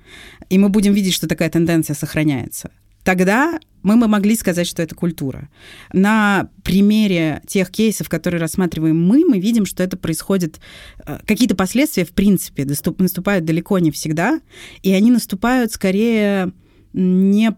и 0.49 0.57
мы 0.57 0.69
будем 0.69 0.93
видеть, 0.93 1.13
что 1.13 1.27
такая 1.27 1.49
тенденция 1.49 1.95
сохраняется, 1.95 2.71
тогда 3.05 3.59
мы 3.83 3.97
бы 3.97 4.07
могли 4.07 4.35
сказать, 4.35 4.67
что 4.67 4.81
это 4.81 4.95
культура. 4.95 5.47
На 5.93 6.49
примере 6.63 7.43
тех 7.47 7.69
кейсов, 7.69 8.09
которые 8.09 8.41
рассматриваем 8.41 8.99
мы, 8.99 9.23
мы 9.25 9.39
видим, 9.39 9.67
что 9.67 9.83
это 9.83 9.95
происходит, 9.95 10.59
э, 11.05 11.19
какие-то 11.25 11.55
последствия, 11.55 12.03
в 12.03 12.11
принципе, 12.11 12.65
наступают 12.65 13.45
далеко 13.45 13.77
не 13.77 13.91
всегда, 13.91 14.41
и 14.81 14.91
они 14.91 15.11
наступают 15.11 15.71
скорее 15.71 16.51
не 16.93 17.55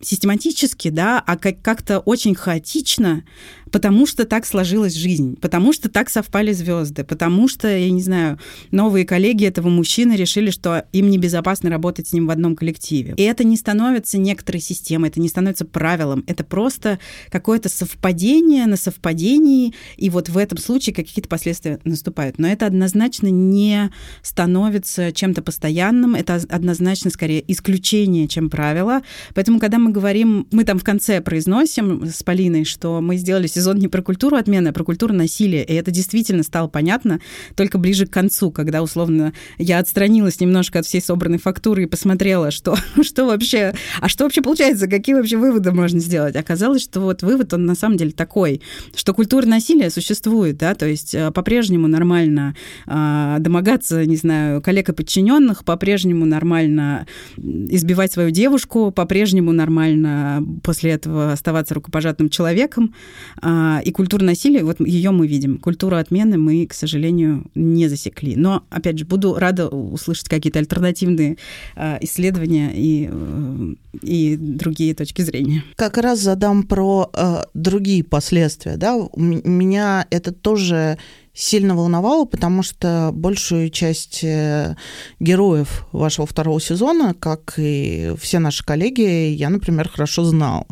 систематически, 0.00 0.90
да, 0.90 1.22
а 1.26 1.36
как- 1.36 1.60
как-то 1.60 1.98
очень 1.98 2.36
хаотично, 2.36 3.24
потому 3.70 4.06
что 4.06 4.24
так 4.24 4.46
сложилась 4.46 4.94
жизнь, 4.94 5.36
потому 5.40 5.72
что 5.72 5.88
так 5.88 6.10
совпали 6.10 6.52
звезды, 6.52 7.04
потому 7.04 7.48
что, 7.48 7.68
я 7.68 7.90
не 7.90 8.02
знаю, 8.02 8.38
новые 8.70 9.04
коллеги 9.04 9.44
этого 9.44 9.68
мужчины 9.68 10.14
решили, 10.14 10.50
что 10.50 10.84
им 10.92 11.10
небезопасно 11.10 11.70
работать 11.70 12.08
с 12.08 12.12
ним 12.12 12.26
в 12.26 12.30
одном 12.30 12.56
коллективе. 12.56 13.14
И 13.16 13.22
это 13.22 13.44
не 13.44 13.56
становится 13.56 14.18
некоторой 14.18 14.60
системой, 14.60 15.10
это 15.10 15.20
не 15.20 15.28
становится 15.28 15.64
правилом, 15.64 16.24
это 16.26 16.44
просто 16.44 16.98
какое-то 17.30 17.68
совпадение 17.68 18.66
на 18.66 18.76
совпадении, 18.76 19.74
и 19.96 20.10
вот 20.10 20.28
в 20.28 20.38
этом 20.38 20.58
случае 20.58 20.94
какие-то 20.94 21.28
последствия 21.28 21.80
наступают. 21.84 22.38
Но 22.38 22.48
это 22.48 22.66
однозначно 22.66 23.28
не 23.28 23.90
становится 24.22 25.12
чем-то 25.12 25.42
постоянным, 25.42 26.14
это 26.14 26.40
однозначно 26.48 27.10
скорее 27.10 27.44
исключение, 27.50 28.28
чем 28.28 28.50
правило. 28.50 29.02
Поэтому, 29.34 29.58
когда 29.58 29.78
мы 29.78 29.90
говорим, 29.90 30.46
мы 30.50 30.64
там 30.64 30.78
в 30.78 30.84
конце 30.84 31.20
произносим 31.20 32.06
с 32.06 32.22
Полиной, 32.22 32.64
что 32.64 33.00
мы 33.00 33.16
сделали 33.16 33.46
сезон 33.58 33.78
не 33.78 33.88
про 33.88 34.02
культуру 34.02 34.36
отмены, 34.36 34.68
а 34.68 34.72
про 34.72 34.84
культуру 34.84 35.14
насилия. 35.14 35.64
И 35.64 35.74
это 35.74 35.90
действительно 35.90 36.42
стало 36.42 36.68
понятно 36.68 37.20
только 37.56 37.78
ближе 37.78 38.06
к 38.06 38.10
концу, 38.10 38.50
когда, 38.50 38.82
условно, 38.82 39.32
я 39.58 39.78
отстранилась 39.80 40.40
немножко 40.40 40.78
от 40.78 40.86
всей 40.86 41.00
собранной 41.00 41.38
фактуры 41.38 41.82
и 41.82 41.86
посмотрела, 41.86 42.50
что, 42.50 42.76
что 43.02 43.26
вообще, 43.26 43.74
а 44.00 44.08
что 44.08 44.24
вообще 44.24 44.42
получается, 44.42 44.86
какие 44.86 45.14
вообще 45.14 45.36
выводы 45.36 45.72
можно 45.72 45.98
сделать. 45.98 46.36
Оказалось, 46.36 46.82
что 46.82 47.00
вот 47.00 47.22
вывод, 47.22 47.52
он 47.52 47.66
на 47.66 47.74
самом 47.74 47.96
деле 47.96 48.12
такой, 48.12 48.62
что 48.94 49.12
культура 49.12 49.46
насилия 49.46 49.90
существует, 49.90 50.58
да, 50.58 50.74
то 50.74 50.86
есть 50.86 51.14
э, 51.14 51.30
по-прежнему 51.32 51.88
нормально 51.88 52.54
э, 52.86 53.36
домогаться, 53.40 54.04
не 54.06 54.16
знаю, 54.16 54.62
коллег 54.62 54.90
и 54.90 54.92
подчиненных, 54.92 55.64
по-прежнему 55.64 56.24
нормально 56.26 57.06
избивать 57.36 58.12
свою 58.12 58.30
девушку, 58.30 58.92
по-прежнему 58.92 59.52
нормально 59.52 60.44
после 60.62 60.92
этого 60.92 61.32
оставаться 61.32 61.74
рукопожатным 61.74 62.30
человеком, 62.30 62.94
а, 63.40 63.47
и 63.84 63.90
культура 63.92 64.24
насилия, 64.24 64.64
вот 64.64 64.80
ее 64.80 65.10
мы 65.10 65.26
видим. 65.26 65.58
Культуру 65.58 65.96
отмены 65.96 66.38
мы, 66.38 66.66
к 66.66 66.74
сожалению, 66.74 67.46
не 67.54 67.88
засекли. 67.88 68.36
Но, 68.36 68.64
опять 68.70 68.98
же, 68.98 69.04
буду 69.04 69.34
рада 69.34 69.68
услышать 69.68 70.28
какие-то 70.28 70.58
альтернативные 70.58 71.36
а, 71.76 71.98
исследования 72.00 72.72
и, 72.74 73.08
э, 73.10 73.74
и 74.02 74.36
другие 74.36 74.94
точки 74.94 75.22
зрения. 75.22 75.64
Как 75.76 75.98
раз 75.98 76.20
задам 76.20 76.62
про 76.64 77.10
э, 77.12 77.42
другие 77.54 78.04
последствия. 78.04 78.76
Да? 78.76 78.96
У 78.96 79.20
меня 79.20 80.06
это 80.10 80.32
тоже 80.32 80.98
сильно 81.38 81.76
волновало, 81.76 82.24
потому 82.24 82.64
что 82.64 83.10
большую 83.12 83.70
часть 83.70 84.24
э, 84.24 84.74
героев 85.20 85.86
вашего 85.92 86.26
второго 86.26 86.60
сезона, 86.60 87.14
как 87.14 87.54
и 87.58 88.12
все 88.20 88.40
наши 88.40 88.64
коллеги, 88.64 89.30
я, 89.30 89.48
например, 89.48 89.88
хорошо 89.88 90.24
знал. 90.24 90.66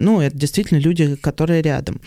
Ну, 0.00 0.20
это 0.20 0.36
действительно 0.36 0.78
люди, 0.78 1.14
которые 1.14 1.62
рядом. 1.62 2.00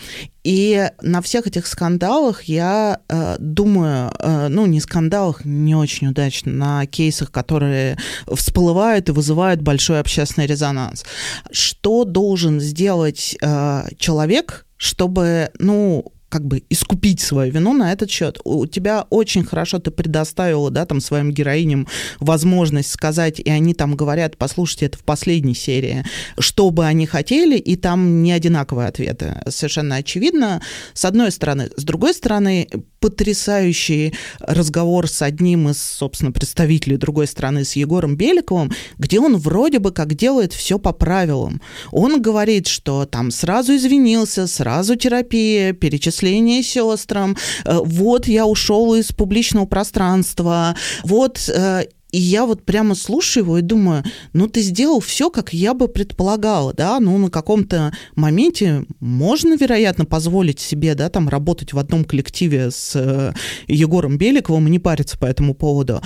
И 0.44 0.90
на 1.00 1.22
всех 1.22 1.46
этих 1.46 1.66
скандалах 1.66 2.42
я 2.42 3.00
э, 3.08 3.36
думаю, 3.38 4.12
э, 4.18 4.48
ну, 4.48 4.66
не 4.66 4.80
скандалах, 4.80 5.46
не 5.46 5.74
очень 5.74 6.08
удачно, 6.08 6.52
на 6.52 6.86
кейсах, 6.86 7.30
которые 7.30 7.96
всплывают 8.30 9.08
и 9.08 9.12
вызывают 9.12 9.62
большой 9.62 10.00
общественный 10.00 10.46
резонанс. 10.46 11.06
Что 11.50 12.04
должен 12.04 12.60
сделать 12.60 13.38
э, 13.40 13.84
человек, 13.96 14.66
чтобы, 14.76 15.50
ну, 15.58 16.12
как 16.32 16.46
бы 16.46 16.62
искупить 16.70 17.20
свою 17.20 17.52
вину 17.52 17.74
на 17.74 17.92
этот 17.92 18.10
счет. 18.10 18.40
У 18.44 18.64
тебя 18.64 19.04
очень 19.10 19.44
хорошо 19.44 19.78
ты 19.78 19.90
предоставила, 19.90 20.70
да, 20.70 20.86
там 20.86 21.02
своим 21.02 21.30
героиням 21.30 21.86
возможность 22.20 22.90
сказать, 22.90 23.38
и 23.38 23.50
они 23.50 23.74
там 23.74 23.96
говорят, 23.96 24.38
послушайте, 24.38 24.86
это 24.86 24.96
в 24.96 25.04
последней 25.04 25.54
серии, 25.54 26.06
что 26.38 26.70
бы 26.70 26.86
они 26.86 27.04
хотели, 27.04 27.58
и 27.58 27.76
там 27.76 28.22
не 28.22 28.32
одинаковые 28.32 28.88
ответы. 28.88 29.42
Совершенно 29.46 29.96
очевидно, 29.96 30.62
с 30.94 31.04
одной 31.04 31.30
стороны. 31.32 31.68
С 31.76 31.84
другой 31.84 32.14
стороны, 32.14 32.66
потрясающий 32.98 34.14
разговор 34.38 35.08
с 35.08 35.20
одним 35.20 35.68
из, 35.68 35.82
собственно, 35.82 36.32
представителей 36.32 36.96
другой 36.96 37.26
страны, 37.26 37.64
с 37.64 37.76
Егором 37.76 38.16
Беликовым, 38.16 38.72
где 38.96 39.20
он 39.20 39.36
вроде 39.36 39.80
бы 39.80 39.92
как 39.92 40.14
делает 40.14 40.54
все 40.54 40.78
по 40.78 40.92
правилам. 40.92 41.60
Он 41.90 42.22
говорит, 42.22 42.68
что 42.68 43.04
там 43.04 43.30
сразу 43.30 43.74
извинился, 43.74 44.46
сразу 44.46 44.96
терапия, 44.96 45.74
перечисление 46.22 46.62
сестрам, 46.62 47.36
э, 47.64 47.78
вот 47.84 48.26
я 48.26 48.46
ушел 48.46 48.94
из 48.94 49.12
публичного 49.12 49.66
пространства, 49.66 50.76
вот 51.04 51.48
э, 51.48 51.84
и 52.10 52.18
я 52.18 52.44
вот 52.44 52.64
прямо 52.64 52.94
слушаю 52.94 53.44
его 53.44 53.58
и 53.58 53.62
думаю, 53.62 54.04
ну 54.34 54.46
ты 54.46 54.60
сделал 54.60 55.00
все, 55.00 55.30
как 55.30 55.54
я 55.54 55.72
бы 55.74 55.88
предполагала, 55.88 56.74
да, 56.74 57.00
ну 57.00 57.16
на 57.18 57.30
каком-то 57.30 57.92
моменте 58.14 58.84
можно, 59.00 59.56
вероятно, 59.56 60.04
позволить 60.04 60.60
себе, 60.60 60.94
да, 60.94 61.08
там 61.08 61.28
работать 61.28 61.72
в 61.72 61.78
одном 61.78 62.04
коллективе 62.04 62.70
с 62.70 62.92
э, 62.94 63.32
Егором 63.66 64.18
Беликовым 64.18 64.68
и 64.68 64.70
не 64.70 64.78
париться 64.78 65.18
по 65.18 65.26
этому 65.26 65.54
поводу. 65.54 66.02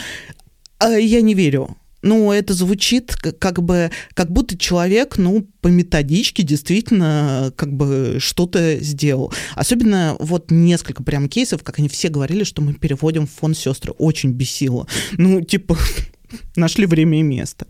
А 0.79 0.91
я 0.91 1.23
не 1.23 1.35
верю. 1.35 1.77
Ну, 2.03 2.31
это 2.31 2.55
звучит 2.55 3.17
как 3.17 3.63
бы, 3.63 3.91
как 4.15 4.31
будто 4.31 4.57
человек, 4.57 5.19
ну, 5.19 5.47
по 5.61 5.69
методичке 5.69 6.43
действительно 6.43 7.53
как 7.57 7.73
бы 7.73 8.19
что-то 8.21 8.79
сделал. 8.81 9.33
Особенно 9.55 10.17
вот 10.21 10.51
несколько 10.51 11.03
прям 11.03 11.29
кейсов, 11.29 11.63
как 11.63 11.79
они 11.79 11.89
все 11.89 12.09
говорили, 12.09 12.45
что 12.45 12.63
мы 12.63 12.75
переводим 12.75 13.27
в 13.27 13.31
фонд 13.31 13.57
сестры. 13.57 13.93
Очень 13.93 14.33
бесило. 14.33 14.87
Ну, 15.13 15.41
типа, 15.41 15.77
нашли 16.57 16.87
время 16.87 17.21
и 17.21 17.23
место. 17.23 17.67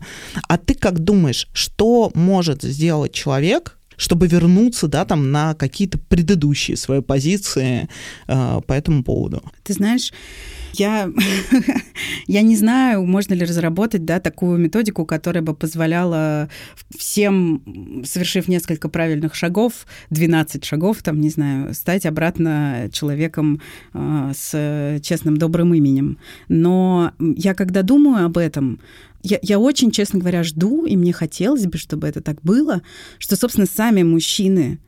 А 0.47 0.57
ты 0.57 0.75
как 0.75 0.99
думаешь, 0.99 1.47
что 1.53 2.11
может 2.13 2.61
сделать 2.63 3.13
человек, 3.13 3.77
чтобы 3.95 4.27
вернуться, 4.27 4.87
да, 4.87 5.05
там, 5.05 5.31
на 5.31 5.55
какие-то 5.55 5.97
предыдущие 5.97 6.77
свои 6.77 7.01
позиции 7.01 7.89
э, 8.27 8.61
по 8.65 8.73
этому 8.73 9.03
поводу? 9.03 9.43
Ты 9.63 9.73
знаешь, 9.73 10.13
я, 10.73 11.11
я 12.27 12.41
не 12.41 12.55
знаю, 12.55 13.05
можно 13.05 13.33
ли 13.33 13.45
разработать 13.45 14.05
да, 14.05 14.19
такую 14.19 14.57
методику, 14.57 15.05
которая 15.05 15.43
бы 15.43 15.53
позволяла 15.53 16.49
всем, 16.97 18.03
совершив 18.05 18.47
несколько 18.47 18.89
правильных 18.89 19.35
шагов, 19.35 19.85
12 20.09 20.63
шагов, 20.63 21.01
там, 21.03 21.19
не 21.19 21.29
знаю, 21.29 21.73
стать 21.73 22.05
обратно 22.05 22.89
человеком 22.91 23.61
э, 23.93 24.31
с 24.35 24.99
честным, 25.01 25.37
добрым 25.37 25.73
именем. 25.73 26.17
Но 26.47 27.11
я 27.19 27.53
когда 27.53 27.81
думаю 27.81 28.25
об 28.25 28.37
этом, 28.37 28.79
я, 29.23 29.39
я 29.41 29.59
очень, 29.59 29.91
честно 29.91 30.19
говоря, 30.19 30.43
жду, 30.43 30.85
и 30.85 30.95
мне 30.95 31.13
хотелось 31.13 31.65
бы, 31.65 31.77
чтобы 31.77 32.07
это 32.07 32.21
так 32.21 32.41
было, 32.43 32.81
что, 33.17 33.35
собственно, 33.35 33.67
сами 33.67 34.03
мужчины 34.03 34.79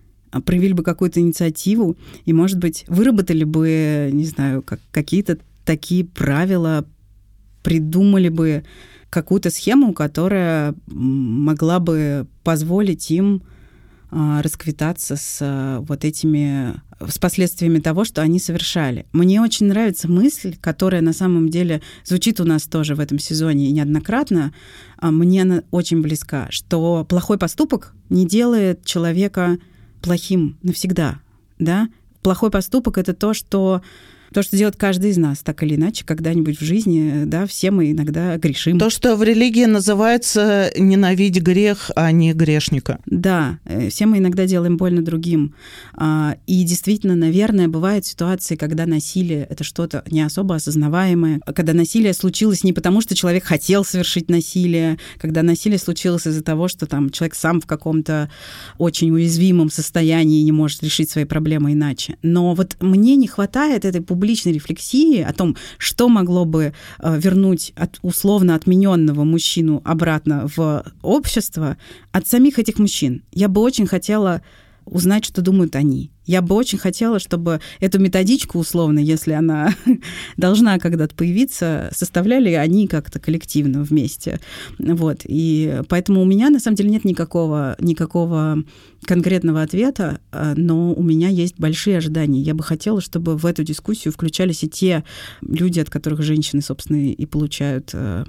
проявили 0.45 0.73
бы 0.73 0.83
какую-то 0.83 1.19
инициативу 1.19 1.97
и, 2.25 2.33
может 2.33 2.59
быть, 2.59 2.85
выработали 2.87 3.43
бы, 3.43 4.09
не 4.13 4.25
знаю, 4.25 4.61
как, 4.61 4.79
какие-то 4.91 5.39
такие 5.69 6.03
правила, 6.03 6.83
придумали 7.61 8.29
бы 8.29 8.63
какую-то 9.11 9.51
схему, 9.51 9.93
которая 9.93 10.73
могла 10.87 11.79
бы 11.79 12.25
позволить 12.43 13.11
им 13.11 13.43
а, 14.09 14.41
расквитаться 14.41 15.15
с 15.15 15.37
а, 15.41 15.79
вот 15.81 16.05
этими 16.05 16.81
с 17.07 17.19
последствиями 17.19 17.77
того, 17.77 18.03
что 18.03 18.23
они 18.23 18.39
совершали. 18.39 19.05
Мне 19.11 19.41
очень 19.41 19.67
нравится 19.67 20.09
мысль, 20.09 20.55
которая 20.59 21.01
на 21.01 21.13
самом 21.13 21.49
деле 21.49 21.83
звучит 22.03 22.39
у 22.39 22.45
нас 22.45 22.63
тоже 22.63 22.95
в 22.95 22.99
этом 22.99 23.19
сезоне 23.19 23.71
неоднократно. 23.71 24.51
А, 24.97 25.11
мне 25.11 25.43
она 25.43 25.61
очень 25.69 26.01
близка, 26.01 26.47
что 26.49 27.05
плохой 27.05 27.37
поступок 27.37 27.93
не 28.09 28.25
делает 28.25 28.83
человека 28.85 29.59
плохим 30.01 30.57
навсегда, 30.63 31.19
да? 31.59 31.89
Плохой 32.23 32.49
поступок 32.49 32.97
это 32.97 33.13
то, 33.13 33.35
что 33.35 33.83
то, 34.33 34.43
что 34.43 34.57
делает 34.57 34.75
каждый 34.75 35.11
из 35.11 35.17
нас, 35.17 35.39
так 35.39 35.63
или 35.63 35.75
иначе, 35.75 36.05
когда-нибудь 36.05 36.59
в 36.59 36.63
жизни, 36.63 37.23
да, 37.25 37.45
все 37.45 37.71
мы 37.71 37.91
иногда 37.91 38.37
грешим. 38.37 38.79
То, 38.79 38.89
что 38.89 39.15
в 39.15 39.23
религии 39.23 39.65
называется 39.65 40.71
«ненавидь 40.77 41.41
грех, 41.41 41.91
а 41.95 42.11
не 42.11 42.33
грешника». 42.33 42.99
Да, 43.05 43.59
э, 43.65 43.89
все 43.89 44.05
мы 44.05 44.19
иногда 44.19 44.45
делаем 44.45 44.77
больно 44.77 45.03
другим. 45.03 45.55
А, 45.93 46.37
и 46.47 46.63
действительно, 46.63 47.15
наверное, 47.15 47.67
бывают 47.67 48.05
ситуации, 48.05 48.55
когда 48.55 48.85
насилие— 48.85 49.45
это 49.49 49.63
что-то 49.63 50.03
не 50.09 50.21
особо 50.21 50.55
осознаваемое, 50.55 51.41
когда 51.55 51.73
насилие 51.73 52.13
случилось 52.13 52.63
не 52.63 52.73
потому, 52.73 53.01
что 53.01 53.15
человек 53.15 53.43
хотел 53.43 53.83
совершить 53.83 54.29
насилие, 54.29 54.97
когда 55.17 55.43
насилие 55.43 55.79
случилось 55.79 56.27
из-за 56.27 56.43
того, 56.43 56.67
что 56.67 56.85
там 56.85 57.09
человек 57.09 57.35
сам 57.35 57.61
в 57.61 57.65
каком-то 57.65 58.29
очень 58.77 59.11
уязвимом 59.11 59.69
состоянии 59.69 60.41
не 60.41 60.51
может 60.51 60.83
решить 60.83 61.09
свои 61.09 61.25
проблемы 61.25 61.73
иначе. 61.73 62.17
Но 62.21 62.53
вот 62.53 62.77
мне 62.79 63.15
не 63.15 63.27
хватает 63.27 63.85
этой 63.85 64.01
публичной 64.19 64.51
рефлексии 64.51 65.21
о 65.21 65.31
том, 65.31 65.55
что 65.77 66.09
могло 66.09 66.43
бы 66.43 66.73
э, 66.99 67.19
вернуть 67.19 67.71
от 67.77 67.99
условно 68.01 68.55
отмененного 68.55 69.23
мужчину 69.23 69.81
обратно 69.85 70.49
в 70.57 70.83
общество 71.01 71.77
от 72.11 72.27
самих 72.27 72.59
этих 72.59 72.79
мужчин. 72.79 73.23
Я 73.31 73.47
бы 73.47 73.61
очень 73.61 73.87
хотела 73.87 74.41
узнать, 74.85 75.23
что 75.23 75.41
думают 75.41 75.75
они. 75.77 76.11
Я 76.29 76.43
бы 76.43 76.53
очень 76.53 76.77
хотела, 76.77 77.17
чтобы 77.17 77.59
эту 77.79 77.97
методичку, 77.97 78.59
условно, 78.59 78.99
если 78.99 79.31
она 79.31 79.73
должна 80.37 80.77
когда-то 80.77 81.15
появиться, 81.15 81.89
составляли 81.91 82.51
они 82.51 82.85
как-то 82.85 83.19
коллективно 83.19 83.81
вместе. 83.81 84.39
Вот. 84.77 85.21
И 85.25 85.81
поэтому 85.89 86.21
у 86.21 86.25
меня, 86.25 86.51
на 86.51 86.59
самом 86.59 86.75
деле, 86.75 86.91
нет 86.91 87.03
никакого, 87.03 87.75
никакого 87.79 88.63
конкретного 89.05 89.63
ответа, 89.63 90.19
а, 90.31 90.53
но 90.55 90.93
у 90.93 91.01
меня 91.01 91.29
есть 91.29 91.55
большие 91.57 91.97
ожидания. 91.97 92.41
Я 92.41 92.53
бы 92.53 92.63
хотела, 92.63 93.01
чтобы 93.01 93.35
в 93.35 93.47
эту 93.47 93.63
дискуссию 93.63 94.13
включались 94.13 94.63
и 94.63 94.69
те 94.69 95.03
люди, 95.41 95.79
от 95.79 95.89
которых 95.89 96.21
женщины, 96.21 96.61
собственно, 96.61 97.11
и 97.11 97.25
получают. 97.25 97.89
Э, 97.93 98.25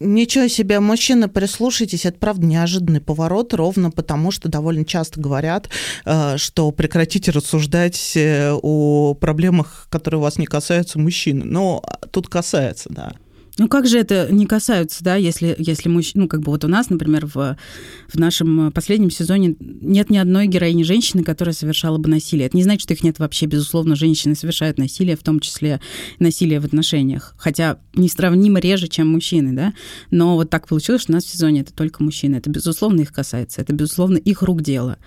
Ничего 0.00 0.48
себе, 0.48 0.80
мужчины, 0.80 1.28
прислушайтесь, 1.28 2.04
это 2.04 2.18
правда 2.18 2.44
неожиданный 2.44 3.00
поворот, 3.00 3.54
ровно 3.54 3.90
потому, 3.90 4.30
что 4.32 4.50
довольно 4.50 4.84
часто 4.84 5.18
говорят, 5.18 5.70
э, 6.04 6.36
что 6.36 6.70
прекратите 6.72 7.30
рассуждать 7.38 8.12
э, 8.16 8.52
о 8.52 9.14
проблемах, 9.14 9.86
которые 9.90 10.20
вас 10.20 10.38
не 10.38 10.46
касаются 10.46 10.98
мужчин. 10.98 11.42
Но 11.44 11.82
тут 12.10 12.28
касается, 12.28 12.88
да. 12.90 13.12
Ну 13.58 13.66
как 13.68 13.86
же 13.86 13.98
это 13.98 14.28
не 14.30 14.46
касаются, 14.46 15.02
да, 15.02 15.16
если, 15.16 15.56
если 15.58 15.88
мужч... 15.88 16.12
ну 16.14 16.28
как 16.28 16.40
бы 16.40 16.52
вот 16.52 16.64
у 16.64 16.68
нас, 16.68 16.90
например, 16.90 17.26
в, 17.26 17.56
в 18.08 18.18
нашем 18.18 18.70
последнем 18.70 19.10
сезоне 19.10 19.56
нет 19.58 20.10
ни 20.10 20.16
одной 20.16 20.46
героини 20.46 20.84
женщины, 20.84 21.24
которая 21.24 21.52
совершала 21.52 21.98
бы 21.98 22.08
насилие. 22.08 22.46
Это 22.46 22.56
не 22.56 22.62
значит, 22.62 22.82
что 22.82 22.94
их 22.94 23.02
нет 23.02 23.18
вообще. 23.18 23.46
Безусловно, 23.46 23.96
женщины 23.96 24.36
совершают 24.36 24.78
насилие, 24.78 25.16
в 25.16 25.24
том 25.24 25.40
числе 25.40 25.80
насилие 26.20 26.60
в 26.60 26.64
отношениях. 26.64 27.34
Хотя 27.36 27.78
несравнимо 27.94 28.60
реже, 28.60 28.86
чем 28.86 29.08
мужчины, 29.08 29.52
да. 29.52 29.74
Но 30.12 30.36
вот 30.36 30.50
так 30.50 30.68
получилось, 30.68 31.02
что 31.02 31.12
у 31.12 31.14
нас 31.16 31.24
в 31.24 31.30
сезоне 31.30 31.62
это 31.62 31.72
только 31.72 32.02
мужчины. 32.04 32.36
Это, 32.36 32.50
безусловно, 32.50 33.00
их 33.00 33.12
касается. 33.12 33.60
Это, 33.60 33.72
безусловно, 33.72 34.18
их 34.18 34.42
рук 34.42 34.62
дело. 34.62 34.98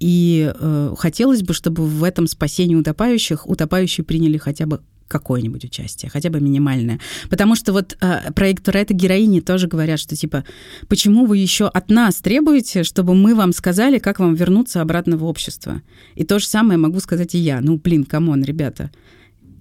И 0.00 0.52
э, 0.52 0.94
хотелось 0.98 1.42
бы, 1.42 1.54
чтобы 1.54 1.86
в 1.86 2.02
этом 2.02 2.26
спасении 2.26 2.74
утопающих 2.74 3.48
утопающие 3.48 4.04
приняли 4.04 4.36
хотя 4.36 4.66
бы 4.66 4.80
какое-нибудь 5.10 5.64
участие, 5.64 6.10
хотя 6.10 6.30
бы 6.30 6.40
минимальное. 6.40 7.00
Потому 7.28 7.56
что 7.56 7.72
вот 7.72 7.96
э, 8.00 8.32
проект 8.32 8.64
Туретта 8.64 8.94
героини 8.94 9.40
тоже 9.40 9.66
говорят, 9.66 9.98
что 9.98 10.14
типа, 10.14 10.44
почему 10.88 11.26
вы 11.26 11.38
еще 11.38 11.66
от 11.66 11.90
нас 11.90 12.16
требуете, 12.16 12.84
чтобы 12.84 13.14
мы 13.14 13.34
вам 13.34 13.52
сказали, 13.52 13.98
как 13.98 14.20
вам 14.20 14.34
вернуться 14.34 14.80
обратно 14.80 15.16
в 15.16 15.24
общество? 15.24 15.82
И 16.14 16.24
то 16.24 16.38
же 16.38 16.46
самое 16.46 16.78
могу 16.78 17.00
сказать 17.00 17.34
и 17.34 17.38
я. 17.38 17.60
Ну, 17.60 17.76
блин, 17.76 18.04
come 18.04 18.27
on, 18.27 18.44
ребята. 18.44 18.90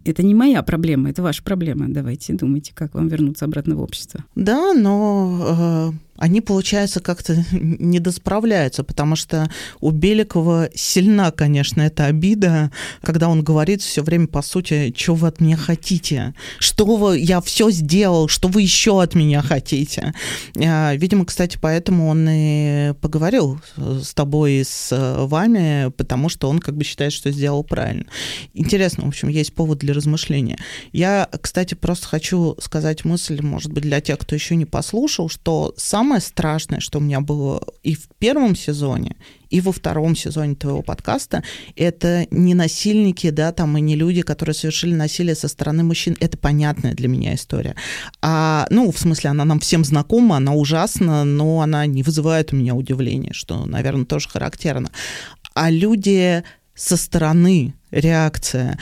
Это 0.05 0.23
не 0.23 0.33
моя 0.33 0.63
проблема, 0.63 1.09
это 1.09 1.21
ваша 1.21 1.43
проблема. 1.43 1.87
Давайте 1.89 2.33
думайте, 2.33 2.71
как 2.73 2.93
вам 2.93 3.07
вернуться 3.07 3.45
обратно 3.45 3.75
в 3.75 3.81
общество. 3.81 4.23
Да, 4.35 4.73
но 4.73 5.91
э, 5.93 6.08
они, 6.19 6.41
получается, 6.41 6.99
как-то 6.99 7.43
не 7.51 7.99
досправляются, 7.99 8.83
потому 8.83 9.15
что 9.15 9.49
у 9.79 9.91
Беликова 9.91 10.69
сильна, 10.75 11.31
конечно, 11.31 11.81
эта 11.81 12.05
обида, 12.05 12.71
когда 13.01 13.29
он 13.29 13.41
говорит 13.41 13.81
все 13.81 14.03
время, 14.03 14.27
по 14.27 14.41
сути, 14.41 14.93
что 14.95 15.15
вы 15.15 15.29
от 15.29 15.39
меня 15.39 15.55
хотите, 15.55 16.33
что 16.59 16.85
вы, 16.85 17.19
я 17.19 17.39
все 17.41 17.71
сделал, 17.71 18.27
что 18.27 18.49
вы 18.49 18.63
еще 18.63 19.01
от 19.01 19.15
меня 19.15 19.41
хотите. 19.41 20.13
А, 20.57 20.93
видимо, 20.95 21.25
кстати, 21.25 21.57
поэтому 21.59 22.09
он 22.09 22.27
и 22.29 22.93
поговорил 23.01 23.61
с 23.77 24.13
тобой 24.13 24.53
и 24.53 24.63
с 24.65 24.89
вами, 25.25 25.89
потому 25.91 26.27
что 26.27 26.49
он 26.49 26.59
как 26.59 26.75
бы 26.75 26.83
считает, 26.83 27.13
что 27.13 27.31
сделал 27.31 27.63
правильно. 27.63 28.05
Интересно, 28.53 29.05
в 29.05 29.07
общем, 29.07 29.29
есть 29.29 29.53
повод 29.53 29.79
для 29.79 29.93
размышления. 29.93 30.57
Я, 30.91 31.29
кстати, 31.41 31.75
просто 31.75 32.07
хочу 32.07 32.57
сказать 32.59 33.05
мысль, 33.05 33.41
может 33.41 33.71
быть, 33.71 33.83
для 33.83 34.01
тех, 34.01 34.19
кто 34.19 34.35
еще 34.35 34.55
не 34.57 34.65
послушал, 34.65 35.29
что 35.29 35.73
сам 35.77 36.08
самое 36.09 36.21
страшное, 36.21 36.79
что 36.79 36.97
у 36.97 37.01
меня 37.01 37.21
было 37.21 37.61
и 37.83 37.93
в 37.93 38.07
первом 38.17 38.55
сезоне, 38.55 39.15
и 39.51 39.61
во 39.61 39.71
втором 39.71 40.15
сезоне 40.15 40.55
твоего 40.55 40.81
подкаста, 40.81 41.43
это 41.75 42.25
не 42.31 42.55
насильники, 42.55 43.29
да, 43.29 43.51
там, 43.51 43.77
и 43.77 43.81
не 43.81 43.95
люди, 43.95 44.23
которые 44.23 44.55
совершили 44.55 44.95
насилие 44.95 45.35
со 45.35 45.47
стороны 45.47 45.83
мужчин. 45.83 46.17
Это 46.19 46.35
понятная 46.35 46.95
для 46.95 47.07
меня 47.07 47.35
история. 47.35 47.75
А, 48.23 48.65
ну, 48.71 48.91
в 48.91 48.97
смысле, 48.97 49.29
она 49.29 49.45
нам 49.45 49.59
всем 49.59 49.85
знакома, 49.85 50.37
она 50.37 50.53
ужасна, 50.53 51.25
но 51.25 51.61
она 51.61 51.85
не 51.85 52.01
вызывает 52.01 52.53
у 52.53 52.55
меня 52.55 52.73
удивления, 52.73 53.33
что, 53.33 53.67
наверное, 53.67 54.05
тоже 54.05 54.29
характерно. 54.29 54.89
А 55.53 55.69
люди 55.69 56.43
со 56.73 56.97
стороны 56.97 57.75
реакция, 57.91 58.79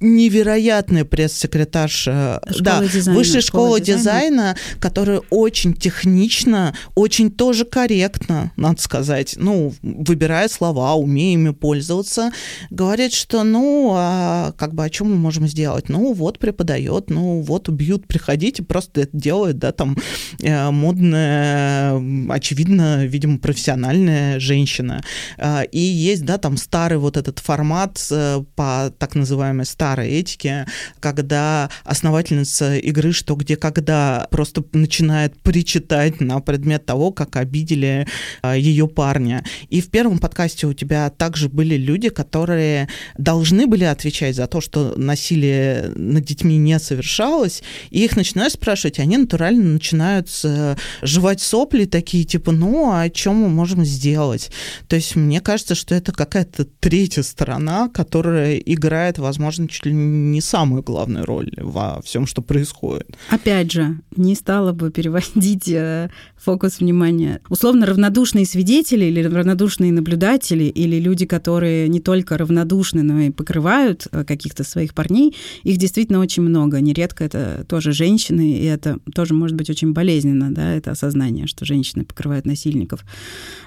невероятная 0.00 1.04
пресс-секретарша 1.04 2.40
школа 2.50 2.62
да, 2.62 2.82
дизайна, 2.84 3.18
высшей 3.18 3.40
школы 3.40 3.80
дизайна, 3.80 3.98
дизайна, 3.98 4.56
которая 4.78 5.22
очень 5.30 5.74
технично, 5.74 6.74
очень 6.94 7.30
тоже 7.30 7.64
корректно, 7.64 8.52
надо 8.56 8.80
сказать, 8.80 9.34
ну, 9.36 9.74
выбирая 9.82 10.48
слова, 10.48 10.94
умея 10.94 11.34
ими 11.34 11.50
пользоваться, 11.50 12.30
говорит, 12.70 13.12
что, 13.12 13.42
ну, 13.42 13.92
а 13.96 14.52
как 14.56 14.74
бы, 14.74 14.84
о 14.84 14.90
чем 14.90 15.10
мы 15.10 15.16
можем 15.16 15.48
сделать? 15.48 15.88
Ну, 15.88 16.12
вот 16.12 16.38
преподает, 16.38 17.10
ну, 17.10 17.40
вот 17.40 17.68
убьют, 17.68 18.06
приходите, 18.06 18.62
просто 18.62 19.02
это 19.02 19.16
делает, 19.16 19.58
да, 19.58 19.72
там, 19.72 19.96
э, 20.40 20.70
модная, 20.70 22.00
очевидно, 22.30 23.04
видимо, 23.04 23.38
профессиональная 23.38 24.38
женщина. 24.38 25.02
Э, 25.38 25.64
и 25.72 25.80
есть, 25.80 26.24
да, 26.24 26.38
там, 26.38 26.56
старый 26.56 26.98
вот 26.98 27.16
этот 27.16 27.40
формат 27.40 27.98
э, 28.12 28.44
по 28.54 28.92
так 28.96 29.16
называемой 29.16 29.66
старой 29.66 29.87
старой 29.88 30.08
этики, 30.08 30.66
когда 31.00 31.70
основательница 31.84 32.76
игры 32.76 33.12
«Что, 33.12 33.36
где, 33.36 33.56
когда» 33.56 34.28
просто 34.30 34.62
начинает 34.72 35.40
причитать 35.40 36.20
на 36.20 36.40
предмет 36.40 36.84
того, 36.84 37.10
как 37.10 37.36
обидели 37.36 38.06
а, 38.42 38.54
ее 38.54 38.86
парня. 38.86 39.44
И 39.70 39.80
в 39.80 39.88
первом 39.88 40.18
подкасте 40.18 40.66
у 40.66 40.74
тебя 40.74 41.08
также 41.08 41.48
были 41.48 41.76
люди, 41.76 42.10
которые 42.10 42.88
должны 43.16 43.66
были 43.66 43.84
отвечать 43.84 44.36
за 44.36 44.46
то, 44.46 44.60
что 44.60 44.92
насилие 44.98 45.90
над 45.96 46.24
детьми 46.24 46.58
не 46.58 46.78
совершалось, 46.78 47.62
и 47.88 48.04
их 48.04 48.14
начинают 48.14 48.52
спрашивать, 48.52 48.98
они 48.98 49.16
натурально 49.16 49.72
начинают 49.72 50.28
э, 50.44 50.76
жевать 51.00 51.40
сопли 51.40 51.86
такие, 51.86 52.24
типа, 52.24 52.52
ну, 52.52 52.90
а 52.92 53.08
чем 53.08 53.36
мы 53.36 53.48
можем 53.48 53.86
сделать? 53.86 54.50
То 54.86 54.96
есть 54.96 55.16
мне 55.16 55.40
кажется, 55.40 55.74
что 55.74 55.94
это 55.94 56.12
какая-то 56.12 56.66
третья 56.66 57.22
сторона, 57.22 57.88
которая 57.88 58.58
играет, 58.58 59.18
возможно, 59.18 59.66
чуть 59.78 59.86
ли 59.86 59.92
не 59.92 60.40
самую 60.40 60.82
главную 60.82 61.24
роль 61.24 61.50
во 61.56 62.00
всем, 62.02 62.26
что 62.26 62.42
происходит. 62.42 63.16
Опять 63.30 63.70
же, 63.70 63.98
не 64.16 64.34
стала 64.34 64.72
бы 64.72 64.90
переводить 64.90 65.68
э, 65.68 66.10
фокус 66.36 66.80
внимания. 66.80 67.40
Условно 67.48 67.86
равнодушные 67.86 68.44
свидетели 68.44 69.04
или 69.04 69.22
равнодушные 69.22 69.92
наблюдатели 69.92 70.64
или 70.64 70.98
люди, 70.98 71.26
которые 71.26 71.88
не 71.88 72.00
только 72.00 72.36
равнодушны, 72.36 73.02
но 73.02 73.20
и 73.20 73.30
покрывают 73.30 74.08
э, 74.10 74.24
каких-то 74.24 74.64
своих 74.64 74.94
парней, 74.94 75.36
их 75.62 75.76
действительно 75.76 76.18
очень 76.18 76.42
много. 76.42 76.80
Нередко 76.80 77.24
это 77.24 77.64
тоже 77.68 77.92
женщины, 77.92 78.52
и 78.52 78.64
это 78.64 78.98
тоже 79.14 79.34
может 79.34 79.56
быть 79.56 79.70
очень 79.70 79.92
болезненно, 79.92 80.52
да, 80.52 80.72
это 80.72 80.90
осознание, 80.90 81.46
что 81.46 81.64
женщины 81.64 82.04
покрывают 82.04 82.46
насильников. 82.46 83.04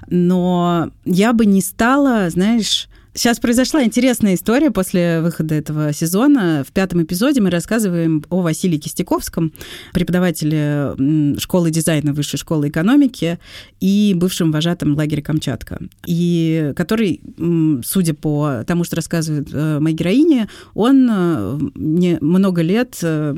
Но 0.10 0.92
я 1.06 1.32
бы 1.34 1.46
не 1.46 1.62
стала, 1.62 2.30
знаешь, 2.30 2.90
Сейчас 3.14 3.42
произошла 3.42 3.84
интересная 3.84 4.36
история 4.36 4.72
после 4.72 5.20
выхода 5.20 5.54
этого 5.54 5.92
сезона. 5.92 6.64
В 6.66 6.72
пятом 6.72 7.04
эпизоде 7.04 7.42
мы 7.42 7.50
рассказываем 7.50 8.24
о 8.30 8.42
Василии 8.42 8.78
Кистяковском, 8.78 9.52
преподавателе 9.92 10.96
школы 11.38 11.72
дизайна 11.72 12.14
Высшей 12.14 12.40
школы 12.40 12.70
экономики 12.70 13.38
и 13.82 14.14
бывшем 14.16 14.54
вожатом 14.54 14.96
лагеря 14.96 15.22
Камчатка. 15.22 15.80
И 16.06 16.72
который, 16.78 17.20
судя 17.84 18.14
по 18.14 18.64
тому, 18.66 18.86
что 18.86 18.96
рассказывает 18.96 19.50
э, 19.52 19.80
моя 19.82 19.94
героиня, 19.94 20.48
он 20.74 21.10
э, 21.12 22.18
много 22.22 22.62
лет 22.62 22.98
э, 23.04 23.36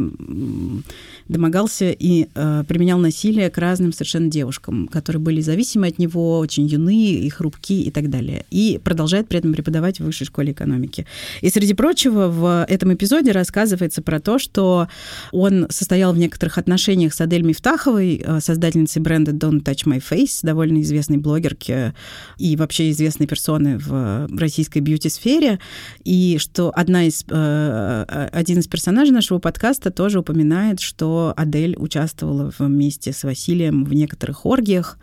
домогался 1.27 1.89
и 1.89 2.27
применял 2.67 2.99
насилие 2.99 3.49
к 3.49 3.57
разным 3.57 3.91
совершенно 3.91 4.29
девушкам, 4.29 4.88
которые 4.88 5.21
были 5.21 5.41
зависимы 5.41 5.88
от 5.88 5.97
него, 5.97 6.38
очень 6.38 6.67
юны 6.67 7.13
и 7.13 7.29
хрупки 7.29 7.73
и 7.73 7.89
так 7.89 8.12
далее. 8.12 8.45
И 8.51 8.79
продолжает 8.83 9.29
при 9.29 9.39
этом 9.39 9.55
преподавать 9.63 9.99
в 9.99 10.04
высшей 10.04 10.28
школе 10.28 10.52
экономики. 10.52 11.06
И, 11.41 11.49
среди 11.49 11.73
прочего, 11.73 12.28
в 12.28 12.65
этом 12.67 12.93
эпизоде 12.93 13.32
рассказывается 13.32 14.02
про 14.02 14.19
то, 14.19 14.38
что 14.38 14.88
он 15.32 15.67
состоял 15.69 16.13
в 16.13 16.17
некоторых 16.17 16.58
отношениях 16.58 17.13
с 17.13 17.21
Адель 17.21 17.43
Мифтаховой, 17.43 18.21
э, 18.23 18.39
создательницей 18.41 19.02
бренда 19.02 19.32
Don't 19.32 19.63
Touch 19.63 19.86
My 19.86 20.04
Face, 20.04 20.39
довольно 20.43 20.82
известной 20.82 21.17
блогерки 21.17 21.93
и 22.38 22.56
вообще 22.58 22.91
известной 22.91 23.26
персоны 23.26 23.78
в 23.78 24.28
российской 24.38 24.80
бьюти-сфере, 24.80 25.60
и 26.04 26.38
что 26.39 26.71
одна 26.76 27.06
из, 27.06 27.23
э, 27.30 28.30
один 28.34 28.60
из 28.60 28.67
персонажей 28.67 29.13
нашего 29.13 29.39
подкаста 29.39 29.91
тоже 29.91 30.19
упоминает, 30.19 30.82
что 30.82 31.34
Адель 31.38 31.76
участвовала 31.78 32.52
вместе 32.60 33.13
с 33.13 33.23
Василием 33.23 33.86
в 33.86 33.93
некоторых 33.93 34.45
оргиях, 34.45 34.97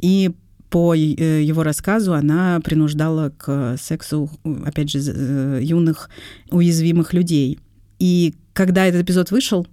и 0.00 0.30
по 0.70 0.94
э, 0.94 0.98
его 1.42 1.62
рассказу 1.62 2.14
она 2.14 2.60
принуждала 2.60 3.30
к 3.30 3.76
сексу, 3.80 4.30
опять 4.64 4.90
же, 4.90 5.00
э, 5.00 5.60
юных 5.62 6.10
уязвимых 6.50 7.12
людей. 7.12 7.58
И 7.98 8.34
когда 8.52 8.86
этот 8.86 9.02
эпизод 9.02 9.30
вышел, 9.30 9.66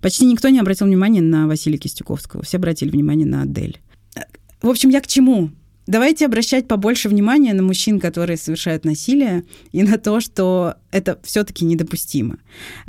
почти 0.00 0.26
никто 0.26 0.48
не 0.48 0.60
обратил 0.60 0.86
внимания 0.86 1.22
на 1.22 1.46
Василия 1.46 1.78
Кистюковского. 1.78 2.42
Все 2.42 2.58
обратили 2.58 2.90
внимание 2.90 3.26
на 3.26 3.42
Адель. 3.42 3.80
В 4.62 4.68
общем, 4.68 4.90
я 4.90 5.00
к 5.00 5.06
чему? 5.06 5.50
Давайте 5.86 6.26
обращать 6.26 6.66
побольше 6.66 7.08
внимания 7.08 7.54
на 7.54 7.62
мужчин, 7.62 8.00
которые 8.00 8.36
совершают 8.36 8.84
насилие, 8.84 9.44
и 9.72 9.82
на 9.82 9.98
то, 9.98 10.20
что 10.20 10.74
это 10.90 11.18
все-таки 11.22 11.64
недопустимо. 11.64 12.38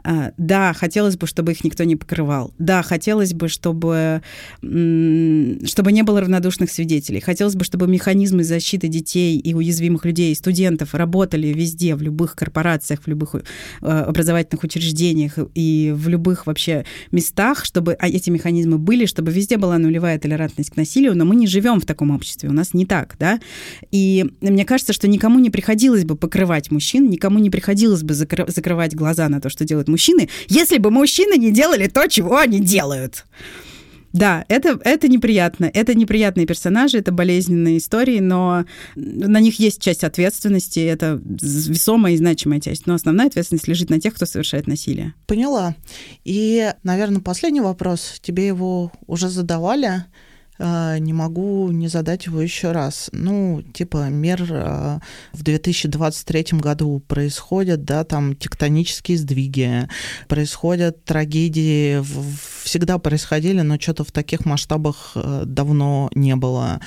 А, 0.03 0.31
да, 0.37 0.73
хотелось 0.73 1.17
бы, 1.17 1.27
чтобы 1.27 1.51
их 1.51 1.63
никто 1.63 1.83
не 1.83 1.95
покрывал. 1.95 2.53
Да, 2.57 2.81
хотелось 2.81 3.33
бы, 3.33 3.49
чтобы, 3.49 4.21
чтобы 4.61 5.91
не 5.91 6.03
было 6.03 6.21
равнодушных 6.21 6.71
свидетелей. 6.71 7.19
Хотелось 7.19 7.55
бы, 7.55 7.63
чтобы 7.63 7.87
механизмы 7.87 8.43
защиты 8.43 8.87
детей 8.87 9.37
и 9.37 9.53
уязвимых 9.53 10.05
людей, 10.05 10.33
студентов 10.35 10.95
работали 10.95 11.47
везде, 11.47 11.95
в 11.95 12.01
любых 12.01 12.35
корпорациях, 12.35 13.01
в 13.03 13.07
любых 13.07 13.35
э, 13.35 13.41
образовательных 13.81 14.63
учреждениях 14.63 15.33
и 15.53 15.93
в 15.95 16.07
любых 16.07 16.47
вообще 16.47 16.85
местах, 17.11 17.65
чтобы 17.65 17.93
а, 17.93 18.07
эти 18.07 18.29
механизмы 18.29 18.77
были, 18.77 19.05
чтобы 19.05 19.31
везде 19.31 19.57
была 19.57 19.77
нулевая 19.77 20.17
толерантность 20.17 20.71
к 20.71 20.77
насилию, 20.77 21.15
но 21.15 21.25
мы 21.25 21.35
не 21.35 21.45
живем 21.45 21.79
в 21.79 21.85
таком 21.85 22.11
обществе, 22.11 22.49
у 22.49 22.53
нас 22.53 22.73
не 22.73 22.86
так, 22.87 23.15
да. 23.19 23.39
И 23.91 24.25
мне 24.41 24.65
кажется, 24.65 24.93
что 24.93 25.07
никому 25.07 25.39
не 25.39 25.49
приходилось 25.49 26.05
бы 26.05 26.15
покрывать 26.15 26.71
мужчин, 26.71 27.09
никому 27.09 27.39
не 27.39 27.49
приходилось 27.49 28.03
бы 28.03 28.13
закры- 28.13 28.51
закрывать 28.51 28.95
глаза 28.95 29.29
на 29.29 29.41
то, 29.41 29.49
что 29.49 29.65
делают 29.65 29.87
мужчины, 29.87 30.29
если 30.47 30.77
бы 30.77 30.89
мужчины 30.91 31.37
не 31.37 31.51
делали 31.51 31.87
то, 31.87 32.07
чего 32.07 32.37
они 32.37 32.59
делают. 32.59 33.25
Да, 34.13 34.45
это, 34.47 34.79
это 34.83 35.07
неприятно. 35.07 35.69
Это 35.71 35.93
неприятные 35.93 36.47
персонажи, 36.47 36.97
это 36.97 37.11
болезненные 37.11 37.77
истории, 37.77 38.19
но 38.19 38.65
на 38.95 39.39
них 39.39 39.59
есть 39.59 39.81
часть 39.81 40.03
ответственности, 40.03 40.79
это 40.79 41.21
весомая 41.23 42.13
и 42.13 42.17
значимая 42.17 42.59
часть. 42.59 42.87
Но 42.87 42.93
основная 42.95 43.27
ответственность 43.27 43.67
лежит 43.67 43.89
на 43.89 43.99
тех, 43.99 44.15
кто 44.15 44.25
совершает 44.25 44.65
насилие. 44.67 45.13
Поняла. 45.27 45.75
И, 46.23 46.71
наверное, 46.83 47.21
последний 47.21 47.61
вопрос. 47.61 48.19
Тебе 48.21 48.47
его 48.47 48.91
уже 49.05 49.29
задавали. 49.29 50.05
А, 50.59 50.97
не 50.97 51.13
могу 51.13 51.71
не 51.71 51.87
задать 51.87 52.25
его 52.25 52.41
еще 52.41 52.71
раз. 52.71 53.09
Ну, 53.11 53.63
типа, 53.73 54.09
мир 54.09 54.45
а, 54.49 54.99
в 55.33 55.43
2023 55.43 56.59
году 56.59 57.01
происходят, 57.07 57.83
да, 57.83 58.03
там 58.03 58.35
тектонические 58.35 59.17
сдвиги, 59.17 59.87
происходят 60.27 61.03
трагедии, 61.03 62.03
всегда 62.63 62.97
происходили, 62.97 63.61
но 63.61 63.79
что-то 63.79 64.03
в 64.03 64.11
таких 64.11 64.45
масштабах 64.45 65.11
э, 65.15 65.43
давно 65.45 66.09
не 66.13 66.35
было. 66.35 66.79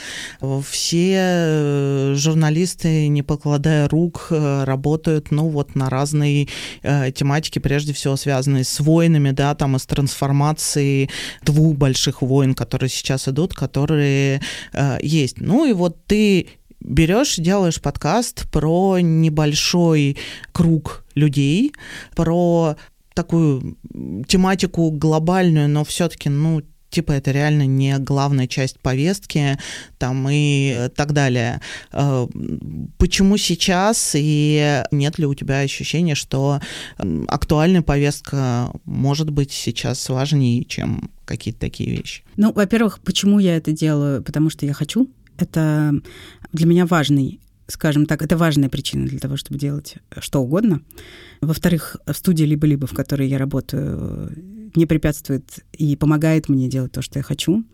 Все 0.68 1.16
э, 1.16 2.14
журналисты, 2.16 3.08
не 3.08 3.22
покладая 3.22 3.88
рук, 3.88 4.28
э, 4.30 4.64
работают, 4.64 5.30
ну, 5.30 5.48
вот 5.48 5.74
на 5.74 5.88
разные 5.88 6.48
тематики, 6.82 7.58
прежде 7.58 7.92
всего 7.92 8.16
связанные 8.16 8.64
с 8.64 8.80
войнами, 8.80 9.30
да, 9.30 9.54
там, 9.54 9.76
и 9.76 9.78
с 9.78 9.86
трансформацией 9.86 11.10
двух 11.42 11.76
больших 11.76 12.22
войн, 12.22 12.54
которые 12.54 12.88
сейчас 12.88 13.28
идут, 13.28 13.54
которые 13.60 14.40
э, 14.72 14.98
есть. 15.02 15.40
Ну 15.40 15.66
и 15.66 15.72
вот 15.72 16.04
ты 16.06 16.48
берешь, 16.80 17.36
делаешь 17.36 17.80
подкаст 17.80 18.50
про 18.50 18.98
небольшой 19.00 20.16
круг 20.52 21.04
людей, 21.14 21.72
про 22.16 22.76
такую 23.14 23.76
тематику 24.26 24.90
глобальную, 24.90 25.68
но 25.68 25.84
все-таки, 25.84 26.30
ну, 26.30 26.62
типа 26.90 27.12
это 27.12 27.30
реально 27.30 27.66
не 27.66 27.98
главная 27.98 28.46
часть 28.46 28.78
повестки, 28.80 29.58
там 29.98 30.28
и 30.30 30.88
так 30.96 31.12
далее. 31.12 31.60
Э, 31.92 32.26
почему 32.98 33.36
сейчас 33.36 34.12
и 34.14 34.82
нет 34.90 35.18
ли 35.18 35.26
у 35.26 35.34
тебя 35.34 35.60
ощущения, 35.60 36.14
что 36.14 36.60
актуальная 37.28 37.82
повестка 37.82 38.70
может 38.84 39.30
быть 39.30 39.52
сейчас 39.52 40.08
важнее, 40.08 40.64
чем 40.64 41.10
какие-то 41.24 41.60
такие 41.60 41.90
вещи? 41.90 42.22
Ну, 42.36 42.52
во-первых, 42.52 43.00
почему 43.00 43.38
я 43.38 43.56
это 43.56 43.72
делаю? 43.72 44.22
Потому 44.22 44.50
что 44.50 44.66
я 44.66 44.72
хочу. 44.72 45.08
Это 45.38 45.94
для 46.52 46.66
меня 46.66 46.86
важный 46.86 47.40
скажем 47.70 48.06
так, 48.06 48.22
это 48.22 48.36
важная 48.36 48.68
причина 48.68 49.06
для 49.06 49.18
того, 49.18 49.36
чтобы 49.36 49.58
делать 49.58 49.94
что 50.18 50.40
угодно. 50.40 50.80
Во-вторых, 51.40 51.96
в 52.04 52.12
студии 52.12 52.44
либо-либо, 52.44 52.86
в 52.86 52.94
которой 52.94 53.28
я 53.28 53.38
работаю, 53.38 54.32
не 54.74 54.86
препятствует 54.86 55.64
и 55.72 55.96
помогает 55.96 56.48
мне 56.48 56.68
делать 56.68 56.92
то, 56.92 57.02
что 57.02 57.18
я 57.18 57.22
хочу, 57.22 57.64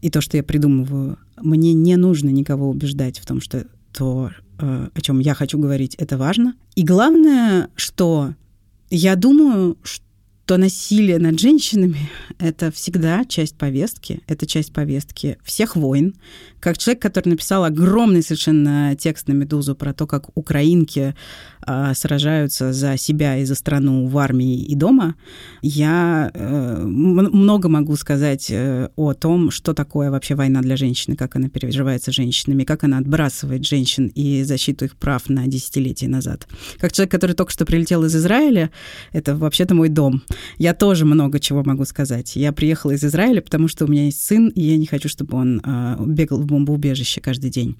и 0.00 0.10
то, 0.10 0.20
что 0.20 0.36
я 0.36 0.42
придумываю. 0.42 1.18
Мне 1.36 1.72
не 1.72 1.96
нужно 1.96 2.30
никого 2.30 2.68
убеждать 2.68 3.18
в 3.18 3.26
том, 3.26 3.40
что 3.40 3.66
то, 3.92 4.30
э, 4.58 4.88
о 4.92 5.00
чем 5.00 5.18
я 5.18 5.34
хочу 5.34 5.58
говорить, 5.58 5.94
это 5.96 6.16
важно. 6.16 6.54
И 6.74 6.84
главное, 6.84 7.68
что 7.76 8.34
я 8.90 9.16
думаю, 9.16 9.76
что 9.82 10.04
то 10.50 10.56
насилие 10.56 11.20
над 11.20 11.38
женщинами— 11.38 12.10
это 12.40 12.72
всегда 12.72 13.24
часть 13.24 13.56
повестки, 13.56 14.20
это 14.26 14.46
часть 14.46 14.72
повестки 14.72 15.38
всех 15.44 15.76
войн. 15.76 16.16
Как 16.60 16.76
человек, 16.76 17.02
который 17.02 17.30
написал 17.30 17.64
огромный 17.64 18.22
совершенно 18.22 18.94
текст 18.96 19.28
на 19.28 19.32
«Медузу» 19.32 19.74
про 19.74 19.94
то, 19.94 20.06
как 20.06 20.36
украинки 20.36 21.14
э, 21.66 21.94
сражаются 21.94 22.72
за 22.72 22.98
себя 22.98 23.38
и 23.38 23.44
за 23.44 23.54
страну 23.54 24.06
в 24.06 24.18
армии 24.18 24.62
и 24.62 24.74
дома, 24.74 25.14
я 25.62 26.30
э, 26.34 26.82
много 26.82 27.68
могу 27.68 27.96
сказать 27.96 28.50
э, 28.50 28.90
о 28.96 29.14
том, 29.14 29.50
что 29.50 29.72
такое 29.72 30.10
вообще 30.10 30.34
война 30.34 30.60
для 30.60 30.76
женщины, 30.76 31.16
как 31.16 31.36
она 31.36 31.48
переживается 31.48 32.12
женщинами, 32.12 32.64
как 32.64 32.84
она 32.84 32.98
отбрасывает 32.98 33.66
женщин 33.66 34.12
и 34.14 34.42
защиту 34.42 34.84
их 34.84 34.96
прав 34.96 35.30
на 35.30 35.46
десятилетия 35.46 36.08
назад. 36.08 36.46
Как 36.78 36.92
человек, 36.92 37.10
который 37.10 37.34
только 37.34 37.52
что 37.52 37.64
прилетел 37.64 38.04
из 38.04 38.14
Израиля, 38.14 38.70
это 39.12 39.34
вообще-то 39.34 39.74
мой 39.74 39.88
дом. 39.88 40.22
Я 40.58 40.74
тоже 40.74 41.06
много 41.06 41.40
чего 41.40 41.62
могу 41.64 41.86
сказать. 41.86 42.36
Я 42.36 42.52
приехала 42.52 42.92
из 42.92 43.02
Израиля, 43.04 43.40
потому 43.40 43.66
что 43.68 43.86
у 43.86 43.88
меня 43.88 44.04
есть 44.04 44.22
сын, 44.22 44.48
и 44.48 44.60
я 44.60 44.76
не 44.76 44.86
хочу, 44.86 45.08
чтобы 45.08 45.38
он 45.38 45.62
э, 45.64 45.96
бегал 46.06 46.38
в 46.40 46.49
бомбоубежище 46.50 47.20
каждый 47.20 47.50
день. 47.50 47.76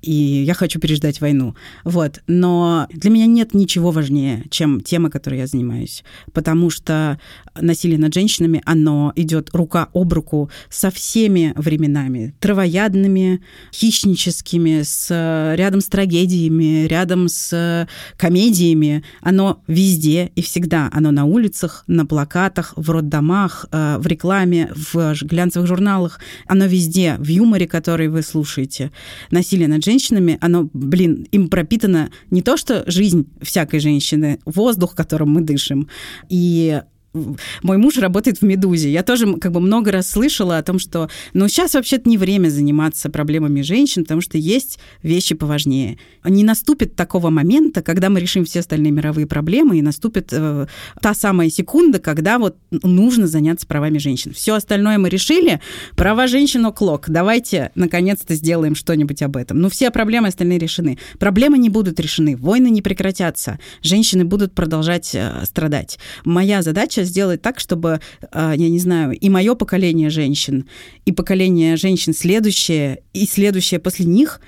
И 0.00 0.12
я 0.12 0.54
хочу 0.54 0.80
переждать 0.80 1.20
войну. 1.20 1.54
Вот. 1.84 2.22
Но 2.26 2.86
для 2.90 3.10
меня 3.10 3.26
нет 3.26 3.54
ничего 3.54 3.90
важнее, 3.90 4.44
чем 4.50 4.80
тема, 4.80 5.10
которой 5.10 5.40
я 5.40 5.46
занимаюсь. 5.46 6.04
Потому 6.32 6.70
что 6.70 7.18
насилие 7.60 7.98
над 7.98 8.14
женщинами, 8.14 8.62
оно 8.64 9.12
идет 9.16 9.50
рука 9.52 9.88
об 9.92 10.12
руку 10.12 10.50
со 10.70 10.90
всеми 10.90 11.52
временами. 11.56 12.34
Травоядными, 12.40 13.42
хищническими, 13.72 14.82
с, 14.82 15.54
рядом 15.56 15.80
с 15.80 15.86
трагедиями, 15.86 16.86
рядом 16.86 17.28
с 17.28 17.86
комедиями. 18.16 19.02
Оно 19.20 19.62
везде 19.66 20.30
и 20.34 20.42
всегда. 20.42 20.88
Оно 20.92 21.10
на 21.10 21.24
улицах, 21.24 21.84
на 21.86 22.06
плакатах, 22.06 22.72
в 22.76 22.90
роддомах, 22.90 23.66
э, 23.72 23.96
в 23.98 24.06
рекламе, 24.06 24.70
в 24.74 25.14
глянцевых 25.22 25.66
журналах. 25.66 26.20
Оно 26.46 26.66
везде, 26.66 27.16
в 27.18 27.26
юморе, 27.26 27.66
который 27.66 28.08
вы 28.12 28.22
слушаете. 28.22 28.92
Насилие 29.30 29.68
над 29.68 29.84
женщинами, 29.84 30.38
оно, 30.40 30.68
блин, 30.72 31.26
им 31.32 31.48
пропитано 31.48 32.10
не 32.30 32.42
то, 32.42 32.56
что 32.56 32.84
жизнь 32.86 33.26
всякой 33.40 33.80
женщины, 33.80 34.38
воздух, 34.44 34.94
которым 34.94 35.30
мы 35.30 35.40
дышим, 35.40 35.88
и 36.28 36.82
мой 37.62 37.76
муж 37.76 37.98
работает 37.98 38.38
в 38.38 38.42
«Медузе». 38.42 38.90
Я 38.90 39.02
тоже 39.02 39.34
как 39.36 39.52
бы 39.52 39.60
много 39.60 39.92
раз 39.92 40.10
слышала 40.10 40.58
о 40.58 40.62
том, 40.62 40.78
что 40.78 41.10
ну, 41.34 41.46
сейчас 41.48 41.74
вообще-то 41.74 42.08
не 42.08 42.16
время 42.18 42.48
заниматься 42.48 43.10
проблемами 43.10 43.62
женщин, 43.62 44.04
потому 44.04 44.20
что 44.20 44.38
есть 44.38 44.78
вещи 45.02 45.34
поважнее. 45.34 45.98
Не 46.24 46.44
наступит 46.44 46.96
такого 46.96 47.30
момента, 47.30 47.82
когда 47.82 48.08
мы 48.08 48.20
решим 48.20 48.44
все 48.44 48.60
остальные 48.60 48.92
мировые 48.92 49.26
проблемы, 49.26 49.78
и 49.78 49.82
наступит 49.82 50.28
э, 50.32 50.66
та 51.00 51.14
самая 51.14 51.50
секунда, 51.50 51.98
когда 51.98 52.38
вот 52.38 52.56
нужно 52.70 53.26
заняться 53.26 53.66
правами 53.66 53.98
женщин. 53.98 54.32
Все 54.32 54.54
остальное 54.54 54.98
мы 54.98 55.08
решили, 55.08 55.60
права 55.96 56.26
женщин 56.26 56.64
оклок. 56.64 57.10
Давайте, 57.10 57.72
наконец-то, 57.74 58.34
сделаем 58.34 58.74
что-нибудь 58.74 59.22
об 59.22 59.36
этом. 59.36 59.60
Ну, 59.60 59.68
все 59.68 59.90
проблемы 59.90 60.28
остальные 60.28 60.58
решены. 60.58 60.98
Проблемы 61.18 61.58
не 61.58 61.68
будут 61.68 62.00
решены, 62.00 62.36
войны 62.36 62.68
не 62.70 62.80
прекратятся, 62.80 63.58
женщины 63.82 64.24
будут 64.24 64.54
продолжать 64.54 65.14
э, 65.14 65.44
страдать. 65.44 65.98
Моя 66.24 66.62
задача 66.62 67.01
задача 67.04 67.12
сделать 67.12 67.42
так, 67.42 67.60
чтобы, 67.60 68.00
а, 68.30 68.54
я 68.54 68.68
не 68.68 68.78
знаю, 68.78 69.12
и 69.12 69.28
мое 69.28 69.54
поколение 69.54 70.10
женщин, 70.10 70.66
и 71.04 71.12
поколение 71.12 71.76
женщин 71.76 72.14
следующее, 72.14 73.02
и 73.12 73.26
следующее 73.26 73.80
после 73.80 74.06
них, 74.06 74.40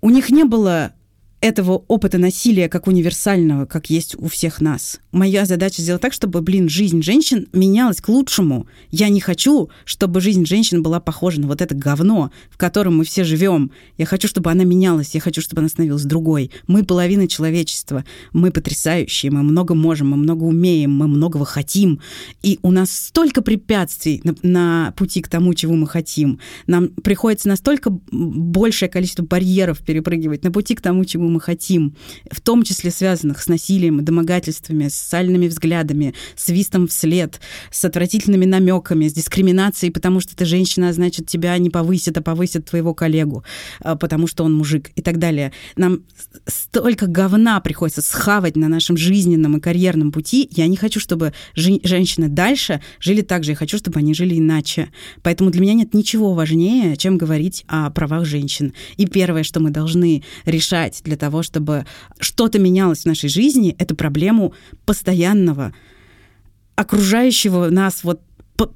у 0.00 0.10
них 0.10 0.30
не 0.30 0.44
было 0.44 0.92
этого 1.40 1.84
опыта 1.88 2.18
насилия 2.18 2.68
как 2.68 2.86
универсального, 2.86 3.66
как 3.66 3.90
есть 3.90 4.16
у 4.18 4.28
всех 4.28 4.60
нас. 4.60 5.00
Моя 5.12 5.44
задача 5.44 5.82
сделать 5.82 6.02
так, 6.02 6.12
чтобы, 6.12 6.40
блин, 6.40 6.68
жизнь 6.68 7.02
женщин 7.02 7.46
менялась 7.52 8.00
к 8.00 8.08
лучшему. 8.08 8.66
Я 8.90 9.08
не 9.08 9.20
хочу, 9.20 9.68
чтобы 9.84 10.20
жизнь 10.20 10.46
женщин 10.46 10.82
была 10.82 10.98
похожа 10.98 11.40
на 11.40 11.46
вот 11.46 11.60
это 11.60 11.74
говно, 11.74 12.30
в 12.50 12.56
котором 12.56 12.96
мы 12.98 13.04
все 13.04 13.22
живем. 13.24 13.70
Я 13.98 14.06
хочу, 14.06 14.28
чтобы 14.28 14.50
она 14.50 14.64
менялась, 14.64 15.14
я 15.14 15.20
хочу, 15.20 15.42
чтобы 15.42 15.60
она 15.60 15.68
становилась 15.68 16.04
другой. 16.04 16.50
Мы 16.66 16.84
половина 16.84 17.28
человечества, 17.28 18.04
мы 18.32 18.50
потрясающие, 18.50 19.30
мы 19.30 19.42
много 19.42 19.74
можем, 19.74 20.10
мы 20.10 20.16
много 20.16 20.44
умеем, 20.44 20.92
мы 20.92 21.06
многого 21.06 21.44
хотим. 21.44 22.00
И 22.42 22.58
у 22.62 22.70
нас 22.70 22.90
столько 22.90 23.42
препятствий 23.42 24.20
на, 24.24 24.34
на 24.42 24.94
пути 24.96 25.20
к 25.20 25.28
тому, 25.28 25.52
чего 25.54 25.74
мы 25.74 25.86
хотим. 25.86 26.40
Нам 26.66 26.88
приходится 26.88 27.48
настолько 27.48 27.90
большее 27.90 28.88
количество 28.88 29.22
барьеров 29.22 29.78
перепрыгивать 29.84 30.42
на 30.42 30.50
пути 30.50 30.74
к 30.74 30.80
тому, 30.80 31.04
чему 31.04 31.25
чего 31.26 31.28
мы 31.28 31.40
хотим, 31.40 31.94
в 32.30 32.40
том 32.40 32.62
числе 32.62 32.90
связанных 32.90 33.42
с 33.42 33.48
насилием, 33.48 34.04
домогательствами, 34.04 34.88
с 34.88 34.94
социальными 34.94 35.48
взглядами, 35.48 36.14
свистом 36.36 36.86
вслед, 36.86 37.40
с 37.70 37.84
отвратительными 37.84 38.44
намеками, 38.44 39.08
с 39.08 39.12
дискриминацией, 39.12 39.92
потому 39.92 40.20
что 40.20 40.36
ты 40.36 40.44
женщина, 40.44 40.88
а 40.88 40.92
значит, 40.92 41.26
тебя 41.26 41.58
не 41.58 41.70
повысят, 41.70 42.16
а 42.18 42.22
повысят 42.22 42.66
твоего 42.66 42.94
коллегу, 42.94 43.44
а, 43.80 43.96
потому 43.96 44.26
что 44.26 44.44
он 44.44 44.54
мужик 44.54 44.90
и 44.96 45.02
так 45.02 45.18
далее. 45.18 45.52
Нам 45.76 46.00
столько 46.46 47.06
говна 47.06 47.60
приходится 47.60 48.02
схавать 48.02 48.56
на 48.56 48.68
нашем 48.68 48.96
жизненном 48.96 49.56
и 49.56 49.60
карьерном 49.60 50.12
пути. 50.12 50.48
Я 50.52 50.66
не 50.68 50.76
хочу, 50.76 51.00
чтобы 51.00 51.32
женщины 51.54 52.28
дальше 52.28 52.80
жили 53.00 53.22
так 53.22 53.44
же. 53.44 53.52
Я 53.52 53.56
хочу, 53.56 53.78
чтобы 53.78 53.98
они 53.98 54.14
жили 54.14 54.38
иначе. 54.38 54.88
Поэтому 55.22 55.50
для 55.50 55.60
меня 55.60 55.74
нет 55.74 55.94
ничего 55.94 56.34
важнее, 56.34 56.96
чем 56.96 57.18
говорить 57.18 57.64
о 57.66 57.90
правах 57.90 58.24
женщин. 58.24 58.72
И 58.96 59.06
первое, 59.06 59.42
что 59.42 59.60
мы 59.60 59.70
должны 59.70 60.22
решать 60.44 61.00
для 61.04 61.15
того, 61.16 61.42
чтобы 61.42 61.86
что-то 62.18 62.58
менялось 62.58 63.02
в 63.02 63.06
нашей 63.06 63.28
жизни, 63.28 63.74
это 63.78 63.94
проблему 63.94 64.54
постоянного 64.84 65.74
окружающего 66.74 67.70
нас 67.70 68.04
вот 68.04 68.20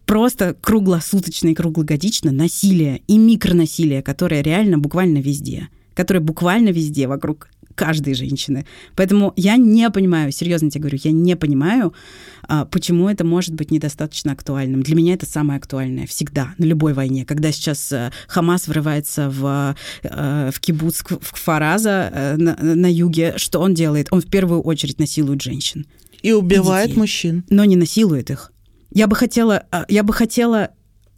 просто 0.07 0.55
круглосуточно 0.61 1.49
и 1.49 1.55
круглогодично 1.55 2.33
насилие 2.33 3.03
и 3.07 3.19
микронасилие, 3.19 4.03
которое 4.03 4.43
реально 4.43 4.79
буквально 4.79 5.19
везде, 5.19 5.69
которое 5.95 6.21
буквально 6.21 6.69
везде 6.71 7.07
вокруг 7.07 7.49
каждой 7.75 8.15
женщины. 8.15 8.67
Поэтому 8.97 9.33
я 9.37 9.57
не 9.57 9.89
понимаю, 9.91 10.33
серьезно 10.33 10.71
тебе 10.71 10.83
говорю, 10.83 10.99
я 11.03 11.13
не 11.13 11.37
понимаю, 11.37 11.95
а, 12.43 12.65
почему 12.65 13.09
это 13.09 13.25
может 13.25 13.55
быть 13.55 13.71
недостаточно 13.71 14.33
актуальным. 14.33 14.83
Для 14.83 14.97
меня 14.97 15.15
это 15.15 15.27
самое 15.27 15.59
актуальное 15.59 16.07
всегда, 16.07 16.55
на 16.59 16.65
любой 16.65 16.93
войне. 16.93 17.25
Когда 17.25 17.53
сейчас 17.53 17.93
э, 17.93 18.11
Хамас 18.27 18.69
врывается 18.69 19.31
в, 19.31 19.77
э, 20.03 20.51
в 20.53 20.61
кибуц, 20.61 21.03
в 21.03 21.19
Фараза 21.21 22.11
э, 22.13 22.37
на, 22.37 22.57
на 22.57 22.93
юге, 22.93 23.35
что 23.37 23.61
он 23.61 23.75
делает? 23.75 24.09
Он 24.11 24.21
в 24.21 24.27
первую 24.27 24.61
очередь 24.63 24.99
насилует 24.99 25.43
женщин. 25.43 25.87
И 26.23 26.33
убивает 26.33 26.97
и 26.97 26.99
мужчин. 26.99 27.45
Но 27.49 27.65
не 27.65 27.77
насилует 27.77 28.31
их. 28.31 28.53
Я 28.93 29.07
бы 29.07 29.15
хотела, 29.15 29.67
я 29.89 30.03
бы 30.03 30.13
хотела 30.13 30.71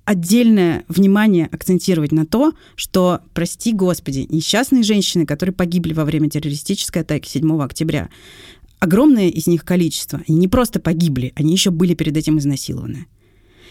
отдельное 0.04 0.84
внимание 0.88 1.48
акцентировать 1.50 2.12
на 2.12 2.26
то, 2.26 2.52
что, 2.74 3.20
прости 3.34 3.72
господи, 3.72 4.26
несчастные 4.28 4.82
женщины, 4.82 5.26
которые 5.26 5.54
погибли 5.54 5.92
во 5.92 6.04
время 6.04 6.28
террористической 6.28 7.02
атаки 7.02 7.28
7 7.28 7.62
октября, 7.62 8.08
огромное 8.80 9.28
из 9.28 9.46
них 9.46 9.64
количество, 9.64 10.22
они 10.26 10.38
не 10.38 10.48
просто 10.48 10.80
погибли, 10.80 11.32
они 11.36 11.52
еще 11.52 11.70
были 11.70 11.94
перед 11.94 12.16
этим 12.16 12.38
изнасилованы. 12.38 13.06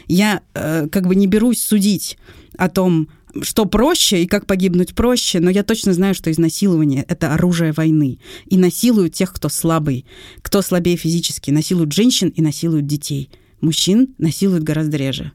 Я 0.07 0.41
э, 0.53 0.87
как 0.87 1.07
бы 1.07 1.15
не 1.15 1.27
берусь 1.27 1.61
судить 1.61 2.17
о 2.57 2.69
том, 2.69 3.09
что 3.41 3.65
проще 3.65 4.23
и 4.23 4.27
как 4.27 4.45
погибнуть 4.45 4.95
проще, 4.95 5.39
но 5.39 5.49
я 5.49 5.63
точно 5.63 5.93
знаю, 5.93 6.15
что 6.15 6.31
изнасилование— 6.31 7.05
это 7.07 7.33
оружие 7.33 7.71
войны. 7.71 8.19
И 8.47 8.57
насилуют 8.57 9.13
тех, 9.13 9.31
кто 9.31 9.47
слабый, 9.49 10.05
кто 10.41 10.61
слабее 10.61 10.97
физически, 10.97 11.51
насилуют 11.51 11.93
женщин 11.93 12.29
и 12.29 12.41
насилуют 12.41 12.87
детей. 12.87 13.29
Мужчин 13.61 14.15
насилуют 14.17 14.63
гораздо 14.63 14.97
реже. 14.97 15.31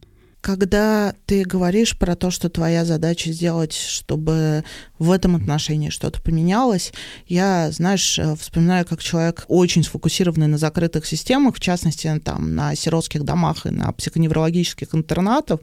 Когда 0.46 1.12
ты 1.26 1.42
говоришь 1.42 1.98
про 1.98 2.14
то, 2.14 2.30
что 2.30 2.48
твоя 2.48 2.84
задача 2.84 3.32
сделать, 3.32 3.72
чтобы 3.72 4.62
в 4.96 5.10
этом 5.10 5.34
отношении 5.34 5.90
что-то 5.90 6.22
поменялось, 6.22 6.92
я, 7.26 7.72
знаешь, 7.72 8.16
э, 8.16 8.36
вспоминаю, 8.36 8.86
как 8.86 9.02
человек 9.02 9.44
очень 9.48 9.82
сфокусированный 9.82 10.46
на 10.46 10.56
закрытых 10.56 11.04
системах, 11.04 11.56
в 11.56 11.60
частности, 11.60 12.22
там, 12.24 12.54
на 12.54 12.76
сиротских 12.76 13.24
домах 13.24 13.66
и 13.66 13.70
на 13.70 13.90
психоневрологических 13.90 14.94
интернатах, 14.94 15.58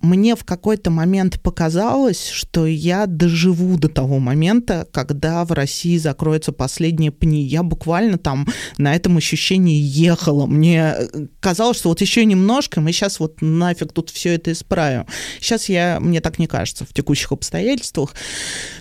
мне 0.00 0.36
в 0.36 0.44
какой-то 0.44 0.92
момент 0.92 1.42
показалось, 1.42 2.28
что 2.28 2.66
я 2.66 3.06
доживу 3.06 3.78
до 3.78 3.88
того 3.88 4.20
момента, 4.20 4.86
когда 4.92 5.44
в 5.44 5.50
России 5.50 5.98
закроются 5.98 6.52
последние 6.52 7.10
пни. 7.10 7.42
Я 7.42 7.64
буквально 7.64 8.16
там 8.16 8.46
на 8.78 8.94
этом 8.94 9.16
ощущении 9.16 9.80
ехала. 9.80 10.46
Мне 10.46 10.94
э, 10.96 11.26
казалось, 11.40 11.78
что 11.78 11.88
вот 11.88 12.00
еще 12.00 12.24
немножко, 12.24 12.80
мы 12.80 12.92
сейчас 12.92 13.18
вот 13.18 13.42
нафиг 13.42 13.92
тут 13.92 14.10
все 14.10 14.19
это 14.28 14.52
исправим. 14.52 15.06
Сейчас 15.40 15.68
я, 15.68 15.98
мне 16.00 16.20
так 16.20 16.38
не 16.38 16.46
кажется, 16.46 16.84
в 16.84 16.92
текущих 16.92 17.32
обстоятельствах. 17.32 18.14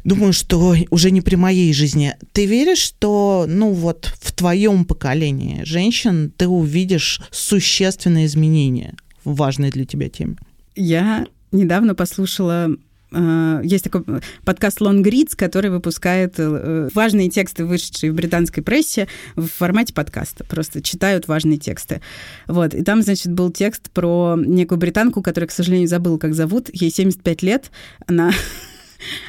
Думаю, 0.03 0.33
что 0.33 0.75
уже 0.89 1.11
не 1.11 1.21
при 1.21 1.35
моей 1.35 1.73
жизни. 1.73 2.15
Ты 2.33 2.45
веришь, 2.45 2.79
что, 2.79 3.45
ну 3.47 3.71
вот, 3.71 4.13
в 4.19 4.31
твоем 4.33 4.85
поколении 4.85 5.63
женщин 5.63 6.33
ты 6.35 6.47
увидишь 6.47 7.21
существенные 7.31 8.25
изменения 8.25 8.95
в 9.23 9.35
важной 9.35 9.69
для 9.69 9.85
тебя 9.85 10.09
теме? 10.09 10.35
Я 10.75 11.25
недавно 11.51 11.95
послушала 11.95 12.69
есть 13.11 13.83
такой 13.83 14.03
подкаст 14.45 14.81
Long 14.81 15.03
Reads, 15.03 15.35
который 15.35 15.71
выпускает 15.71 16.35
э, 16.37 16.89
важные 16.93 17.29
тексты, 17.29 17.65
вышедшие 17.65 18.11
в 18.11 18.15
британской 18.15 18.61
прессе, 18.61 19.07
в 19.35 19.47
формате 19.47 19.93
подкаста. 19.93 20.43
Просто 20.43 20.81
читают 20.81 21.27
важные 21.27 21.57
тексты. 21.57 22.01
Вот. 22.47 22.73
И 22.73 22.83
там, 22.83 23.01
значит, 23.01 23.33
был 23.33 23.51
текст 23.51 23.89
про 23.91 24.35
некую 24.37 24.77
британку, 24.77 25.21
которая, 25.21 25.47
к 25.47 25.51
сожалению, 25.51 25.87
забыла, 25.87 26.17
как 26.17 26.35
зовут. 26.35 26.69
Ей 26.71 26.91
75 26.91 27.41
лет. 27.41 27.71
Она 28.05 28.31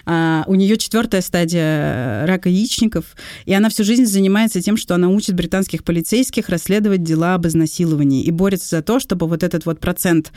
А, 0.06 0.44
у 0.46 0.54
нее 0.54 0.76
четвертая 0.76 1.20
стадия 1.20 2.26
рака 2.26 2.48
яичников, 2.48 3.16
и 3.44 3.52
она 3.52 3.68
всю 3.68 3.84
жизнь 3.84 4.06
занимается 4.06 4.60
тем, 4.60 4.76
что 4.76 4.94
она 4.94 5.08
учит 5.08 5.34
британских 5.34 5.84
полицейских 5.84 6.48
расследовать 6.48 7.02
дела 7.02 7.34
об 7.34 7.46
изнасиловании 7.46 8.22
и 8.22 8.30
борется 8.30 8.76
за 8.76 8.82
то, 8.82 9.00
чтобы 9.00 9.26
вот 9.26 9.42
этот 9.42 9.66
вот 9.66 9.80
процент 9.80 10.32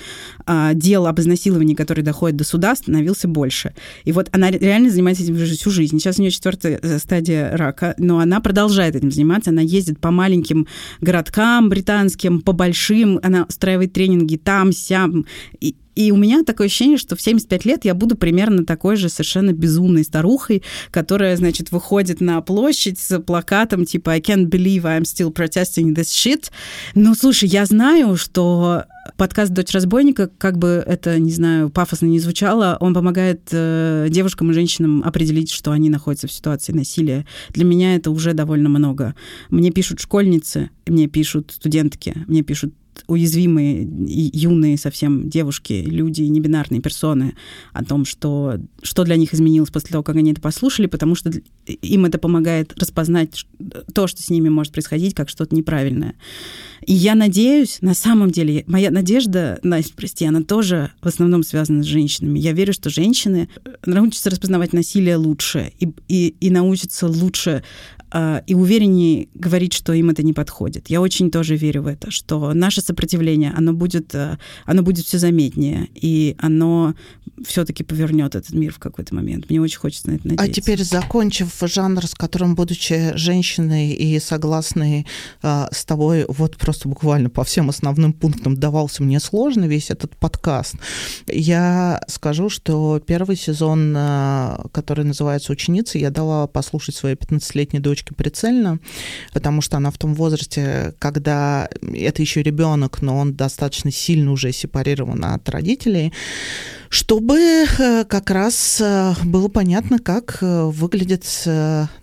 а, 0.45 0.73
дел 0.73 1.07
об 1.07 1.19
изнасиловании, 1.19 1.75
который 1.75 2.03
доходит 2.03 2.37
до 2.37 2.43
суда, 2.43 2.75
становился 2.75 3.27
больше. 3.27 3.73
И 4.03 4.11
вот 4.11 4.29
она 4.31 4.51
реально 4.51 4.89
занимается 4.89 5.23
этим 5.23 5.35
всю 5.37 5.71
жизнь. 5.71 5.99
Сейчас 5.99 6.19
у 6.19 6.21
нее 6.21 6.31
четвертая 6.31 6.79
э, 6.81 6.99
стадия 6.99 7.55
рака, 7.55 7.95
но 7.97 8.19
она 8.19 8.39
продолжает 8.39 8.95
этим 8.95 9.11
заниматься. 9.11 9.49
Она 9.49 9.61
ездит 9.61 9.99
по 9.99 10.11
маленьким 10.11 10.67
городкам 11.01 11.69
британским, 11.69 12.41
по 12.41 12.51
большим, 12.51 13.19
она 13.23 13.45
устраивает 13.47 13.93
тренинги 13.93 14.37
там, 14.37 14.71
сям. 14.71 15.25
И, 15.59 15.75
и 15.95 16.11
у 16.11 16.17
меня 16.17 16.43
такое 16.43 16.67
ощущение, 16.67 16.97
что 16.97 17.15
в 17.15 17.21
75 17.21 17.65
лет 17.65 17.85
я 17.85 17.93
буду 17.93 18.15
примерно 18.15 18.65
такой 18.65 18.95
же 18.95 19.09
совершенно 19.09 19.51
безумной 19.51 20.03
старухой, 20.03 20.63
которая, 20.91 21.35
значит, 21.37 21.71
выходит 21.71 22.21
на 22.21 22.41
площадь 22.41 22.99
с 22.99 23.19
плакатом 23.19 23.85
типа 23.85 24.13
«I 24.13 24.19
can't 24.19 24.49
believe 24.49 24.83
I'm 24.83 25.03
still 25.03 25.31
protesting 25.31 25.93
this 25.93 26.07
shit». 26.07 26.51
Ну, 26.95 27.13
слушай, 27.15 27.47
я 27.47 27.65
знаю, 27.65 28.17
что 28.17 28.85
подкаст 29.17 29.51
«Дочь 29.51 29.71
разбойника», 29.71 30.29
как 30.37 30.57
бы 30.57 30.83
это, 30.85 31.19
не 31.19 31.31
знаю, 31.31 31.69
пафосно 31.69 32.07
не 32.07 32.19
звучало, 32.19 32.77
он 32.79 32.93
помогает 32.93 33.49
э, 33.51 34.07
девушкам 34.09 34.51
и 34.51 34.53
женщинам 34.53 35.03
определить, 35.03 35.51
что 35.51 35.71
они 35.71 35.89
находятся 35.89 36.27
в 36.27 36.31
ситуации 36.31 36.73
насилия. 36.73 37.25
Для 37.49 37.65
меня 37.65 37.95
это 37.95 38.11
уже 38.11 38.33
довольно 38.33 38.69
много. 38.69 39.15
Мне 39.49 39.71
пишут 39.71 39.99
школьницы, 39.99 40.69
мне 40.87 41.07
пишут 41.07 41.51
студентки, 41.51 42.15
мне 42.27 42.41
пишут 42.41 42.73
уязвимые, 43.07 43.87
юные 44.07 44.77
совсем 44.77 45.29
девушки, 45.29 45.83
люди, 45.85 46.23
небинарные 46.23 46.81
персоны, 46.81 47.35
о 47.73 47.83
том, 47.83 48.05
что, 48.05 48.59
что 48.81 49.03
для 49.03 49.15
них 49.15 49.33
изменилось 49.33 49.69
после 49.69 49.91
того, 49.91 50.03
как 50.03 50.15
они 50.15 50.31
это 50.31 50.41
послушали, 50.41 50.87
потому 50.87 51.15
что 51.15 51.31
им 51.65 52.05
это 52.05 52.17
помогает 52.17 52.73
распознать 52.79 53.45
то, 53.93 54.07
что 54.07 54.21
с 54.21 54.29
ними 54.29 54.49
может 54.49 54.73
происходить, 54.73 55.13
как 55.15 55.29
что-то 55.29 55.55
неправильное. 55.55 56.15
И 56.85 56.93
я 56.93 57.15
надеюсь, 57.15 57.77
на 57.81 57.93
самом 57.93 58.31
деле, 58.31 58.63
моя 58.67 58.91
надежда, 58.91 59.59
Настя, 59.63 59.93
прости, 59.95 60.25
она 60.25 60.41
тоже 60.41 60.91
в 61.01 61.07
основном 61.07 61.43
связана 61.43 61.83
с 61.83 61.87
женщинами. 61.87 62.39
Я 62.39 62.51
верю, 62.51 62.73
что 62.73 62.89
женщины 62.89 63.49
научатся 63.85 64.29
распознавать 64.29 64.73
насилие 64.73 65.15
лучше 65.15 65.71
и, 65.79 65.89
и, 66.07 66.35
и 66.39 66.49
научатся 66.49 67.07
лучше 67.07 67.63
и 68.47 68.53
увереннее 68.53 69.27
говорить, 69.33 69.73
что 69.73 69.93
им 69.93 70.09
это 70.09 70.23
не 70.23 70.33
подходит. 70.33 70.89
Я 70.89 71.01
очень 71.01 71.31
тоже 71.31 71.55
верю 71.55 71.83
в 71.83 71.87
это, 71.87 72.11
что 72.11 72.53
наше 72.53 72.81
сопротивление, 72.81 73.51
оно 73.55 73.73
будет, 73.73 74.13
э, 74.13 74.37
оно 74.65 74.83
будет 74.83 75.05
все 75.05 75.17
заметнее, 75.17 75.87
и 75.95 76.35
оно 76.37 76.93
все-таки 77.45 77.83
повернет 77.83 78.35
этот 78.35 78.51
мир 78.53 78.73
в 78.73 78.79
какой-то 78.79 79.15
момент. 79.15 79.49
Мне 79.49 79.59
очень 79.59 79.79
хочется 79.79 80.09
на 80.09 80.15
это 80.15 80.27
надеяться. 80.27 80.51
А 80.51 80.53
теперь, 80.53 80.83
закончив 80.83 81.51
жанр, 81.61 82.05
с 82.05 82.13
которым, 82.13 82.55
будучи 82.55 83.11
женщиной 83.15 83.91
и 83.91 84.19
согласной 84.19 85.07
э, 85.41 85.67
с 85.71 85.85
тобой, 85.85 86.25
вот 86.27 86.57
просто 86.57 86.87
буквально 86.87 87.29
по 87.29 87.43
всем 87.43 87.69
основным 87.69 88.13
пунктам 88.13 88.55
давался 88.55 89.03
мне 89.03 89.19
сложно 89.19 89.65
весь 89.65 89.89
этот 89.89 90.15
подкаст, 90.17 90.75
я 91.27 92.01
скажу, 92.07 92.49
что 92.49 93.01
первый 93.05 93.35
сезон, 93.35 93.93
э, 93.95 94.57
который 94.71 95.03
называется 95.05 95.51
«Ученица», 95.51 95.97
я 95.97 96.11
дала 96.11 96.47
послушать 96.47 96.95
своей 96.95 97.15
15-летней 97.15 97.79
дочке 97.79 98.13
прицельно, 98.13 98.79
потому 99.33 99.61
что 99.61 99.77
она 99.77 99.89
в 99.89 99.97
том 99.97 100.13
возрасте, 100.13 100.93
когда 100.99 101.67
это 101.81 102.21
еще 102.21 102.43
ребенок, 102.43 103.01
но 103.01 103.17
он 103.17 103.33
достаточно 103.33 103.91
сильно 103.91 104.31
уже 104.31 104.51
сепарирован 104.51 105.25
от 105.25 105.49
родителей, 105.49 106.13
чтобы 106.93 107.39
э, 107.39 108.05
как 108.05 108.29
раз 108.29 108.79
э, 108.79 109.15
было 109.23 109.47
понятно, 109.47 109.97
как 109.97 110.37
э, 110.41 110.65
выглядит 110.65 111.23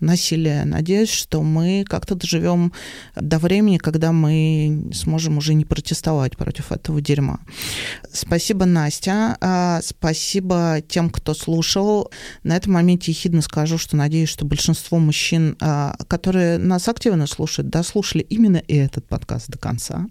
насилие. 0.00 0.64
Надеюсь, 0.64 1.10
что 1.10 1.42
мы 1.42 1.84
как-то 1.88 2.16
доживем 2.16 2.72
до 3.14 3.38
времени, 3.38 3.78
когда 3.78 4.10
мы 4.10 4.90
сможем 4.92 5.38
уже 5.38 5.54
не 5.54 5.64
протестовать 5.64 6.36
против 6.36 6.72
этого 6.72 7.00
дерьма. 7.00 7.38
Спасибо, 8.12 8.64
Настя. 8.64 9.36
А, 9.40 9.80
спасибо 9.84 10.82
тем, 10.86 11.08
кто 11.10 11.34
слушал. 11.34 12.10
На 12.42 12.56
этом 12.56 12.72
моменте 12.72 13.12
ехидно 13.12 13.42
скажу, 13.42 13.78
что 13.78 13.96
надеюсь, 13.96 14.28
что 14.28 14.44
большинство 14.44 14.98
мужчин, 14.98 15.56
а, 15.60 15.94
которые 16.08 16.58
нас 16.58 16.88
активно 16.88 17.28
слушают, 17.28 17.70
дослушали 17.70 18.26
именно 18.28 18.60
этот 18.66 19.06
подкаст 19.06 19.50
до 19.50 19.58
конца. 19.58 20.06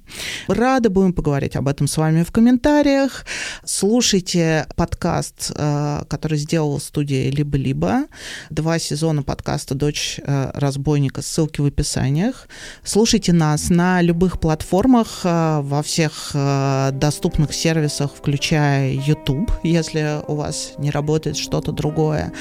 Рады 0.48 0.88
будем 0.90 1.12
поговорить 1.12 1.58
об 1.58 1.68
этом 1.68 1.88
с 1.88 1.98
вами 1.98 2.24
в 2.24 2.32
комментариях. 2.32 3.26
Слушайте 3.66 4.68
подкаст, 4.76 5.52
э, 5.56 6.04
который 6.08 6.38
сделала 6.38 6.80
студия 6.80 7.30
«Либо-либо». 7.32 8.06
Два 8.50 8.80
сезона 8.80 9.24
подкаста 9.24 9.76
«Дочь 9.76 10.20
э, 10.24 10.52
разбойника». 10.54 11.22
Ссылки 11.22 11.62
в 11.62 11.66
описаниях. 11.66 12.48
Слушайте 12.84 13.34
нас 13.34 13.70
на 13.70 14.02
любых 14.02 14.40
платформах, 14.40 15.22
э, 15.24 15.62
во 15.62 15.84
всех 15.84 16.32
доступных 16.34 17.54
сервисах, 17.54 18.12
включая 18.16 18.94
YouTube, 18.94 19.52
если 19.64 20.22
у 20.28 20.36
вас 20.36 20.74
не 20.78 20.92
работает 20.92 21.38
что-то 21.38 21.72
другое. 21.72 22.32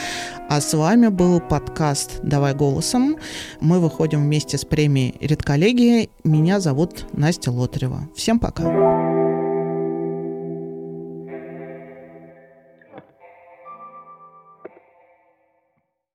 А 0.49 0.61
с 0.61 0.73
вами 0.75 1.09
был 1.09 1.41
подкаст 1.41 2.21
«Давай 2.23 2.55
голосом». 2.55 3.17
Мы 3.61 3.81
выходим 3.81 4.23
вместе 4.23 4.57
с 4.59 4.65
премией 4.65 5.15
«Редколлегия». 5.21 6.09
Меня 6.25 6.61
зовут 6.61 7.07
Настя 7.13 7.51
Лотарева. 7.51 8.09
Всем 8.17 8.39
пока. 8.39 9.28